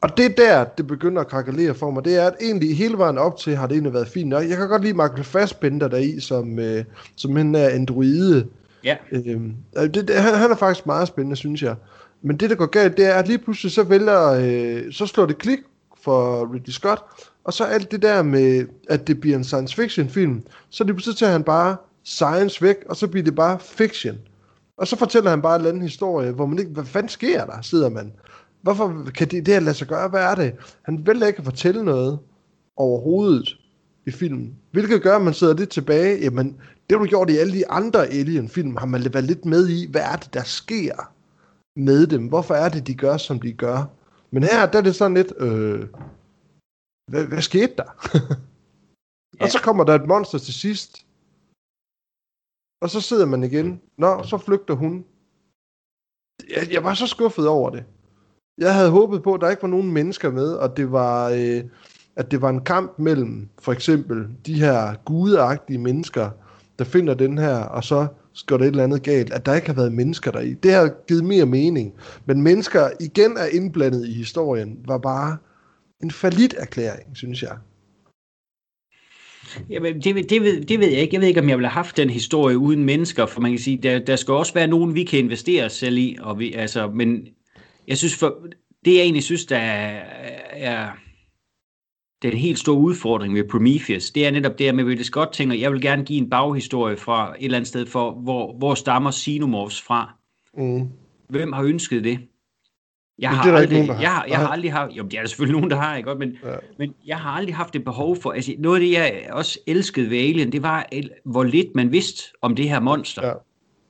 Og 0.00 0.16
det 0.16 0.24
er 0.24 0.28
der, 0.28 0.64
det 0.64 0.86
begynder 0.86 1.20
at 1.20 1.28
krakalere 1.28 1.74
for 1.74 1.90
mig. 1.90 2.04
Det 2.04 2.16
er, 2.16 2.26
at 2.26 2.34
egentlig 2.40 2.76
hele 2.76 2.98
vejen 2.98 3.18
op 3.18 3.36
til, 3.36 3.56
har 3.56 3.66
det 3.66 3.74
egentlig 3.74 3.92
været 3.92 4.08
fint 4.08 4.28
nok. 4.28 4.48
Jeg 4.48 4.56
kan 4.56 4.68
godt 4.68 4.82
lide 4.82 4.94
Michael 4.94 5.24
Fassbender 5.24 5.88
der 5.88 5.98
i, 5.98 6.20
som, 6.20 6.58
øh, 6.58 6.84
som 7.16 7.36
en 7.36 7.54
er 7.54 7.68
androide. 7.68 8.46
Ja. 8.84 8.96
Øhm, 9.12 9.54
det, 9.76 9.94
det, 9.94 10.16
han, 10.16 10.34
han 10.34 10.50
er 10.50 10.56
faktisk 10.56 10.86
meget 10.86 11.08
spændende, 11.08 11.36
synes 11.36 11.62
jeg. 11.62 11.74
Men 12.22 12.36
det, 12.36 12.50
der 12.50 12.56
går 12.56 12.66
galt, 12.66 12.96
det 12.96 13.06
er, 13.06 13.14
at 13.14 13.28
lige 13.28 13.38
pludselig 13.38 13.72
så 13.72 13.82
vælger, 13.82 14.30
øh, 14.30 14.92
så 14.92 15.06
slår 15.06 15.26
det 15.26 15.38
klik 15.38 15.58
for 16.02 16.52
Ridley 16.54 16.72
Scott, 16.72 17.02
og 17.44 17.52
så 17.52 17.64
alt 17.64 17.90
det 17.90 18.02
der 18.02 18.22
med, 18.22 18.66
at 18.88 19.06
det 19.06 19.20
bliver 19.20 19.36
en 19.36 19.44
science 19.44 19.76
fiction 19.76 20.08
film, 20.08 20.42
så 20.70 20.84
det 20.84 20.94
pludselig 20.94 21.16
tager 21.16 21.32
han 21.32 21.44
bare 21.44 21.76
science 22.04 22.62
væk, 22.62 22.76
og 22.88 22.96
så 22.96 23.08
bliver 23.08 23.24
det 23.24 23.34
bare 23.34 23.58
fiction. 23.60 24.18
Og 24.76 24.86
så 24.86 24.96
fortæller 24.96 25.30
han 25.30 25.42
bare 25.42 25.54
en 25.54 25.60
eller 25.60 25.70
anden 25.70 25.82
historie, 25.82 26.32
hvor 26.32 26.46
man 26.46 26.58
ikke, 26.58 26.70
hvad 26.70 26.84
fanden 26.84 27.08
sker 27.08 27.44
der, 27.44 27.60
sidder 27.62 27.88
man. 27.88 28.12
Hvorfor 28.62 29.06
kan 29.14 29.28
det, 29.28 29.46
det 29.46 29.54
her 29.54 29.60
lade 29.60 29.74
sig 29.74 29.86
gøre? 29.86 30.08
Hvad 30.08 30.22
er 30.22 30.34
det? 30.34 30.52
Han 30.82 31.06
vil 31.06 31.22
ikke 31.22 31.44
fortælle 31.44 31.84
noget 31.84 32.18
overhovedet 32.76 33.56
i 34.06 34.10
filmen. 34.10 34.54
Hvilket 34.72 35.02
gør, 35.02 35.16
at 35.16 35.22
man 35.22 35.34
sidder 35.34 35.54
lidt 35.54 35.70
tilbage. 35.70 36.18
Jamen, 36.18 36.46
det 36.46 36.98
har 36.98 36.98
du 36.98 37.04
gjort 37.04 37.30
i 37.30 37.36
alle 37.36 37.52
de 37.52 37.70
andre 37.70 38.06
Alien-film. 38.06 38.76
Har 38.76 38.86
man 38.86 39.04
været 39.12 39.24
lidt 39.24 39.44
med 39.44 39.68
i, 39.68 39.90
hvad 39.90 40.02
er 40.02 40.16
det, 40.16 40.34
der 40.34 40.42
sker 40.42 41.12
med 41.76 42.06
dem? 42.06 42.26
Hvorfor 42.26 42.54
er 42.54 42.68
det, 42.68 42.86
de 42.86 42.94
gør, 42.94 43.16
som 43.16 43.40
de 43.40 43.52
gør? 43.52 43.84
Men 44.30 44.42
her, 44.42 44.66
der 44.66 44.78
er 44.78 44.82
det 44.82 44.94
sådan 44.94 45.14
lidt, 45.14 45.32
øh, 45.38 45.80
hvad, 47.10 47.26
hvad 47.26 47.42
skete 47.42 47.74
der? 47.76 47.90
ja. 49.40 49.44
Og 49.44 49.50
så 49.50 49.60
kommer 49.62 49.84
der 49.84 49.94
et 49.94 50.08
monster 50.08 50.38
til 50.38 50.54
sidst. 50.54 51.06
Og 52.82 52.90
så 52.90 53.00
sidder 53.00 53.26
man 53.26 53.44
igen. 53.44 53.80
Nå, 53.98 54.22
så 54.22 54.38
flygter 54.38 54.74
hun. 54.74 55.04
Jeg, 56.50 56.72
jeg 56.72 56.84
var 56.84 56.94
så 56.94 57.06
skuffet 57.06 57.48
over 57.48 57.70
det. 57.70 57.84
Jeg 58.58 58.74
havde 58.74 58.90
håbet 58.90 59.22
på, 59.22 59.34
at 59.34 59.40
der 59.40 59.50
ikke 59.50 59.62
var 59.62 59.68
nogen 59.68 59.92
mennesker 59.92 60.30
med, 60.30 60.52
og 60.52 60.76
det 60.76 60.92
var, 60.92 61.28
øh, 61.28 61.64
at 62.16 62.30
det 62.30 62.42
var 62.42 62.50
en 62.50 62.64
kamp 62.64 62.98
mellem 62.98 63.48
for 63.58 63.72
eksempel 63.72 64.28
de 64.46 64.54
her 64.54 64.94
gudeagtige 65.04 65.78
mennesker, 65.78 66.30
der 66.78 66.84
finder 66.84 67.14
den 67.14 67.38
her, 67.38 67.56
og 67.56 67.84
så 67.84 68.06
skal 68.32 68.58
det 68.58 68.64
et 68.64 68.68
eller 68.68 68.84
andet 68.84 69.02
galt, 69.02 69.32
at 69.32 69.46
der 69.46 69.54
ikke 69.54 69.66
har 69.66 69.74
været 69.74 69.92
mennesker 69.92 70.30
der 70.30 70.40
i. 70.40 70.54
Det 70.54 70.72
har 70.72 70.94
givet 71.08 71.24
mere 71.24 71.46
mening. 71.46 71.94
Men 72.26 72.42
mennesker 72.42 72.90
igen 73.00 73.36
er 73.36 73.46
indblandet 73.46 74.08
i 74.08 74.12
historien, 74.12 74.78
var 74.86 74.98
bare 74.98 75.36
en 76.02 76.10
falit 76.10 76.54
erklæring, 76.58 77.16
synes 77.16 77.42
jeg. 77.42 77.56
Jamen, 79.70 80.02
det, 80.02 80.30
det, 80.30 80.42
ved, 80.42 80.64
det 80.64 80.80
ved 80.80 80.88
jeg 80.88 81.00
ikke. 81.00 81.14
Jeg 81.14 81.20
ved 81.20 81.28
ikke, 81.28 81.40
om 81.40 81.48
jeg 81.48 81.58
ville 81.58 81.68
have 81.68 81.84
haft 81.84 81.96
den 81.96 82.10
historie 82.10 82.58
uden 82.58 82.84
mennesker, 82.84 83.26
for 83.26 83.40
man 83.40 83.50
kan 83.50 83.58
sige, 83.58 83.76
der, 83.76 83.98
der 83.98 84.16
skal 84.16 84.34
også 84.34 84.54
være 84.54 84.66
nogen, 84.66 84.94
vi 84.94 85.04
kan 85.04 85.18
investere 85.18 85.64
os 85.64 85.72
selv 85.72 85.98
i. 85.98 86.16
Og 86.20 86.38
vi, 86.38 86.52
altså, 86.52 86.88
men 86.88 87.26
jeg 87.88 87.98
synes, 87.98 88.16
for, 88.16 88.46
det 88.84 88.94
jeg 88.94 89.02
egentlig 89.02 89.22
synes, 89.22 89.46
der 89.46 89.56
er, 89.56 90.02
er 90.50 90.90
den 92.22 92.32
helt 92.32 92.58
store 92.58 92.78
udfordring 92.78 93.34
ved 93.34 93.48
Prometheus, 93.48 94.10
det 94.10 94.26
er 94.26 94.30
netop 94.30 94.58
det, 94.58 94.68
at 94.68 94.74
med 94.74 94.84
Ridley 94.84 95.02
Scott 95.02 95.32
tænker, 95.32 95.56
jeg 95.56 95.72
vil 95.72 95.82
gerne 95.82 96.04
give 96.04 96.22
en 96.22 96.30
baghistorie 96.30 96.96
fra 96.96 97.34
et 97.38 97.44
eller 97.44 97.58
andet 97.58 97.68
sted 97.68 97.86
for, 97.86 98.12
hvor, 98.12 98.58
hvor 98.58 98.74
stammer 98.74 99.10
Xenomorphs 99.10 99.82
fra. 99.82 100.14
Mm. 100.56 100.88
Hvem 101.28 101.52
har 101.52 101.62
ønsket 101.62 102.04
det? 102.04 102.18
Jeg 103.20 103.30
har, 103.30 103.52
aldrig, 103.52 103.78
nogen, 103.78 103.94
har. 103.94 104.02
jeg, 104.02 104.10
har, 104.10 104.24
jeg 104.28 104.38
har 104.38 104.46
aldrig 104.48 104.72
haft, 104.72 104.92
jo, 104.92 105.02
det 105.02 105.14
er 105.14 105.20
der 105.20 105.28
selvfølgelig 105.28 105.60
nogen, 105.60 105.70
der 105.70 105.76
har, 105.76 105.96
ikke? 105.96 106.14
Men, 106.14 106.36
ja. 106.44 106.54
men 106.78 106.94
jeg 107.06 107.16
har 107.16 107.30
aldrig 107.30 107.54
haft 107.54 107.76
et 107.76 107.84
behov 107.84 108.16
for, 108.16 108.32
altså 108.32 108.54
noget 108.58 108.76
af 108.76 108.80
det, 108.80 108.92
jeg 108.92 109.28
også 109.32 109.58
elskede 109.66 110.10
ved 110.10 110.18
Alien, 110.18 110.52
det 110.52 110.62
var, 110.62 110.86
hvor 111.24 111.44
lidt 111.44 111.74
man 111.74 111.92
vidste 111.92 112.22
om 112.42 112.56
det 112.56 112.68
her 112.68 112.80
monster. 112.80 113.26
Ja. 113.26 113.32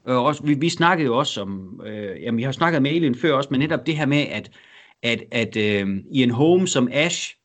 Og 0.04 0.24
også, 0.24 0.42
vi, 0.42 0.54
vi 0.54 0.68
snakkede 0.68 1.06
jo 1.06 1.18
også 1.18 1.42
om, 1.42 1.80
øh, 1.86 2.22
jamen 2.22 2.38
vi 2.38 2.42
har 2.42 2.52
snakket 2.52 2.82
med 2.82 2.90
Alien 2.90 3.14
før 3.14 3.32
også, 3.32 3.48
men 3.50 3.60
netop 3.60 3.86
det 3.86 3.96
her 3.96 4.06
med, 4.06 4.18
at, 4.18 4.50
at, 5.02 5.22
at 5.30 5.56
øh, 5.56 5.88
i 6.10 6.22
en 6.22 6.30
home 6.30 6.68
som 6.68 6.88
Ash, 6.92 7.36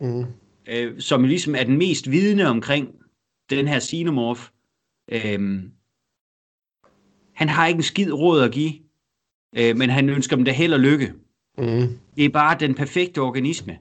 mm. 0.00 0.24
øh, 0.68 1.00
som 1.00 1.24
ligesom 1.24 1.54
er 1.54 1.64
den 1.64 1.78
mest 1.78 2.10
vidne 2.10 2.48
omkring 2.48 2.88
den 3.50 3.68
her 3.68 3.80
xenomorph, 3.80 4.42
øh, 5.12 5.62
han 7.34 7.48
har 7.48 7.66
ikke 7.66 7.78
en 7.78 7.82
skid 7.82 8.12
råd 8.12 8.42
at 8.42 8.52
give, 8.52 8.72
øh, 9.56 9.76
men 9.76 9.90
han 9.90 10.08
ønsker 10.08 10.36
dem 10.36 10.44
da 10.44 10.52
held 10.52 10.72
og 10.72 10.80
lykke. 10.80 11.12
Mm. 11.58 11.98
Det 12.16 12.24
er 12.24 12.28
bare 12.28 12.56
den 12.60 12.74
perfekte 12.74 13.18
organisme. 13.18 13.78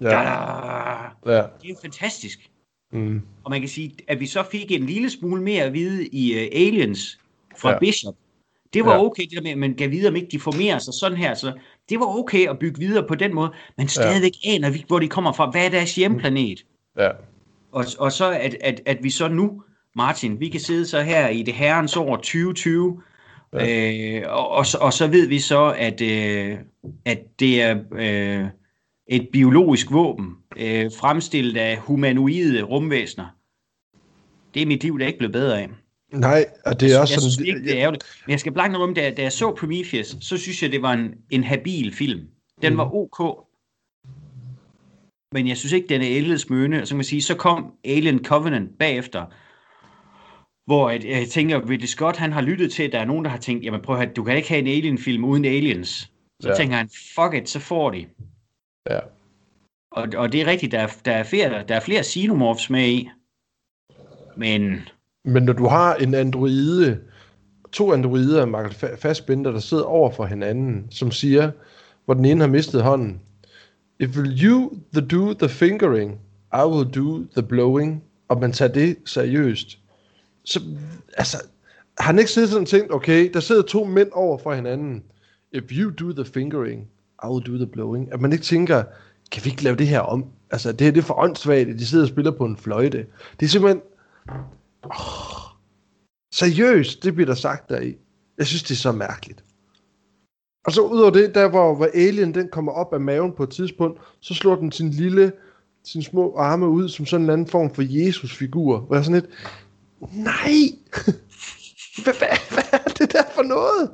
Ja. 0.00 0.20
ja. 1.26 1.42
Det 1.60 1.64
er 1.64 1.68
jo 1.68 1.76
fantastisk. 1.82 2.50
Mm. 2.92 3.22
Og 3.44 3.50
man 3.50 3.60
kan 3.60 3.68
sige, 3.68 3.94
at 4.08 4.20
vi 4.20 4.26
så 4.26 4.42
fik 4.50 4.72
en 4.72 4.86
lille 4.86 5.10
smule 5.10 5.42
mere 5.42 5.64
at 5.64 5.72
vide 5.72 6.06
i 6.06 6.34
uh, 6.34 6.40
Aliens 6.52 7.18
fra 7.56 7.70
ja. 7.70 7.78
Bishop. 7.78 8.14
Det 8.74 8.84
var 8.84 8.92
ja. 8.92 9.04
okay, 9.04 9.22
det 9.22 9.32
der 9.32 9.42
med, 9.42 9.50
at 9.50 9.58
man 9.58 9.74
gav 9.74 9.90
videre, 9.90 10.10
om 10.10 10.16
ikke 10.16 10.28
de 10.30 10.40
formerer 10.40 10.78
sig 10.78 10.94
sådan 10.94 11.18
her. 11.18 11.34
Så 11.34 11.52
det 11.88 12.00
var 12.00 12.06
okay 12.06 12.48
at 12.48 12.58
bygge 12.58 12.78
videre 12.78 13.06
på 13.08 13.14
den 13.14 13.34
måde, 13.34 13.52
men 13.76 13.88
stadigvæk 13.88 14.32
ja. 14.44 14.50
aner 14.50 14.70
vi, 14.70 14.84
hvor 14.86 14.98
de 14.98 15.08
kommer 15.08 15.32
fra. 15.32 15.50
Hvad 15.50 15.64
er 15.64 15.68
deres 15.68 15.94
hjemplanet? 15.94 16.64
Ja. 16.98 17.10
Og, 17.72 17.84
og 17.98 18.12
så 18.12 18.30
at, 18.30 18.56
at, 18.60 18.80
at 18.86 18.98
vi 19.02 19.10
så 19.10 19.28
nu, 19.28 19.62
Martin, 19.96 20.40
vi 20.40 20.48
kan 20.48 20.60
sidde 20.60 20.86
så 20.86 21.00
her 21.00 21.28
i 21.28 21.42
det 21.42 21.54
herrens 21.54 21.96
år 21.96 22.16
2020, 22.16 23.02
Ja. 23.52 24.20
Øh, 24.20 24.22
og, 24.26 24.48
og, 24.48 24.66
og 24.80 24.92
så 24.92 25.06
ved 25.06 25.26
vi 25.28 25.38
så, 25.38 25.74
at, 25.78 26.00
øh, 26.00 26.58
at 27.04 27.18
det 27.40 27.62
er 27.62 27.78
øh, 27.92 28.46
et 29.06 29.28
biologisk 29.32 29.92
våben, 29.92 30.36
øh, 30.56 30.90
fremstillet 31.00 31.56
af 31.56 31.76
humanoide 31.76 32.62
rumvæsener. 32.62 33.26
Det 34.54 34.62
er 34.62 34.66
mit 34.66 34.82
liv, 34.82 34.98
der 34.98 35.06
ikke 35.06 35.18
blevet 35.18 35.32
bedre 35.32 35.60
af. 35.60 35.68
Nej, 36.12 36.46
og 36.66 36.80
det 36.80 36.94
er 36.94 37.00
også 37.00 37.14
jeg 37.14 37.20
sådan... 37.20 37.30
Synes 37.30 37.48
ikke, 37.48 37.62
det 37.62 37.72
er 37.72 37.82
ærgerligt. 37.82 38.04
Men 38.26 38.30
jeg 38.30 38.40
skal 38.40 38.52
blanke 38.52 38.78
om, 38.78 38.94
da, 38.94 39.10
da 39.10 39.22
jeg 39.22 39.32
så 39.32 39.54
Prometheus, 39.54 40.16
så 40.20 40.36
synes 40.36 40.62
jeg, 40.62 40.72
det 40.72 40.82
var 40.82 40.92
en, 40.92 41.14
en 41.30 41.44
habil 41.44 41.94
film. 41.94 42.20
Den 42.62 42.72
mm. 42.72 42.78
var 42.78 42.94
ok. 42.94 43.44
Men 45.32 45.48
jeg 45.48 45.56
synes 45.56 45.72
ikke, 45.72 45.88
den 45.88 46.02
er 46.02 46.08
ældes 46.10 46.50
møne. 46.50 46.86
Så 46.86 46.90
kan 46.90 46.96
man 46.96 47.04
sige, 47.04 47.22
så 47.22 47.34
kom 47.34 47.72
Alien 47.84 48.24
Covenant 48.24 48.78
bagefter, 48.78 49.24
hvor 50.68 50.90
jeg, 50.90 51.04
jeg 51.04 51.28
tænker, 51.28 51.70
Ridley 51.70 51.86
Scott, 51.86 52.16
han 52.16 52.32
har 52.32 52.40
lyttet 52.40 52.72
til, 52.72 52.82
at 52.82 52.92
der 52.92 52.98
er 52.98 53.04
nogen, 53.04 53.24
der 53.24 53.30
har 53.30 53.38
tænkt, 53.38 53.64
jamen 53.64 53.80
prøv 53.82 53.96
at 53.96 54.02
høre, 54.02 54.14
du 54.14 54.24
kan 54.24 54.36
ikke 54.36 54.48
have 54.48 54.58
en 54.58 54.66
Alien-film 54.66 55.24
uden 55.24 55.44
aliens. 55.44 55.88
Så 56.40 56.48
ja. 56.48 56.54
tænker 56.54 56.76
han, 56.76 56.88
fuck 56.88 57.34
it, 57.34 57.48
så 57.48 57.60
får 57.60 57.90
de. 57.90 58.06
Ja. 58.90 58.98
Og, 59.90 60.08
og 60.16 60.32
det 60.32 60.40
er 60.40 60.46
rigtigt, 60.46 60.72
der 60.72 60.78
er, 60.78 60.88
der 61.04 61.12
er 61.12 61.22
flere, 61.22 61.64
der 61.68 61.74
er 61.74 61.80
flere 61.80 62.02
xenomorphs 62.04 62.70
med 62.70 62.88
i. 62.88 63.08
Men... 64.36 64.88
Men 65.24 65.42
når 65.42 65.52
du 65.52 65.66
har 65.66 65.94
en 65.94 66.14
androide, 66.14 67.00
to 67.72 67.92
androider 67.92 68.46
Michael 68.46 68.96
Fassbender, 68.98 69.50
der 69.50 69.60
sidder 69.60 69.84
over 69.84 70.10
for 70.10 70.26
hinanden, 70.26 70.86
som 70.90 71.10
siger, 71.10 71.50
hvor 72.04 72.14
den 72.14 72.24
ene 72.24 72.40
har 72.40 72.48
mistet 72.48 72.82
hånden, 72.82 73.20
If 74.00 74.16
you 74.16 74.72
the 74.92 75.06
do 75.06 75.34
the 75.34 75.48
fingering, 75.48 76.20
I 76.52 76.64
will 76.66 76.90
do 76.94 77.24
the 77.36 77.42
blowing. 77.48 78.04
Og 78.28 78.40
man 78.40 78.52
tager 78.52 78.72
det 78.72 78.96
seriøst 79.04 79.78
så, 80.48 80.60
altså, 81.16 81.36
har 81.98 82.06
han 82.06 82.18
ikke 82.18 82.30
siddet 82.30 82.50
sådan 82.50 82.62
og 82.62 82.68
tænkt, 82.68 82.92
okay, 82.92 83.30
der 83.34 83.40
sidder 83.40 83.62
to 83.62 83.84
mænd 83.84 84.08
over 84.12 84.38
for 84.38 84.54
hinanden. 84.54 85.02
If 85.52 85.64
you 85.70 85.90
do 85.90 86.12
the 86.12 86.24
fingering, 86.24 86.88
I 87.24 87.26
will 87.26 87.46
do 87.46 87.56
the 87.56 87.66
blowing. 87.66 88.12
At 88.12 88.20
man 88.20 88.32
ikke 88.32 88.44
tænker, 88.44 88.84
kan 89.32 89.44
vi 89.44 89.50
ikke 89.50 89.64
lave 89.64 89.76
det 89.76 89.86
her 89.86 90.00
om? 90.00 90.24
Altså, 90.50 90.72
det 90.72 90.80
her 90.80 90.90
det 90.90 91.00
er 91.00 91.04
for 91.04 91.18
åndssvagt, 91.18 91.68
at 91.68 91.78
de 91.78 91.86
sidder 91.86 92.04
og 92.04 92.08
spiller 92.08 92.30
på 92.30 92.44
en 92.44 92.56
fløjte. 92.56 93.06
Det 93.40 93.46
er 93.46 93.50
simpelthen... 93.50 93.82
Oh, 94.82 95.38
seriøst, 96.34 97.04
det 97.04 97.14
bliver 97.14 97.26
der 97.26 97.34
sagt 97.34 97.68
deri. 97.68 97.96
Jeg 98.38 98.46
synes, 98.46 98.62
det 98.62 98.70
er 98.70 98.78
så 98.78 98.92
mærkeligt. 98.92 99.44
Og 100.66 100.72
så 100.72 100.80
ud 100.80 101.00
over 101.00 101.10
det, 101.10 101.34
der 101.34 101.48
hvor, 101.48 101.74
hvor 101.74 101.88
Alien 101.94 102.34
den 102.34 102.48
kommer 102.48 102.72
op 102.72 102.94
af 102.94 103.00
maven 103.00 103.32
på 103.32 103.42
et 103.42 103.50
tidspunkt, 103.50 104.00
så 104.20 104.34
slår 104.34 104.56
den 104.56 104.72
sin 104.72 104.90
lille, 104.90 105.32
sin 105.84 106.02
små 106.02 106.36
arme 106.36 106.68
ud 106.68 106.88
som 106.88 107.06
sådan 107.06 107.24
en 107.24 107.30
anden 107.30 107.46
form 107.46 107.74
for 107.74 107.82
Jesus-figur. 107.88 108.78
Hvor 108.78 108.96
jeg 108.96 109.04
sådan 109.04 109.20
lidt, 109.20 109.30
nej, 110.12 110.52
hvad, 112.04 112.14
hvad, 112.18 112.28
hvad 112.50 112.80
er 112.80 112.88
det 112.98 113.12
der 113.12 113.22
for 113.34 113.42
noget? 113.42 113.90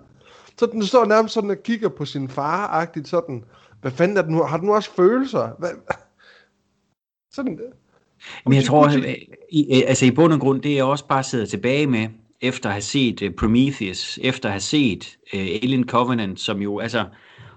Så 0.58 0.66
den 0.66 0.86
står 0.86 1.04
nærmest 1.04 1.34
sådan 1.34 1.50
og 1.50 1.62
kigger 1.62 1.88
på 1.88 2.04
sin 2.04 2.28
far-agtigt 2.28 3.08
sådan, 3.08 3.44
hvad 3.80 3.92
fanden 3.92 4.16
er 4.16 4.22
den 4.22 4.32
nu, 4.32 4.42
har 4.42 4.56
den 4.56 4.66
nu 4.66 4.74
også 4.74 4.90
følelser? 4.96 5.50
Hvad, 5.58 5.70
sådan, 7.32 7.58
men 8.44 8.54
jeg 8.54 8.64
tror, 8.64 8.86
at, 8.86 9.16
i, 9.50 9.82
altså 9.82 10.06
i 10.06 10.10
bund 10.10 10.32
og 10.32 10.40
grund, 10.40 10.62
det 10.62 10.74
jeg 10.74 10.84
også 10.84 11.06
bare 11.06 11.22
sidder 11.22 11.46
tilbage 11.46 11.86
med, 11.86 12.08
efter 12.40 12.68
at 12.68 12.72
have 12.72 12.82
set 12.82 13.22
uh, 13.22 13.34
Prometheus, 13.38 14.18
efter 14.22 14.48
at 14.48 14.52
have 14.52 14.60
set 14.60 15.18
uh, 15.34 15.40
Alien 15.40 15.88
Covenant, 15.88 16.40
som 16.40 16.62
jo, 16.62 16.78
altså, 16.78 17.04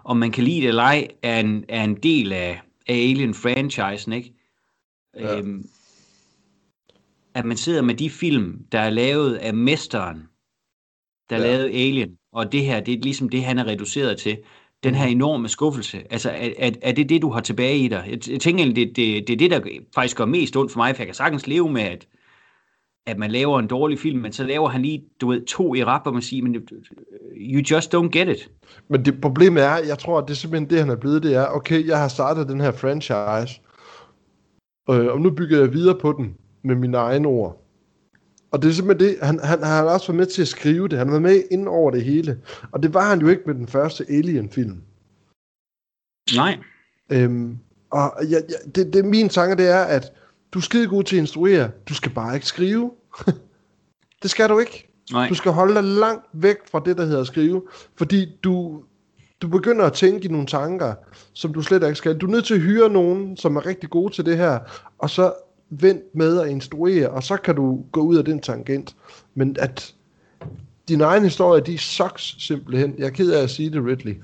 om 0.03 0.17
man 0.17 0.31
kan 0.31 0.43
lide 0.43 0.61
det 0.61 0.67
eller 0.67 0.83
ej, 0.83 1.07
er 1.23 1.39
en, 1.39 1.65
er 1.69 1.83
en 1.83 1.95
del 1.95 2.33
af, 2.33 2.61
af 2.87 2.95
Alien-franchisen, 2.95 4.13
ikke? 4.13 4.33
Ja. 5.19 5.37
Øhm, 5.37 5.69
at 7.37 7.45
man 7.45 7.57
sidder 7.57 7.81
med 7.81 7.95
de 7.95 8.09
film, 8.09 8.59
der 8.71 8.79
er 8.79 8.89
lavet 8.89 9.35
af 9.35 9.53
mesteren, 9.53 10.17
der 11.29 11.37
ja. 11.37 11.43
lavede 11.43 11.71
Alien, 11.71 12.09
og 12.33 12.51
det 12.51 12.65
her, 12.65 12.79
det 12.79 12.93
er 12.93 13.01
ligesom 13.01 13.29
det, 13.29 13.43
han 13.43 13.59
er 13.59 13.67
reduceret 13.67 14.17
til. 14.17 14.37
Den 14.83 14.95
her 14.95 15.05
enorme 15.05 15.49
skuffelse. 15.49 16.03
Altså, 16.09 16.29
er, 16.29 16.49
er, 16.57 16.71
er 16.81 16.91
det 16.91 17.09
det, 17.09 17.21
du 17.21 17.29
har 17.29 17.41
tilbage 17.41 17.77
i 17.77 17.87
dig? 17.87 18.03
Jeg, 18.09 18.29
jeg 18.29 18.39
tænker 18.39 18.65
det, 18.65 18.75
det, 18.75 19.27
det 19.27 19.29
er 19.29 19.37
det, 19.37 19.51
der 19.51 19.61
faktisk 19.95 20.17
gør 20.17 20.25
mest 20.25 20.57
ondt 20.57 20.71
for 20.71 20.79
mig, 20.79 20.95
for 20.95 21.01
jeg 21.01 21.07
kan 21.07 21.15
sagtens 21.15 21.47
leve 21.47 21.71
med, 21.71 21.81
at, 21.81 22.07
at 23.05 23.17
man 23.17 23.31
laver 23.31 23.59
en 23.59 23.67
dårlig 23.67 23.99
film, 23.99 24.19
men 24.19 24.33
så 24.33 24.43
laver 24.43 24.69
han 24.69 24.81
lige, 24.81 25.03
du 25.21 25.27
ved, 25.27 25.45
to 25.45 25.75
i 25.75 25.83
rap, 25.83 26.07
og 26.07 26.13
man 26.13 26.21
siger, 26.21 26.43
men 26.43 26.55
you 27.35 27.61
just 27.71 27.95
don't 27.95 28.09
get 28.09 28.29
it. 28.29 28.51
Men 28.89 29.05
det 29.05 29.21
problemet 29.21 29.63
er, 29.63 29.77
jeg 29.77 29.99
tror, 29.99 30.17
at 30.17 30.23
det 30.27 30.33
er 30.33 30.35
simpelthen 30.35 30.69
det, 30.69 30.79
han 30.79 30.89
er 30.89 30.95
blevet, 30.95 31.23
det 31.23 31.35
er, 31.35 31.47
okay, 31.47 31.87
jeg 31.87 31.97
har 31.97 32.07
startet 32.07 32.49
den 32.49 32.61
her 32.61 32.71
franchise, 32.71 33.61
øh, 34.89 35.07
og 35.07 35.21
nu 35.21 35.31
bygger 35.31 35.59
jeg 35.59 35.73
videre 35.73 35.99
på 35.99 36.11
den 36.11 36.37
med 36.67 36.75
mine 36.75 36.97
egne 36.97 37.27
ord. 37.27 37.63
Og 38.51 38.61
det 38.61 38.69
er 38.69 38.73
simpelthen 38.73 39.09
det, 39.09 39.17
han, 39.21 39.39
han, 39.39 39.63
han 39.63 39.67
har 39.67 39.83
også 39.83 40.07
været 40.07 40.17
med 40.17 40.25
til 40.25 40.41
at 40.41 40.47
skrive 40.47 40.87
det, 40.87 40.97
han 40.97 41.09
været 41.09 41.21
med 41.21 41.43
ind 41.51 41.67
over 41.67 41.91
det 41.91 42.03
hele. 42.03 42.39
Og 42.71 42.83
det 42.83 42.93
var 42.93 43.09
han 43.09 43.19
jo 43.19 43.27
ikke 43.27 43.43
med 43.45 43.55
den 43.55 43.67
første 43.67 44.05
Alien-film. 44.09 44.81
Nej. 46.35 46.57
Øhm, 47.09 47.57
og 47.89 48.13
ja, 48.21 48.37
ja, 48.49 48.69
det, 48.75 48.93
det, 48.93 49.05
min 49.05 49.29
tanke 49.29 49.55
det 49.55 49.71
er, 49.71 49.83
at 49.83 50.13
du 50.53 50.59
er 50.59 50.63
skide 50.63 50.87
god 50.87 51.03
til 51.03 51.15
at 51.15 51.19
instruere, 51.19 51.71
du 51.89 51.93
skal 51.93 52.11
bare 52.11 52.35
ikke 52.35 52.47
skrive. 52.47 52.91
det 54.23 54.31
skal 54.31 54.49
du 54.49 54.59
ikke. 54.59 54.87
Nej. 55.11 55.29
Du 55.29 55.33
skal 55.33 55.51
holde 55.51 55.75
dig 55.75 55.83
langt 55.83 56.25
væk 56.33 56.57
fra 56.71 56.81
det, 56.85 56.97
der 56.97 57.05
hedder 57.05 57.21
at 57.21 57.27
skrive, 57.27 57.63
fordi 57.95 58.37
du, 58.43 58.83
du 59.41 59.47
begynder 59.47 59.85
at 59.85 59.93
tænke 59.93 60.25
i 60.25 60.31
nogle 60.31 60.47
tanker, 60.47 60.93
som 61.33 61.53
du 61.53 61.61
slet 61.61 61.83
ikke 61.83 61.95
skal. 61.95 62.17
Du 62.17 62.25
er 62.25 62.31
nødt 62.31 62.45
til 62.45 62.53
at 62.53 62.61
hyre 62.61 62.89
nogen, 62.89 63.37
som 63.37 63.55
er 63.55 63.65
rigtig 63.65 63.89
gode 63.89 64.13
til 64.13 64.25
det 64.25 64.37
her, 64.37 64.59
og 64.97 65.09
så 65.09 65.33
vent 65.69 66.15
med 66.15 66.41
at 66.41 66.49
instruere, 66.49 67.09
og 67.09 67.23
så 67.23 67.37
kan 67.37 67.55
du 67.55 67.85
gå 67.91 68.01
ud 68.01 68.17
af 68.17 68.25
den 68.25 68.41
tangent. 68.41 68.95
Men 69.35 69.55
at 69.59 69.95
din 70.87 71.01
egen 71.01 71.23
historie, 71.23 71.61
de 71.61 71.77
sucks 71.77 72.35
simpelthen. 72.39 72.95
Jeg 72.97 73.05
er 73.05 73.09
ked 73.09 73.31
af 73.31 73.43
at 73.43 73.49
sige 73.49 73.69
det, 73.69 73.85
Ridley. 73.85 74.15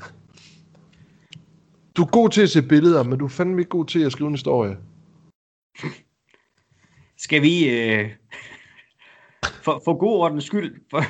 Du 1.98 2.02
er 2.02 2.08
god 2.08 2.30
til 2.30 2.41
at 2.41 2.50
se 2.50 2.62
billeder, 2.62 3.04
men 3.04 3.20
du 3.20 3.26
er 3.26 3.30
fandme 3.30 3.62
ikke 3.62 3.70
god 3.70 3.86
til 3.86 4.00
at 4.00 4.12
skrive 4.12 4.28
en 4.28 4.34
historie. 4.34 4.78
Skal 7.18 7.41
vi... 7.41 7.70
Øh... 7.70 8.10
For, 9.64 9.82
for 9.86 9.98
god 9.98 10.20
ordens 10.20 10.44
skyld, 10.44 10.76
for, 10.89 11.04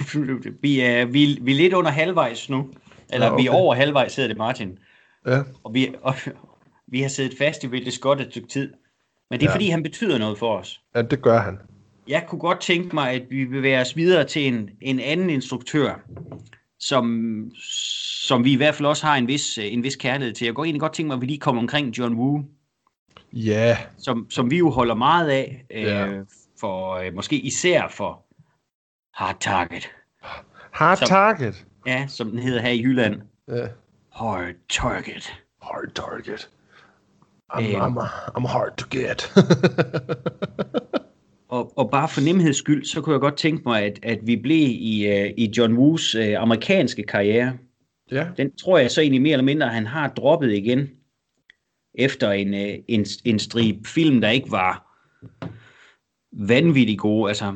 vi, 0.62 0.80
er, 0.80 1.06
vi, 1.06 1.40
vi 1.42 1.52
er 1.52 1.56
lidt 1.56 1.74
under 1.74 1.92
halvvejs 1.92 2.50
nu. 2.50 2.70
Eller 3.14 3.26
ja, 3.26 3.34
okay. 3.34 3.44
vi 3.44 3.48
er 3.48 3.52
over 3.52 3.76
halvvejs, 3.76 4.16
hedder 4.16 4.28
det 4.28 4.38
Martin. 4.38 4.80
Ja. 5.28 5.42
Og 5.64 5.74
vi, 5.74 5.96
og, 6.02 6.16
vi 6.88 7.02
har 7.02 7.10
siddet 7.10 7.38
fast 7.38 7.64
i 7.64 7.68
Ridley 7.68 7.92
Scott 7.92 8.22
et 8.22 8.28
stykke 8.32 8.48
tid. 8.48 8.74
Men 9.34 9.40
det 9.40 9.46
er 9.46 9.50
ja. 9.52 9.56
fordi, 9.56 9.70
han 9.70 9.84
betyder 9.84 10.18
noget 10.18 10.38
for 10.38 10.58
os. 10.58 10.82
Ja, 10.96 11.02
det 11.02 11.22
gør 11.22 11.40
han. 11.40 11.60
Jeg 12.08 12.26
kunne 12.28 12.40
godt 12.40 12.62
tænke 12.62 12.96
mig, 12.96 13.12
at 13.12 13.22
vi 13.30 13.46
bevæger 13.46 13.82
os 13.82 13.96
videre 13.96 14.24
til 14.24 14.48
en, 14.48 14.70
en 14.82 15.00
anden 15.00 15.30
instruktør, 15.30 15.96
som, 16.80 17.46
som 18.28 18.44
vi 18.44 18.52
i 18.52 18.56
hvert 18.56 18.76
fald 18.76 18.86
også 18.88 19.06
har 19.06 19.16
en 19.16 19.28
vis, 19.28 19.58
en 19.58 19.84
vis 19.84 19.96
kærlighed 19.96 20.34
til. 20.34 20.46
Jeg 20.46 20.54
går 20.54 20.64
egentlig 20.64 20.82
godt 20.82 20.94
tænke 20.94 21.08
mig, 21.08 21.16
at 21.16 21.22
vi 21.22 21.26
lige 21.26 21.40
kommer 21.40 21.62
omkring 21.62 21.98
John 21.98 22.16
Woo. 22.16 22.44
Ja, 23.34 23.78
som, 23.98 24.28
som 24.30 24.52
vi 24.52 24.58
jo 24.58 24.70
holder 24.70 24.96
meget 24.96 25.30
af, 25.30 25.66
øh, 25.72 26.26
for 26.60 26.94
øh, 26.96 27.14
måske 27.14 27.36
især 27.40 27.88
for 27.88 28.26
Hard 29.14 29.38
Target, 29.40 29.90
hard 30.72 30.98
Som- 30.98 31.08
target. 31.08 31.66
ja, 31.88 32.06
som 32.08 32.30
den 32.30 32.40
hedder 32.40 32.62
her 32.62 32.70
i 32.70 32.82
Jylland. 32.82 33.22
Ja. 33.48 33.68
Hard 34.14 34.54
Target. 34.70 35.34
Hard 35.64 35.92
target. 35.96 36.50
I'm, 37.54 37.64
Øhm. 37.64 37.98
I'm, 37.98 38.02
I'm 38.38 38.48
hard 38.48 38.78
to 38.78 38.86
get. 38.92 39.34
Og, 41.50 41.78
og 41.78 41.92
bare 41.92 42.10
for 42.10 42.22
nemheds 42.22 42.58
skyld, 42.58 42.86
så 42.86 43.02
kunne 43.02 43.14
jeg 43.14 43.20
godt 43.20 43.38
tænke 43.38 43.64
mig, 43.66 43.84
at, 43.84 44.00
at 44.04 44.20
vi 44.24 44.36
blev 44.36 44.68
i, 44.70 45.08
øh, 45.08 45.32
i 45.38 45.52
John 45.58 45.78
Woos 45.78 46.16
øh, 46.16 46.42
amerikanske 46.42 47.04
karriere. 47.04 47.58
ja, 48.12 48.28
Den 48.38 48.56
tror 48.56 48.78
jeg 48.78 48.92
så 48.92 49.02
egentlig 49.02 49.22
mere 49.22 49.32
eller 49.32 49.44
mindre, 49.44 49.68
at 49.68 49.74
han 49.74 49.88
har 49.88 50.08
droppet 50.10 50.54
igen, 50.54 50.90
efter 51.96 52.32
en, 52.32 52.54
øh, 52.54 52.74
en, 52.88 53.06
en 53.26 53.40
strip 53.40 53.88
film, 53.88 54.22
der 54.22 54.30
ikke 54.30 54.52
var 54.52 55.00
vanvittigt 56.32 57.00
gode. 57.00 57.30
Altså, 57.30 57.56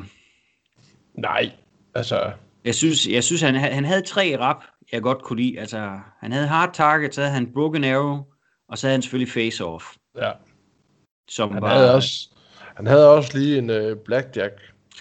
nej, 1.14 1.50
altså, 1.94 2.30
jeg 2.64 2.74
synes, 2.74 3.08
jeg 3.08 3.24
synes 3.24 3.42
han, 3.42 3.54
han 3.54 3.84
havde 3.84 4.02
tre 4.02 4.36
rap, 4.38 4.64
jeg 4.92 5.02
godt 5.02 5.22
kunne 5.22 5.42
lide. 5.42 5.60
Altså, 5.60 5.98
han 6.20 6.32
havde 6.32 6.46
Hard 6.46 6.74
Target, 6.74 7.14
så 7.14 7.20
havde 7.20 7.34
han 7.34 7.52
Broken 7.52 7.84
Arrow, 7.84 8.24
og 8.68 8.78
så 8.78 8.86
havde 8.86 8.94
han 8.94 9.02
selvfølgelig 9.02 9.32
Face 9.32 9.64
Off, 9.64 9.84
ja. 10.16 10.30
som 11.28 11.52
Han 11.52 11.62
var... 11.62 11.68
havde 11.68 11.94
også, 11.94 12.28
han 12.76 12.86
havde 12.86 13.10
også 13.10 13.38
lige 13.38 13.58
en 13.58 13.70
uh, 13.70 13.98
Blackjack. 14.04 14.54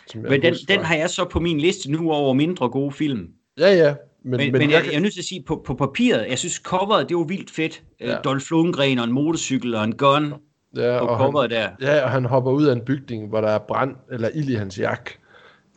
Som 0.07 0.21
jeg 0.21 0.29
men 0.29 0.41
den, 0.41 0.53
husker. 0.53 0.75
den 0.75 0.85
har 0.85 0.95
jeg 0.95 1.09
så 1.09 1.25
på 1.25 1.39
min 1.39 1.59
liste 1.59 1.91
nu 1.91 2.11
over 2.11 2.33
mindre 2.33 2.69
gode 2.69 2.91
film. 2.91 3.29
Ja, 3.57 3.73
ja. 3.75 3.95
Men, 4.23 4.37
Men, 4.37 4.51
men, 4.51 4.59
men 4.59 4.71
jeg, 4.71 4.85
jeg 4.85 4.93
er 4.95 4.99
nødt 4.99 5.13
til 5.13 5.21
at 5.21 5.25
sige, 5.25 5.43
på, 5.43 5.63
på 5.65 5.73
papiret, 5.73 6.29
jeg 6.29 6.39
synes 6.39 6.53
coveret, 6.53 7.09
det 7.09 7.17
var 7.17 7.23
vildt 7.23 7.51
fedt. 7.51 7.83
Ja. 7.99 8.11
Ja. 8.11 8.17
Dolph 8.17 8.45
Lundgren 8.51 8.99
og 8.99 9.03
en 9.03 9.11
motorcykel 9.11 9.75
og 9.75 9.83
en 9.83 9.97
gun 9.97 10.33
ja, 10.75 10.99
på 10.99 11.05
og 11.05 11.17
han, 11.17 11.25
coveret 11.25 11.49
der. 11.49 11.69
ja, 11.81 12.03
og 12.03 12.11
han 12.11 12.25
hopper 12.25 12.51
ud 12.51 12.65
af 12.65 12.73
en 12.73 12.85
bygning, 12.85 13.29
hvor 13.29 13.41
der 13.41 13.49
er 13.49 13.59
brand 13.59 13.95
eller 14.11 14.29
ild 14.29 14.49
i 14.49 14.53
hans 14.53 14.79
jakke. 14.79 15.17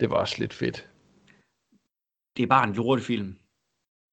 Det 0.01 0.11
var 0.11 0.17
også 0.17 0.37
lidt 0.39 0.55
fedt. 0.55 0.89
Det 2.37 2.43
er 2.43 2.47
bare 2.47 2.69
en 2.69 2.75
lortefilm. 2.75 3.37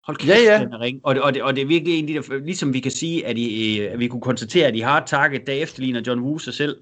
Hold 0.08 0.18
kæft, 0.18 0.30
Ja, 0.30 0.54
ja. 0.54 0.64
den 0.64 0.74
er 0.74 0.80
ring. 0.82 1.00
Og 1.04 1.16
det, 1.16 1.24
og, 1.24 1.34
det, 1.34 1.42
og 1.44 1.56
det 1.56 1.62
er 1.62 1.66
virkelig 1.66 2.00
en 2.00 2.04
af 2.18 2.24
de 2.24 2.30
der, 2.30 2.46
ligesom 2.46 2.74
vi 2.74 2.80
kan 2.80 2.92
sige, 2.92 3.26
at, 3.26 3.38
I, 3.38 3.80
øh, 3.82 3.92
at 3.94 4.00
vi 4.00 4.08
kunne 4.08 4.22
konstatere, 4.22 4.68
at 4.68 4.76
i 4.76 4.80
Hard 4.80 5.08
Target, 5.08 5.48
der 5.48 5.54
efterligner 5.54 6.02
John 6.08 6.22
Woo 6.22 6.38
sig 6.38 6.54
selv. 6.54 6.76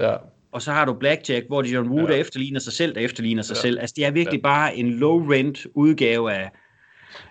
Ja, 0.00 0.14
Og 0.52 0.62
så 0.62 0.72
har 0.72 0.84
du 0.84 0.94
Blackjack, 0.94 1.46
hvor 1.46 1.62
John 1.62 1.88
Woo, 1.88 2.00
Ja. 2.00 2.06
der 2.06 2.14
efterligner 2.14 2.60
sig 2.60 2.72
selv, 2.72 2.94
der 2.94 3.00
efterligner 3.00 3.42
sig 3.42 3.54
Ja. 3.54 3.60
selv. 3.60 3.78
Altså, 3.80 3.94
det 3.96 4.04
er 4.06 4.10
virkelig 4.10 4.42
bare 4.42 4.76
en 4.76 4.90
low-rent 5.02 5.66
udgave 5.74 6.32
af, 6.32 6.50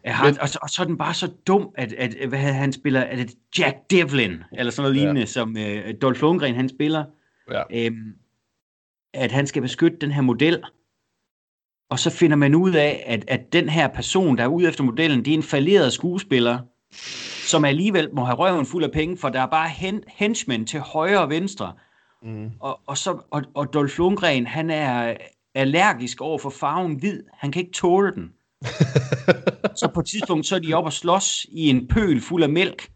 af 0.03 0.13
Hard, 0.13 0.31
Men- 0.31 0.41
og, 0.41 0.49
så, 0.49 0.59
og 0.61 0.69
så 0.69 0.81
er 0.81 0.85
den 0.87 0.97
bare 0.97 1.13
så 1.13 1.31
dum, 1.47 1.69
at, 1.75 1.93
at, 1.93 2.15
at 2.15 2.29
hvad 2.29 2.39
han 2.39 2.73
spiller, 2.73 3.01
at 3.01 3.17
det 3.17 3.31
Jack 3.59 3.75
Devlin, 3.91 4.43
eller 4.57 4.71
sådan 4.71 4.89
noget 4.89 4.95
Ja. 5.01 5.05
lignende, 5.05 5.27
som 5.27 5.57
øh, 5.57 5.93
Dolph 6.01 6.21
Lundgren, 6.21 6.55
han 6.55 6.69
spiller. 6.69 7.03
ja. 7.51 7.61
øhm, 7.73 8.13
at 9.13 9.31
han 9.31 9.47
skal 9.47 9.61
beskytte 9.61 9.97
den 10.01 10.11
her 10.11 10.21
model. 10.21 10.63
Og 11.93 11.99
så 11.99 12.09
finder 12.09 12.37
man 12.37 12.55
ud 12.55 12.73
af, 12.73 13.03
at, 13.07 13.25
at 13.27 13.53
den 13.53 13.69
her 13.69 13.87
person, 13.87 14.37
der 14.37 14.43
er 14.43 14.47
ude 14.47 14.67
efter 14.67 14.83
modellen, 14.83 15.25
det 15.25 15.33
er 15.33 15.37
en 15.37 15.43
falderet 15.43 15.93
skuespiller, 15.93 16.59
som 17.47 17.65
alligevel 17.65 18.09
må 18.13 18.23
have 18.23 18.35
røven 18.35 18.65
fuld 18.65 18.83
af 18.83 18.91
penge, 18.91 19.17
for 19.17 19.29
der 19.29 19.41
er 19.41 19.45
bare 19.45 19.69
hen, 19.69 20.03
henchmen 20.07 20.65
til 20.65 20.79
højre 20.79 21.21
og 21.21 21.29
venstre. 21.29 21.73
Mm. 22.23 22.51
Og, 22.59 22.79
og, 22.87 22.97
så, 22.97 23.17
og, 23.31 23.43
og 23.53 23.73
Dolph 23.73 23.97
Lundgren, 23.97 24.47
han 24.47 24.69
er 24.69 25.17
allergisk 25.55 26.21
over 26.21 26.37
for 26.37 26.49
farven 26.49 26.95
hvid. 26.95 27.23
Han 27.33 27.51
kan 27.51 27.59
ikke 27.59 27.73
tåle 27.73 28.15
den. 28.15 28.31
Så 29.79 29.89
på 29.93 29.99
et 29.99 30.05
tidspunkt, 30.05 30.45
så 30.45 30.55
er 30.55 30.59
de 30.59 30.73
oppe 30.73 30.87
og 30.87 30.93
slås 30.93 31.45
i 31.49 31.69
en 31.69 31.87
pøl 31.87 32.21
fuld 32.21 32.43
af 32.43 32.49
mælk. 32.49 32.91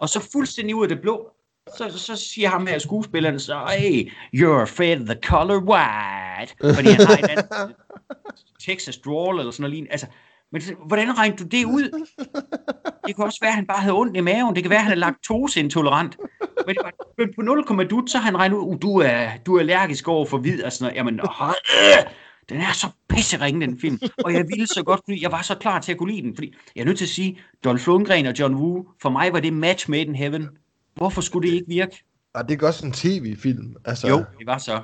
Og 0.00 0.08
så 0.08 0.28
fuldstændig 0.32 0.76
ud 0.76 0.82
af 0.82 0.88
det 0.88 1.00
blå, 1.00 1.30
så, 1.78 1.98
så 1.98 2.16
siger 2.16 2.48
ham 2.48 2.66
her 2.66 2.78
skuespilleren 2.78 3.40
så, 3.40 3.60
hey, 3.78 4.10
you're 4.36 4.60
afraid 4.62 5.00
of 5.00 5.06
the 5.06 5.16
color 5.24 5.58
white. 5.58 6.74
Fordi 6.74 6.88
han 6.88 7.06
har 7.06 7.16
en 7.16 7.24
anden 7.30 7.74
Texas 8.66 8.98
drawl 8.98 9.38
eller 9.38 9.50
sådan 9.52 9.62
noget 9.62 9.70
lignende. 9.72 9.92
Altså, 9.92 10.06
men 10.52 10.60
så- 10.60 10.74
hvordan 10.86 11.18
regner 11.18 11.36
du 11.36 11.44
det 11.44 11.64
ud? 11.64 12.06
Det 13.06 13.16
kan 13.16 13.24
også 13.24 13.38
være, 13.42 13.48
at 13.50 13.54
han 13.54 13.66
bare 13.66 13.78
havde 13.80 13.94
ondt 13.94 14.16
i 14.16 14.20
maven. 14.20 14.54
Det 14.54 14.62
kan 14.64 14.70
være, 14.70 14.78
at 14.78 14.84
han 14.84 14.92
er 14.92 14.96
laktoseintolerant. 14.96 16.16
Men, 16.66 16.74
det 16.74 16.82
var- 16.84 16.92
men 17.18 17.28
på 17.36 17.42
0, 17.42 17.86
dut, 17.90 18.10
så 18.10 18.18
han 18.18 18.36
regnet 18.36 18.56
ud, 18.56 18.74
uh, 18.74 18.82
du, 18.82 18.96
er, 18.98 19.28
du 19.46 19.54
er 19.56 19.60
allergisk 19.60 20.08
over 20.08 20.26
for 20.26 20.38
hvid 20.38 20.62
og 20.62 20.72
sådan 20.72 20.84
noget. 20.84 20.96
Jamen, 20.98 21.20
øh, 21.20 22.12
den 22.48 22.60
er 22.60 22.72
så 22.72 22.86
pisseringe, 23.08 23.66
den 23.66 23.80
film. 23.80 23.98
Og 24.24 24.32
jeg 24.32 24.44
ville 24.48 24.66
så 24.66 24.82
godt 24.82 25.00
lide, 25.08 25.18
jeg 25.22 25.32
var 25.32 25.42
så 25.42 25.54
klar 25.54 25.80
til 25.80 25.92
at 25.92 25.98
kunne 25.98 26.12
lide 26.12 26.22
den. 26.26 26.34
Fordi 26.36 26.54
jeg 26.76 26.80
er 26.82 26.86
nødt 26.86 26.98
til 26.98 27.04
at 27.04 27.08
sige, 27.08 27.38
Dolph 27.64 27.86
Lundgren 27.86 28.26
og 28.26 28.34
John 28.38 28.54
Woo, 28.54 28.84
for 29.02 29.10
mig 29.10 29.32
var 29.32 29.40
det 29.40 29.52
match 29.52 29.90
made 29.90 30.02
in 30.02 30.14
heaven. 30.14 30.48
Hvorfor 30.94 31.20
skulle 31.20 31.48
det 31.48 31.54
ikke 31.54 31.68
virke? 31.68 32.04
Og 32.34 32.48
det 32.48 32.62
er 32.62 32.66
også 32.66 32.86
en 32.86 32.92
tv-film. 32.92 33.76
Altså, 33.84 34.08
Jo, 34.08 34.16
det 34.38 34.46
var 34.46 34.58
så. 34.58 34.80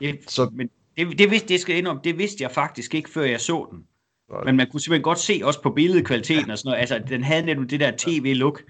Det, 0.00 0.18
Så- 0.28 0.50
men 0.52 0.70
det, 0.98 1.18
det, 1.18 1.30
vidste, 1.30 1.48
det 1.48 1.60
skal 1.60 1.72
jeg 1.72 1.78
indrømme, 1.78 2.00
det 2.04 2.18
vidste 2.18 2.42
jeg 2.42 2.50
faktisk 2.50 2.94
ikke, 2.94 3.10
før 3.10 3.22
jeg 3.24 3.40
så 3.40 3.68
den. 3.70 3.84
Nej. 4.30 4.44
Men 4.44 4.56
man 4.56 4.66
kunne 4.70 4.80
simpelthen 4.80 5.02
godt 5.02 5.18
se 5.18 5.40
også 5.44 5.62
på 5.62 5.70
billedkvaliteten 5.70 6.50
og 6.50 6.58
sådan 6.58 6.68
noget. 6.68 6.80
Altså, 6.80 7.02
den 7.08 7.24
havde 7.24 7.46
netop 7.46 7.64
det 7.70 7.80
der 7.80 7.92
tv-look. 7.98 8.62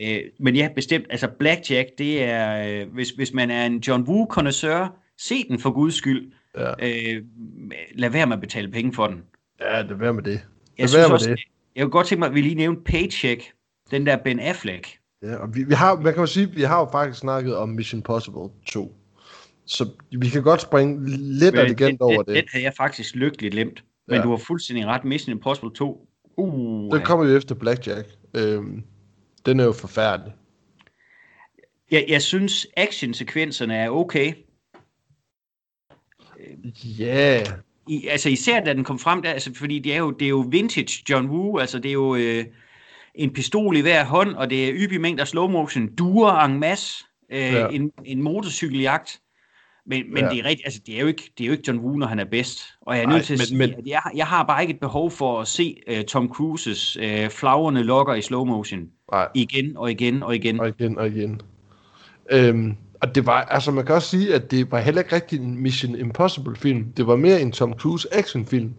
Ja. 0.00 0.14
Øh, 0.16 0.22
men 0.40 0.56
ja, 0.56 0.68
bestemt. 0.74 1.06
Altså, 1.10 1.28
Blackjack, 1.38 1.88
det 1.98 2.22
er... 2.22 2.66
Øh, 2.82 2.92
hvis, 2.92 3.10
hvis 3.10 3.32
man 3.32 3.50
er 3.50 3.66
en 3.66 3.78
John 3.78 4.02
woo 4.02 4.26
connoisseur 4.30 4.96
se 5.18 5.48
den 5.48 5.58
for 5.58 5.70
guds 5.70 5.94
skyld. 5.94 6.32
Ja. 6.58 6.70
Øh, 6.82 7.22
lad 7.94 8.10
være 8.10 8.26
med 8.26 8.36
at 8.36 8.40
betale 8.40 8.70
penge 8.70 8.92
for 8.92 9.06
den. 9.06 9.22
ja, 9.60 9.82
det 9.82 9.90
er 10.02 10.12
med 10.12 10.22
det. 10.22 10.30
Jeg 10.30 10.40
Lad 10.78 10.88
synes 10.88 10.94
være 10.98 11.08
med 11.08 11.14
også, 11.14 11.30
det. 11.30 11.40
jeg 11.76 11.82
kunne 11.84 11.90
godt 11.90 12.06
tænke 12.06 12.18
mig, 12.20 12.28
at 12.28 12.34
vi 12.34 12.40
lige 12.40 12.54
nævnte 12.54 12.82
Paycheck. 12.82 13.52
Den 13.90 14.06
der 14.06 14.16
Ben 14.16 14.40
Affleck. 14.40 14.98
Ja, 15.22 15.36
og 15.36 15.54
vi, 15.54 15.62
vi 15.64 15.74
har, 15.74 15.96
man 16.00 16.12
kan 16.12 16.22
jo 16.22 16.26
sige, 16.26 16.50
vi 16.50 16.62
har 16.62 16.78
jo 16.80 16.88
faktisk 16.92 17.20
snakket 17.20 17.56
om 17.56 17.68
Mission 17.68 18.02
Possible 18.02 18.48
2. 18.66 18.94
Så 19.66 19.88
vi 20.18 20.28
kan 20.28 20.42
godt 20.42 20.60
springe 20.60 21.10
lidt 21.10 21.54
Men 21.54 21.66
legend 21.66 22.00
over 22.00 22.22
den, 22.22 22.34
det. 22.34 22.42
Den 22.42 22.48
havde 22.52 22.64
jeg 22.64 22.72
faktisk 22.76 23.14
lykkeligt 23.14 23.52
glemt. 23.52 23.84
Men 24.08 24.16
Ja. 24.16 24.22
du 24.22 24.30
har 24.30 24.36
fuldstændig 24.36 24.86
ret. 24.86 25.04
Mission 25.04 25.32
Impossible 25.32 25.70
2. 25.74 26.08
Uh, 26.36 26.96
Den 26.96 27.04
kommer 27.04 27.26
jo 27.26 27.36
efter 27.36 27.54
Blackjack. 27.54 28.08
Øhm, 28.34 28.82
den 29.46 29.60
er 29.60 29.64
jo 29.64 29.72
forfærdelig. 29.72 30.32
jeg, 31.90 32.04
jeg 32.08 32.22
synes, 32.22 32.66
actionsekvenserne 32.76 33.74
er 33.76 33.90
okay. 33.90 34.32
Ja, 36.98 37.42
yeah. 37.46 37.58
I, 37.88 38.06
altså 38.06 38.28
især 38.28 38.64
da 38.64 38.72
den 38.72 38.84
kom 38.84 38.98
frem 38.98 39.22
der, 39.22 39.30
altså, 39.30 39.54
fordi 39.54 39.78
det 39.78 39.94
er, 39.94 39.98
jo, 39.98 40.10
det 40.10 40.24
er 40.24 40.28
jo 40.28 40.44
vintage 40.50 41.04
John 41.10 41.26
Woo, 41.30 41.58
altså 41.58 41.78
det 41.78 41.88
er 41.88 41.92
jo 41.92 42.14
øh, 42.16 42.44
en 43.14 43.32
pistol 43.32 43.76
i 43.76 43.80
hver 43.80 44.04
hånd, 44.04 44.34
og 44.34 44.50
det 44.50 44.68
er 44.68 44.72
ypige 44.74 44.98
mængder 44.98 45.24
slow 45.24 45.48
motion, 45.48 45.94
duer 45.94 46.32
en 46.32 46.60
masse, 46.60 47.04
øh, 47.32 47.38
Ja. 47.38 47.68
en, 47.68 47.90
en 48.04 48.22
motorcykeljagt. 48.22 49.18
Men, 49.86 50.02
men 50.14 50.24
Ja. 50.24 50.30
det, 50.30 50.38
er 50.38 50.44
rigtigt, 50.44 50.66
altså, 50.66 50.80
det, 50.86 50.96
er 50.96 51.00
jo 51.00 51.06
ikke, 51.06 51.32
det 51.38 51.44
er 51.44 51.46
jo 51.46 51.52
ikke 51.52 51.64
John 51.68 51.78
Woo, 51.78 51.96
når 51.96 52.06
han 52.06 52.18
er 52.18 52.24
bedst. 52.24 52.60
Og 52.80 52.96
jeg 52.96 53.02
er 53.04 53.08
nødt 53.08 53.24
til 53.24 53.32
at 53.34 53.38
men- 53.38 53.46
sige, 53.46 53.58
men- 53.58 53.70
at 53.70 53.86
jeg, 53.86 54.00
jeg 54.14 54.26
har 54.26 54.42
bare 54.44 54.62
ikke 54.62 54.74
et 54.74 54.80
behov 54.80 55.10
for 55.10 55.40
at 55.40 55.48
se 55.48 55.76
uh, 55.90 56.02
Tom 56.08 56.28
Cruises 56.28 56.96
uh, 56.96 57.28
flagrende 57.30 57.82
lokker 57.82 58.14
i 58.14 58.22
slow 58.22 58.44
motion 58.44 58.88
nej, 59.12 59.28
igen 59.34 59.76
og 59.76 59.90
igen 59.90 60.22
og 60.22 60.34
igen. 60.34 60.60
og 60.60 60.68
igen 60.68 60.98
og 60.98 61.06
igen. 61.08 61.40
Øhm, 62.30 62.76
og 63.00 63.14
det 63.14 63.26
var, 63.26 63.42
altså 63.42 63.70
man 63.70 63.86
kan 63.86 63.94
også 63.94 64.08
sige, 64.08 64.34
at 64.34 64.50
det 64.50 64.70
var 64.70 64.80
heller 64.80 65.00
ikke 65.02 65.14
rigtig 65.14 65.40
en 65.40 65.56
Mission 65.56 65.96
Impossible 65.96 66.56
film. 66.56 66.92
Det 66.92 67.06
var 67.06 67.16
mere 67.16 67.40
en 67.40 67.52
Tom 67.52 67.72
Cruise 67.74 68.08
action 68.14 68.46
film. 68.46 68.74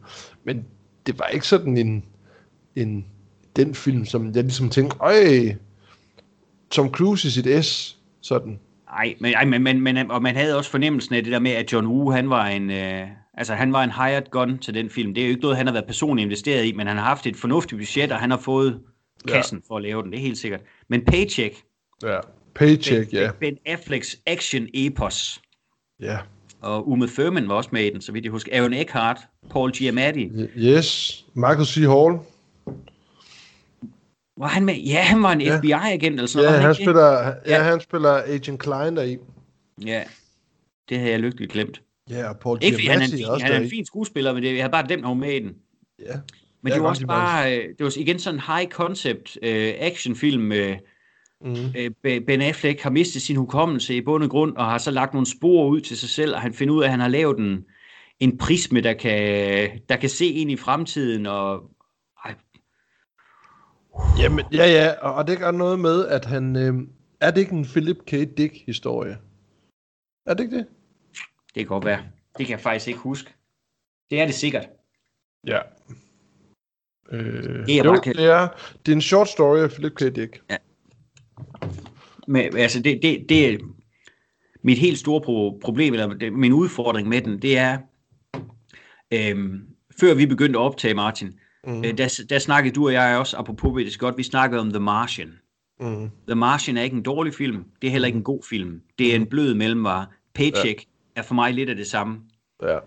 Men 0.45 0.65
det 1.05 1.19
var 1.19 1.25
ikke 1.25 1.47
sådan 1.47 1.77
en, 1.77 2.05
en 2.75 3.05
den 3.55 3.75
film, 3.75 4.05
som 4.05 4.25
jeg 4.35 4.43
ligesom 4.43 4.69
tænkte, 4.69 4.97
øj, 4.99 5.13
Tom 6.71 6.89
Cruise 6.91 7.27
i 7.27 7.31
sit 7.31 7.65
S, 7.65 7.97
sådan. 8.21 8.59
Nej, 8.89 9.15
men, 9.19 9.33
ej, 9.33 9.45
men, 9.45 9.63
men, 9.63 9.81
men, 9.81 10.11
og 10.11 10.21
man 10.21 10.35
havde 10.35 10.57
også 10.57 10.71
fornemmelsen 10.71 11.15
af 11.15 11.23
det 11.23 11.31
der 11.33 11.39
med, 11.39 11.51
at 11.51 11.73
John 11.73 11.87
Woo, 11.87 12.11
han 12.11 12.29
var 12.29 12.45
en, 12.47 12.71
øh, 12.71 13.07
altså 13.33 13.53
han 13.53 13.73
var 13.73 13.83
en 13.83 13.91
hired 13.91 14.29
gun 14.31 14.57
til 14.57 14.73
den 14.73 14.89
film. 14.89 15.13
Det 15.13 15.21
er 15.21 15.27
jo 15.27 15.29
ikke 15.29 15.41
noget, 15.41 15.57
han 15.57 15.67
har 15.67 15.73
været 15.73 15.85
personligt 15.85 16.25
investeret 16.25 16.65
i, 16.65 16.71
men 16.71 16.87
han 16.87 16.97
har 16.97 17.03
haft 17.03 17.27
et 17.27 17.35
fornuftigt 17.35 17.79
budget, 17.79 18.11
og 18.11 18.17
han 18.19 18.31
har 18.31 18.37
fået 18.37 18.79
kassen 19.27 19.61
for 19.67 19.77
at 19.77 19.83
lave 19.83 20.03
den, 20.03 20.11
det 20.11 20.17
er 20.17 20.21
helt 20.21 20.37
sikkert. 20.37 20.61
Men 20.89 21.05
Paycheck, 21.05 21.55
Ja. 22.03 22.19
Paycheck, 22.55 23.09
ben, 23.11 23.19
ja. 23.19 23.31
Ben 23.39 23.57
Afflecks 23.65 24.17
action 24.27 24.67
epos, 24.73 25.41
Ja. 26.01 26.17
og 26.61 26.89
Uma 26.89 27.05
Thurman 27.07 27.47
var 27.49 27.55
også 27.55 27.69
med 27.73 27.83
i 27.85 27.89
den, 27.89 28.01
så 28.01 28.11
vidt 28.11 28.25
jeg 28.25 28.31
husker. 28.31 28.51
Aaron 28.57 28.73
Eckhart, 28.73 29.17
Paul 29.49 29.71
Giamatti. 29.71 30.29
Yes. 30.57 31.25
Michael 31.33 31.65
C. 31.65 31.75
Hall. 31.75 32.19
Var 34.43 34.49
han 34.49 34.65
med? 34.65 34.75
Ja, 34.75 35.01
han 35.01 35.23
var 35.23 35.31
en 35.31 35.41
Ja. 35.41 35.57
FBI-agent 35.59 36.03
eller 36.15 36.25
sådan 36.25 36.43
Ja, 36.45 36.49
noget. 36.49 36.63
var 36.63 36.67
han 36.67 36.69
ikke 36.71 36.79
det? 36.79 36.85
spiller, 36.85 37.33
ja, 37.57 37.63
han 37.63 37.81
spiller 37.81 38.21
Agent 38.27 38.59
Klein 38.59 38.95
deri. 38.97 39.17
Ja, 39.85 40.03
det 40.89 40.97
havde 40.97 41.11
jeg 41.11 41.19
lykkeligt 41.19 41.51
glemt. 41.51 41.81
Ja, 42.09 42.29
og 42.29 42.39
Paul 42.39 42.59
Ikke 42.61 42.75
fordi 42.75 42.87
han 42.87 43.01
er 43.01 43.05
en 43.05 43.09
Giamatti 43.09 43.23
også 43.33 43.45
han 43.45 43.55
er 43.55 43.59
en 43.59 43.69
fin 43.69 43.85
skuespiller, 43.85 44.33
men 44.33 44.43
det, 44.43 44.53
jeg 44.55 44.63
havde 44.63 44.71
bare 44.71 44.87
glemt, 44.87 45.01
han 45.03 45.09
var 45.09 45.25
med 45.25 45.33
i 45.33 45.39
den. 45.39 45.51
Ja. 45.99 46.13
Men 46.63 46.73
det 46.73 46.81
var 46.81 46.87
også 46.89 47.07
bare, 47.07 47.57
øh, 47.57 47.63
det 47.77 47.83
var 47.83 47.93
igen 47.97 48.19
sådan 48.19 48.35
en 48.39 48.41
high 48.55 48.69
concept 48.71 49.37
øh, 49.43 49.73
actionfilm. 49.77 50.51
Øh, 50.51 50.77
Mm. 51.45 51.55
Be- 52.03 52.21
Ben 52.27 52.41
Affleck 52.41 52.81
har 52.81 52.89
mistet 52.89 53.21
sin 53.21 53.35
hukommelse 53.35 53.95
i 53.95 54.01
bund 54.01 54.23
og 54.23 54.29
grund, 54.29 54.55
og 54.57 54.65
har 54.65 54.77
så 54.77 54.91
lagt 54.91 55.13
nogle 55.13 55.27
spor 55.27 55.67
ud 55.67 55.81
til 55.81 55.97
sig 55.97 56.09
selv, 56.09 56.35
og 56.35 56.41
han 56.41 56.53
finder 56.53 56.73
ud 56.73 56.81
af, 56.81 56.85
at 56.85 56.91
han 56.91 56.99
har 56.99 57.07
lavet 57.07 57.37
en, 57.39 57.65
en 58.19 58.37
prisme, 58.37 58.81
der 58.81 58.93
kan, 58.93 59.69
der 59.89 59.95
kan 59.95 60.09
se 60.09 60.25
ind 60.25 60.51
i 60.51 60.55
fremtiden, 60.57 61.25
og 61.25 61.61
Jamen, 64.19 64.45
ja, 64.53 64.65
ja, 64.65 64.91
og, 65.01 65.13
og 65.13 65.27
det 65.27 65.39
gør 65.39 65.51
noget 65.51 65.79
med, 65.79 66.07
at 66.07 66.25
han, 66.25 66.55
øh, 66.55 66.73
Er 67.21 67.31
det 67.31 67.41
ikke 67.41 67.53
en 67.53 67.65
Philip 67.65 67.97
K. 68.05 68.11
Dick-historie? 68.11 69.17
Er 70.25 70.33
det 70.33 70.43
ikke 70.43 70.57
det? 70.57 70.67
Det 71.55 71.55
kan 71.55 71.65
godt 71.67 71.85
være. 71.85 72.03
Det 72.37 72.45
kan 72.45 72.51
jeg 72.51 72.59
faktisk 72.61 72.87
ikke 72.87 72.99
huske. 72.99 73.33
Det 74.09 74.21
er 74.21 74.25
det 74.25 74.35
sikkert. 74.35 74.69
Ja. 75.47 75.59
Øh, 77.11 77.65
Det 77.65 77.79
er 77.79 77.83
jo, 77.83 77.99
kan- 77.99 78.15
det 78.15 78.25
er, 78.25 78.47
det 78.85 78.91
er 78.91 78.95
en 78.95 79.01
short 79.01 79.29
story 79.29 79.57
af 79.59 79.69
Philip 79.71 79.91
K. 79.95 79.99
Dick. 80.15 80.43
Men, 82.27 82.57
altså, 82.57 82.81
det, 82.81 82.99
det, 83.01 83.25
det 83.29 83.53
er 83.53 83.57
mit 84.61 84.77
helt 84.77 84.97
store 84.99 85.21
pro- 85.21 85.59
problem, 85.63 85.93
eller 85.93 86.07
det, 86.13 86.33
min 86.33 86.53
udfordring 86.53 87.07
med 87.07 87.21
den, 87.21 87.41
det 87.41 87.57
er, 87.57 87.77
øhm, 89.13 89.67
før 89.99 90.13
vi 90.13 90.25
begyndte 90.25 90.59
at 90.59 90.63
optage, 90.63 90.93
Martin, 90.93 91.39
Mm. 91.67 91.83
øh, 91.85 91.97
der, 91.97 92.23
der 92.29 92.39
snakkede 92.39 92.75
du 92.75 92.85
og 92.85 92.93
jeg 92.93 93.17
også, 93.17 93.37
apropos 93.37 93.83
det 93.83 93.99
godt, 93.99 94.17
vi 94.17 94.23
snakkede 94.23 94.61
om 94.61 94.69
The 94.69 94.79
Martian. 94.79 95.33
Mm. 95.79 96.09
The 96.27 96.35
Martian 96.35 96.77
er 96.77 96.81
ikke 96.81 96.95
en 96.95 97.03
dårlig 97.03 97.33
film, 97.33 97.65
det 97.81 97.87
er 97.87 97.91
heller 97.91 98.05
ikke 98.05 98.17
en 98.17 98.23
god 98.23 98.43
film. 98.49 98.81
Det 98.99 99.11
er 99.11 99.15
en 99.15 99.25
blød 99.25 99.53
mellemvare. 99.53 100.05
Paycheck 100.33 100.81
ja. 100.81 101.21
er 101.21 101.21
for 101.21 101.35
mig 101.35 101.53
lidt 101.53 101.69
af 101.69 101.75
det 101.75 101.87
samme. 101.87 102.21
Ja. 102.63 102.79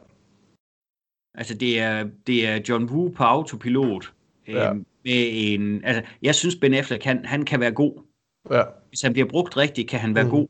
Altså, 1.34 1.54
det 1.54 1.80
er, 1.80 2.08
det 2.26 2.46
er 2.46 2.60
John 2.68 2.84
Woo 2.84 3.08
på 3.08 3.24
autopilot. 3.24 4.12
Ja. 4.48 4.70
Øhm, 4.70 4.86
med 5.04 5.28
en, 5.32 5.84
altså, 5.84 6.02
jeg 6.22 6.34
synes, 6.34 6.56
Ben 6.56 6.74
Affleck, 6.74 7.04
han, 7.04 7.24
han 7.24 7.44
kan 7.44 7.60
være 7.60 7.72
god. 7.72 8.02
Ja. 8.50 8.62
Hvis 8.88 9.02
han 9.02 9.12
bliver 9.12 9.28
brugt 9.28 9.56
rigtigt, 9.56 9.88
kan 9.88 10.00
han 10.00 10.14
være 10.14 10.24
Mhm. 10.24 10.30
god. 10.30 10.48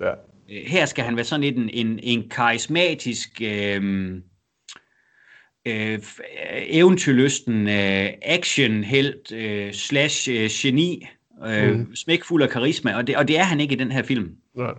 Ja. 0.00 0.10
Øh, 0.50 0.62
Her 0.66 0.86
skal 0.86 1.04
han 1.04 1.16
være 1.16 1.24
sådan 1.24 1.40
lidt 1.40 1.56
en, 1.56 1.70
en, 1.72 1.98
en 2.02 2.28
karismatisk, 2.28 3.42
øh, 3.42 4.14
øh, 5.68 5.92
øh, 5.92 5.98
eventyrlysten 6.68 7.68
øh, 7.68 8.08
actionhelt 8.22 9.32
øh, 9.32 9.72
slash 9.72 10.30
øh, 10.30 10.48
geni, 10.52 11.06
øh, 11.46 11.74
mm. 11.76 11.94
smækfuld 11.96 12.42
af 12.42 12.48
karisma, 12.48 12.96
og 12.96 13.06
det, 13.06 13.16
og 13.16 13.28
det 13.28 13.38
er 13.38 13.42
han 13.42 13.60
ikke 13.60 13.74
i 13.74 13.78
den 13.78 13.92
her 13.92 14.02
film. 14.02 14.30
ja. 14.58 14.70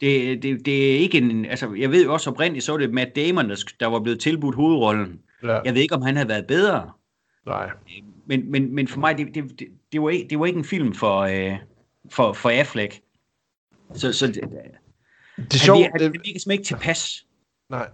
Det, 0.00 0.42
det, 0.42 0.66
det 0.66 0.94
er 0.94 0.98
ikke 0.98 1.18
en, 1.18 1.44
altså 1.44 1.74
jeg 1.78 1.90
ved 1.90 2.04
jo 2.04 2.12
også 2.12 2.30
oprindeligt, 2.30 2.64
så 2.64 2.72
var 2.72 2.78
det 2.78 2.90
Matt 2.94 3.16
Damon, 3.16 3.50
der, 3.50 3.64
der 3.80 3.86
var 3.86 4.00
blevet 4.00 4.20
tilbudt 4.20 4.54
hovedrollen. 4.56 5.20
ja. 5.42 5.60
Jeg 5.60 5.74
ved 5.74 5.82
ikke, 5.82 5.94
om 5.94 6.02
han 6.02 6.16
havde 6.16 6.28
været 6.28 6.46
bedre, 6.46 6.90
Nej. 7.46 7.70
men, 8.26 8.50
men, 8.50 8.74
men 8.74 8.88
for 8.88 9.00
mig, 9.00 9.18
det, 9.18 9.26
det, 9.34 9.44
det, 9.58 9.66
det, 9.92 10.02
var 10.02 10.10
ikke, 10.10 10.26
det 10.30 10.38
var 10.38 10.46
ikke 10.46 10.58
en 10.58 10.64
film 10.64 10.94
for, 10.94 11.18
øh, 11.20 11.56
for, 12.10 12.32
for 12.32 12.50
Affleck. 12.50 13.00
Så, 13.94 14.12
så 14.12 14.26
det, 14.26 14.34
Det 14.34 14.42
er 14.44 14.48
han, 15.40 15.50
sjovt. 15.50 15.80
han, 15.82 15.92
det- 15.92 16.02
han 16.02 16.12
virker 16.12 16.22
simpelthen 16.24 16.52
ikke 16.52 16.64
tilpas. 16.64 17.26
Nej. 17.70 17.88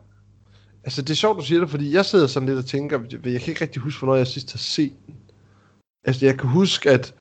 Altså, 0.85 1.03
det 1.03 1.11
er 1.11 1.14
sjovt, 1.14 1.39
du 1.39 1.45
siger 1.45 1.61
det, 1.61 1.70
fordi 1.70 1.95
jeg 1.95 2.05
sidder 2.05 2.26
sådan 2.26 2.49
lidt 2.49 2.59
og 2.59 2.66
tænker, 2.66 3.01
jeg 3.11 3.41
kan 3.41 3.49
ikke 3.49 3.61
rigtig 3.61 3.83
huske, 3.83 3.99
hvornår 3.99 4.16
jeg 4.16 4.26
sidst 4.26 4.53
har 4.53 4.59
set 4.59 4.93
den. 5.07 5.14
Altså, 6.05 6.26
jeg 6.26 6.39
kan 6.39 6.49
huske, 6.49 6.91
at 6.91 7.14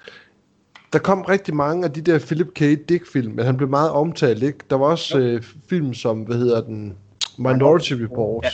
der 0.94 1.00
kom 1.00 1.22
rigtig 1.22 1.56
mange 1.56 1.86
af 1.86 1.92
de 1.92 2.02
der 2.02 2.20
Philip 2.20 2.54
K. 2.56 2.60
Dick-film, 2.90 3.34
men 3.34 3.46
han 3.46 3.58
blev 3.58 3.70
meget 3.70 3.92
omtalt, 3.92 4.44
ikke? 4.44 4.60
Der 4.70 4.76
var 4.76 4.86
også 4.86 5.20
øh, 5.20 5.44
film 5.70 5.94
som, 5.94 6.22
hvad 6.22 6.38
hedder 6.38 6.62
den, 6.62 6.98
Minority 7.38 7.94
Report, 7.94 8.44
ja. 8.44 8.50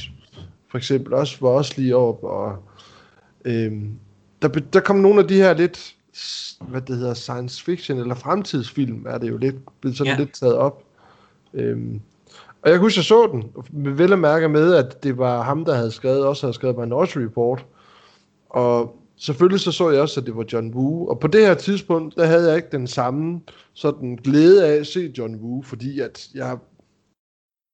for 0.72 0.78
eksempel, 0.78 1.14
også 1.14 1.38
var 1.42 1.50
også 1.50 1.74
lige 1.78 1.96
op, 1.96 2.24
og 2.24 2.64
øhm, 3.46 3.92
der, 4.42 4.48
der 4.48 4.80
kom 4.80 4.96
nogle 4.96 5.22
af 5.22 5.28
de 5.28 5.36
her 5.36 5.54
lidt, 5.54 5.96
hvad 6.62 6.82
det 6.82 6.98
hedder, 6.98 7.14
science 7.14 7.64
fiction, 7.64 8.00
eller 8.00 8.16
fremtidsfilm, 8.16 9.06
er 9.10 9.18
det 9.18 9.30
jo 9.30 9.38
lidt, 9.38 9.56
blevet 9.82 9.98
sådan 9.98 10.14
ja. 10.14 10.20
lidt 10.20 10.34
taget 10.34 10.56
op. 10.56 10.84
Øhm, 11.54 12.02
og 12.62 12.70
jeg 12.70 12.74
kan 12.74 12.82
huske, 12.82 12.98
jeg 12.98 13.06
så 13.06 13.30
den, 13.32 13.98
vel 13.98 14.14
at 14.14 14.20
mærke 14.20 14.50
med, 14.50 14.76
at 14.76 15.04
det 15.04 15.18
var 15.18 15.42
ham, 15.42 15.66
der 15.66 15.76
havde 15.76 15.92
skrevet, 15.92 16.26
også 16.26 16.46
havde 16.46 16.54
skrevet 16.54 16.78
Minority 16.78 17.18
Report. 17.18 17.66
Og 18.50 18.96
selvfølgelig 19.18 19.60
så 19.60 19.72
så 19.72 19.90
jeg 19.90 20.02
også, 20.02 20.20
at 20.20 20.26
det 20.26 20.36
var 20.36 20.46
John 20.54 20.74
Woo. 20.74 21.08
Og 21.08 21.20
på 21.20 21.28
det 21.28 21.42
her 21.48 21.54
tidspunkt, 21.54 22.16
der 22.16 22.26
havde 22.26 22.48
jeg 22.48 22.56
ikke 22.56 22.70
den 22.72 22.88
samme 22.88 23.42
sådan 23.74 24.16
glæde 24.16 24.68
af 24.68 24.80
at 24.80 24.88
se 24.88 25.14
John 25.18 25.36
Woo, 25.36 25.62
fordi 25.62 26.00
at 26.00 26.30
jeg, 26.34 26.58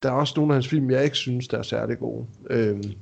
der 0.03 0.09
er 0.09 0.13
også 0.13 0.33
nogle 0.37 0.53
af 0.53 0.55
hans 0.55 0.67
film, 0.67 0.91
jeg 0.91 1.03
ikke 1.03 1.17
synes, 1.17 1.47
der 1.47 1.57
er 1.57 1.63
særlig 1.63 1.99
gode. 1.99 2.25
Øhm, 2.49 2.93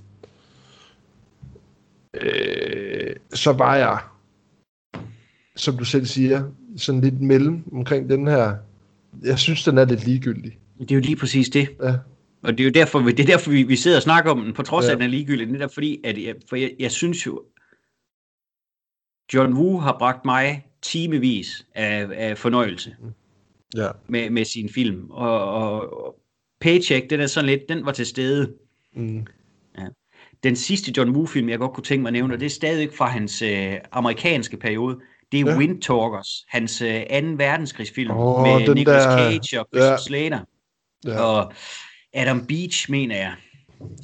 øh, 2.14 3.16
så 3.34 3.52
var 3.52 3.76
jeg, 3.76 4.00
som 5.56 5.78
du 5.78 5.84
selv 5.84 6.06
siger, 6.06 6.44
sådan 6.78 7.02
lidt 7.02 7.22
mellem 7.22 7.64
omkring 7.74 8.10
den 8.10 8.28
her. 8.28 8.56
Jeg 9.24 9.40
synes, 9.40 9.64
den 9.64 9.78
er 9.78 9.86
lidt 9.86 10.06
ligegyldig. 10.06 10.61
Det 10.82 10.92
er 10.92 10.96
jo 10.96 11.02
lige 11.02 11.16
præcis 11.16 11.50
det. 11.50 11.70
Ja. 11.84 11.94
Og 12.44 12.52
det 12.52 12.60
er 12.60 12.64
jo 12.66 12.72
derfor, 12.72 13.00
vi, 13.00 13.12
det 13.12 13.20
er 13.20 13.28
derfor, 13.28 13.52
vi, 13.52 13.64
vi 13.64 13.76
sidder 13.76 13.98
og 13.98 14.04
snakker 14.04 14.32
om 14.32 14.42
den, 14.44 14.54
på 14.54 14.62
trods 14.64 14.86
af, 14.86 14.90
Ja. 14.90 14.94
at 14.94 14.98
den 15.00 15.06
er 15.06 15.10
ligegyldig. 15.10 15.48
Det 15.48 15.54
er 15.56 15.60
derfor, 15.60 15.74
fordi, 15.74 16.00
at 16.04 16.24
jeg, 16.24 16.36
for 16.50 16.56
jeg, 16.56 16.72
jeg 16.80 16.92
synes 16.92 17.26
jo, 17.26 17.44
John 19.34 19.54
Woo 19.54 19.78
har 19.78 19.96
bragt 20.00 20.26
mig 20.26 20.66
timevis 20.82 21.66
af, 21.76 22.08
af 22.14 22.38
fornøjelse 22.38 22.96
Ja. 23.76 23.88
med, 24.08 24.30
med 24.30 24.46
sin 24.46 24.70
film. 24.70 25.10
Og, 25.12 25.44
og, 25.54 26.06
og 26.06 26.16
Paycheck, 26.62 27.10
den 27.10 27.20
er 27.20 27.28
sådan 27.28 27.46
lidt, 27.50 27.62
den 27.70 27.86
var 27.86 27.92
til 27.92 28.06
stede. 28.06 28.54
Mm. 28.96 29.26
Den 30.44 30.56
sidste 30.56 30.94
John 30.98 31.10
Woo-film, 31.16 31.50
jeg 31.50 31.60
godt 31.60 31.74
kunne 31.74 31.84
tænke 31.84 32.02
mig 32.02 32.10
at 32.10 32.14
nævne, 32.14 32.34
og 32.34 32.40
det 32.40 32.46
er 32.46 32.50
stadig 32.50 32.90
fra 32.98 33.06
hans 33.08 33.42
øh, 33.42 33.74
amerikanske 33.92 34.58
periode, 34.58 35.00
det 35.32 35.40
er 35.40 35.46
Ja. 35.46 35.52
ja. 35.52 35.58
Wind 35.58 35.82
Talkers, 35.82 36.46
hans 36.50 36.82
øh, 36.82 37.02
2. 37.02 37.28
verdenskrigsfilm 37.38 38.12
Åh, 38.12 38.42
med 38.44 38.76
Nicolas 38.76 39.04
der- 39.04 39.18
Cage 39.18 39.60
og 39.60 39.68
Christian 39.74 39.92
ja. 39.92 39.98
Slater. 39.98 40.40
Ja. 41.06 41.22
Og 41.22 41.54
Adam 42.14 42.46
Beach, 42.46 42.92
mener 42.92 43.16
jeg, 43.16 43.34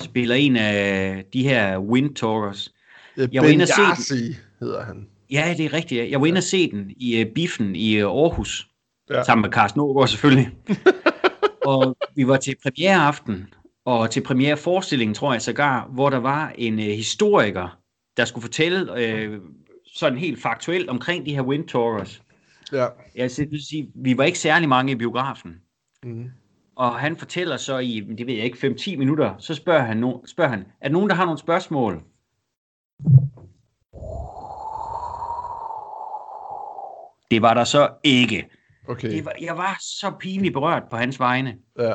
spiller 0.02 0.36
en 0.36 0.56
af 0.56 1.24
de 1.34 1.44
her 1.44 1.80
Wind 1.80 2.16
Talkers. 2.16 2.74
Jeg 3.18 3.30
Jeg 3.34 3.42
var 3.42 3.48
ben 3.48 3.54
inde 3.54 3.64
og 3.64 3.98
se 3.98 4.16
den. 4.16 4.36
Hedder 4.60 4.86
han. 4.86 5.08
Ja, 5.32 5.54
det 5.58 5.66
er 5.66 5.74
rigtigt. 5.74 6.12
Jeg 6.12 6.22
var 6.22 6.28
inde 6.28 6.40
og 6.40 6.44
se 6.44 6.72
den 6.72 6.92
i 6.98 7.24
uh, 7.24 7.32
Biffen 7.36 7.76
i 7.76 8.04
uh, 8.04 8.12
Aarhus, 8.12 8.68
Ja. 9.10 9.18
ja. 9.18 9.24
sammen 9.24 9.42
med 9.42 9.52
Carsten 9.52 9.82
Aargaard 9.82 10.08
selvfølgelig. 10.08 10.50
og 11.66 11.98
vi 12.16 12.28
var 12.28 12.38
til 12.38 12.56
premiereaften, 12.64 13.54
og 13.86 14.12
til 14.12 14.22
premiereforestillingen, 14.24 15.16
tror 15.16 15.34
jeg 15.34 15.42
sågar, 15.42 15.88
hvor 15.88 16.10
der 16.10 16.18
var 16.18 16.54
en 16.58 16.74
uh, 16.74 16.86
historiker, 16.86 17.78
der 18.18 18.26
skulle 18.26 18.42
fortælle 18.42 18.92
uh, 18.92 19.42
sådan 19.94 20.18
helt 20.18 20.42
faktuelt 20.42 20.90
omkring 20.90 21.26
de 21.26 21.36
her 21.36 21.42
Wind 21.42 21.68
Talkers. 21.68 22.22
Ja. 22.72 22.88
Jeg 23.16 23.32
vil 23.50 23.66
sige, 23.70 23.88
vi 23.96 24.18
var 24.18 24.24
ikke 24.24 24.40
særlig 24.40 24.70
mange 24.70 24.92
i 24.92 24.96
biografen. 24.96 25.56
Mm. 26.04 26.30
Og 26.78 27.00
han 27.00 27.18
fortæller 27.18 27.58
så 27.58 27.78
i, 27.78 28.00
det 28.18 28.28
ved 28.28 28.34
jeg 28.34 28.46
ikke, 28.46 28.68
5-10 28.68 28.98
minutter, 28.98 29.38
så 29.38 29.56
spørger 29.56 29.82
han, 29.82 29.98
no, 29.98 30.26
spørger 30.26 30.50
han, 30.50 30.66
er 30.82 30.88
der 30.88 30.94
nogen, 30.94 31.10
der 31.10 31.16
har 31.16 31.26
nogle 31.26 31.40
spørgsmål? 31.40 32.04
Det 37.32 37.42
var 37.42 37.54
der 37.54 37.64
så 37.64 37.90
ikke. 38.04 38.50
Okay. 38.88 39.12
Det 39.12 39.26
var, 39.26 39.34
jeg 39.42 39.58
var 39.58 39.78
så 39.80 40.12
pinligt 40.20 40.54
berørt 40.54 40.84
på 40.90 40.98
hans 40.98 41.20
vegne. 41.20 41.58
Ja. 41.80 41.94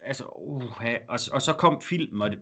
Altså, 0.00 0.24
uh, 0.24 0.64
og, 1.08 1.18
og 1.32 1.42
så 1.42 1.54
kom 1.58 1.82
filmen, 1.82 2.22
og 2.22 2.30
det... 2.30 2.38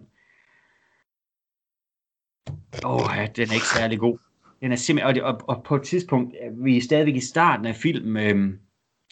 Åh, 2.85 3.01
ja, 3.17 3.27
den 3.35 3.49
er 3.49 3.53
ikke 3.53 3.73
særlig 3.75 3.99
god. 3.99 4.17
Den 4.61 4.71
er 4.71 4.75
simpelthen... 4.75 5.07
Og, 5.07 5.15
det, 5.15 5.23
og, 5.23 5.41
og 5.47 5.63
på 5.63 5.75
et 5.75 5.83
tidspunkt, 5.83 6.35
vi 6.63 6.77
er 6.77 6.81
stadigvæk 6.81 7.15
i 7.15 7.25
starten 7.25 7.65
af 7.65 7.75
filmen, 7.75 8.23
øhm, 8.23 8.59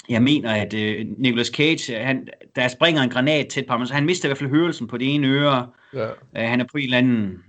jeg 0.10 0.24
mener, 0.24 0.51
at 0.51 0.74
øh, 0.74 1.05
Nicolas 1.18 1.47
Cage, 1.47 1.99
han, 1.99 2.28
der 2.55 2.68
springer 2.68 3.01
en 3.01 3.10
granat 3.10 3.47
tæt 3.47 3.66
på 3.66 3.74
ham, 3.74 3.86
så 3.86 3.93
han 3.93 4.05
mister 4.05 4.28
i 4.28 4.30
hvert 4.30 4.38
fald 4.38 4.49
hørelsen 4.49 4.88
på 4.88 4.97
det 4.97 5.16
ene 5.16 5.28
øre. 5.28 5.68
Ja. 5.93 6.07
Øh, 6.10 6.49
han 6.49 6.62
er 6.62 6.66
på 6.72 6.78
en 6.78 6.84
eller 6.84 6.97
anden 6.97 7.43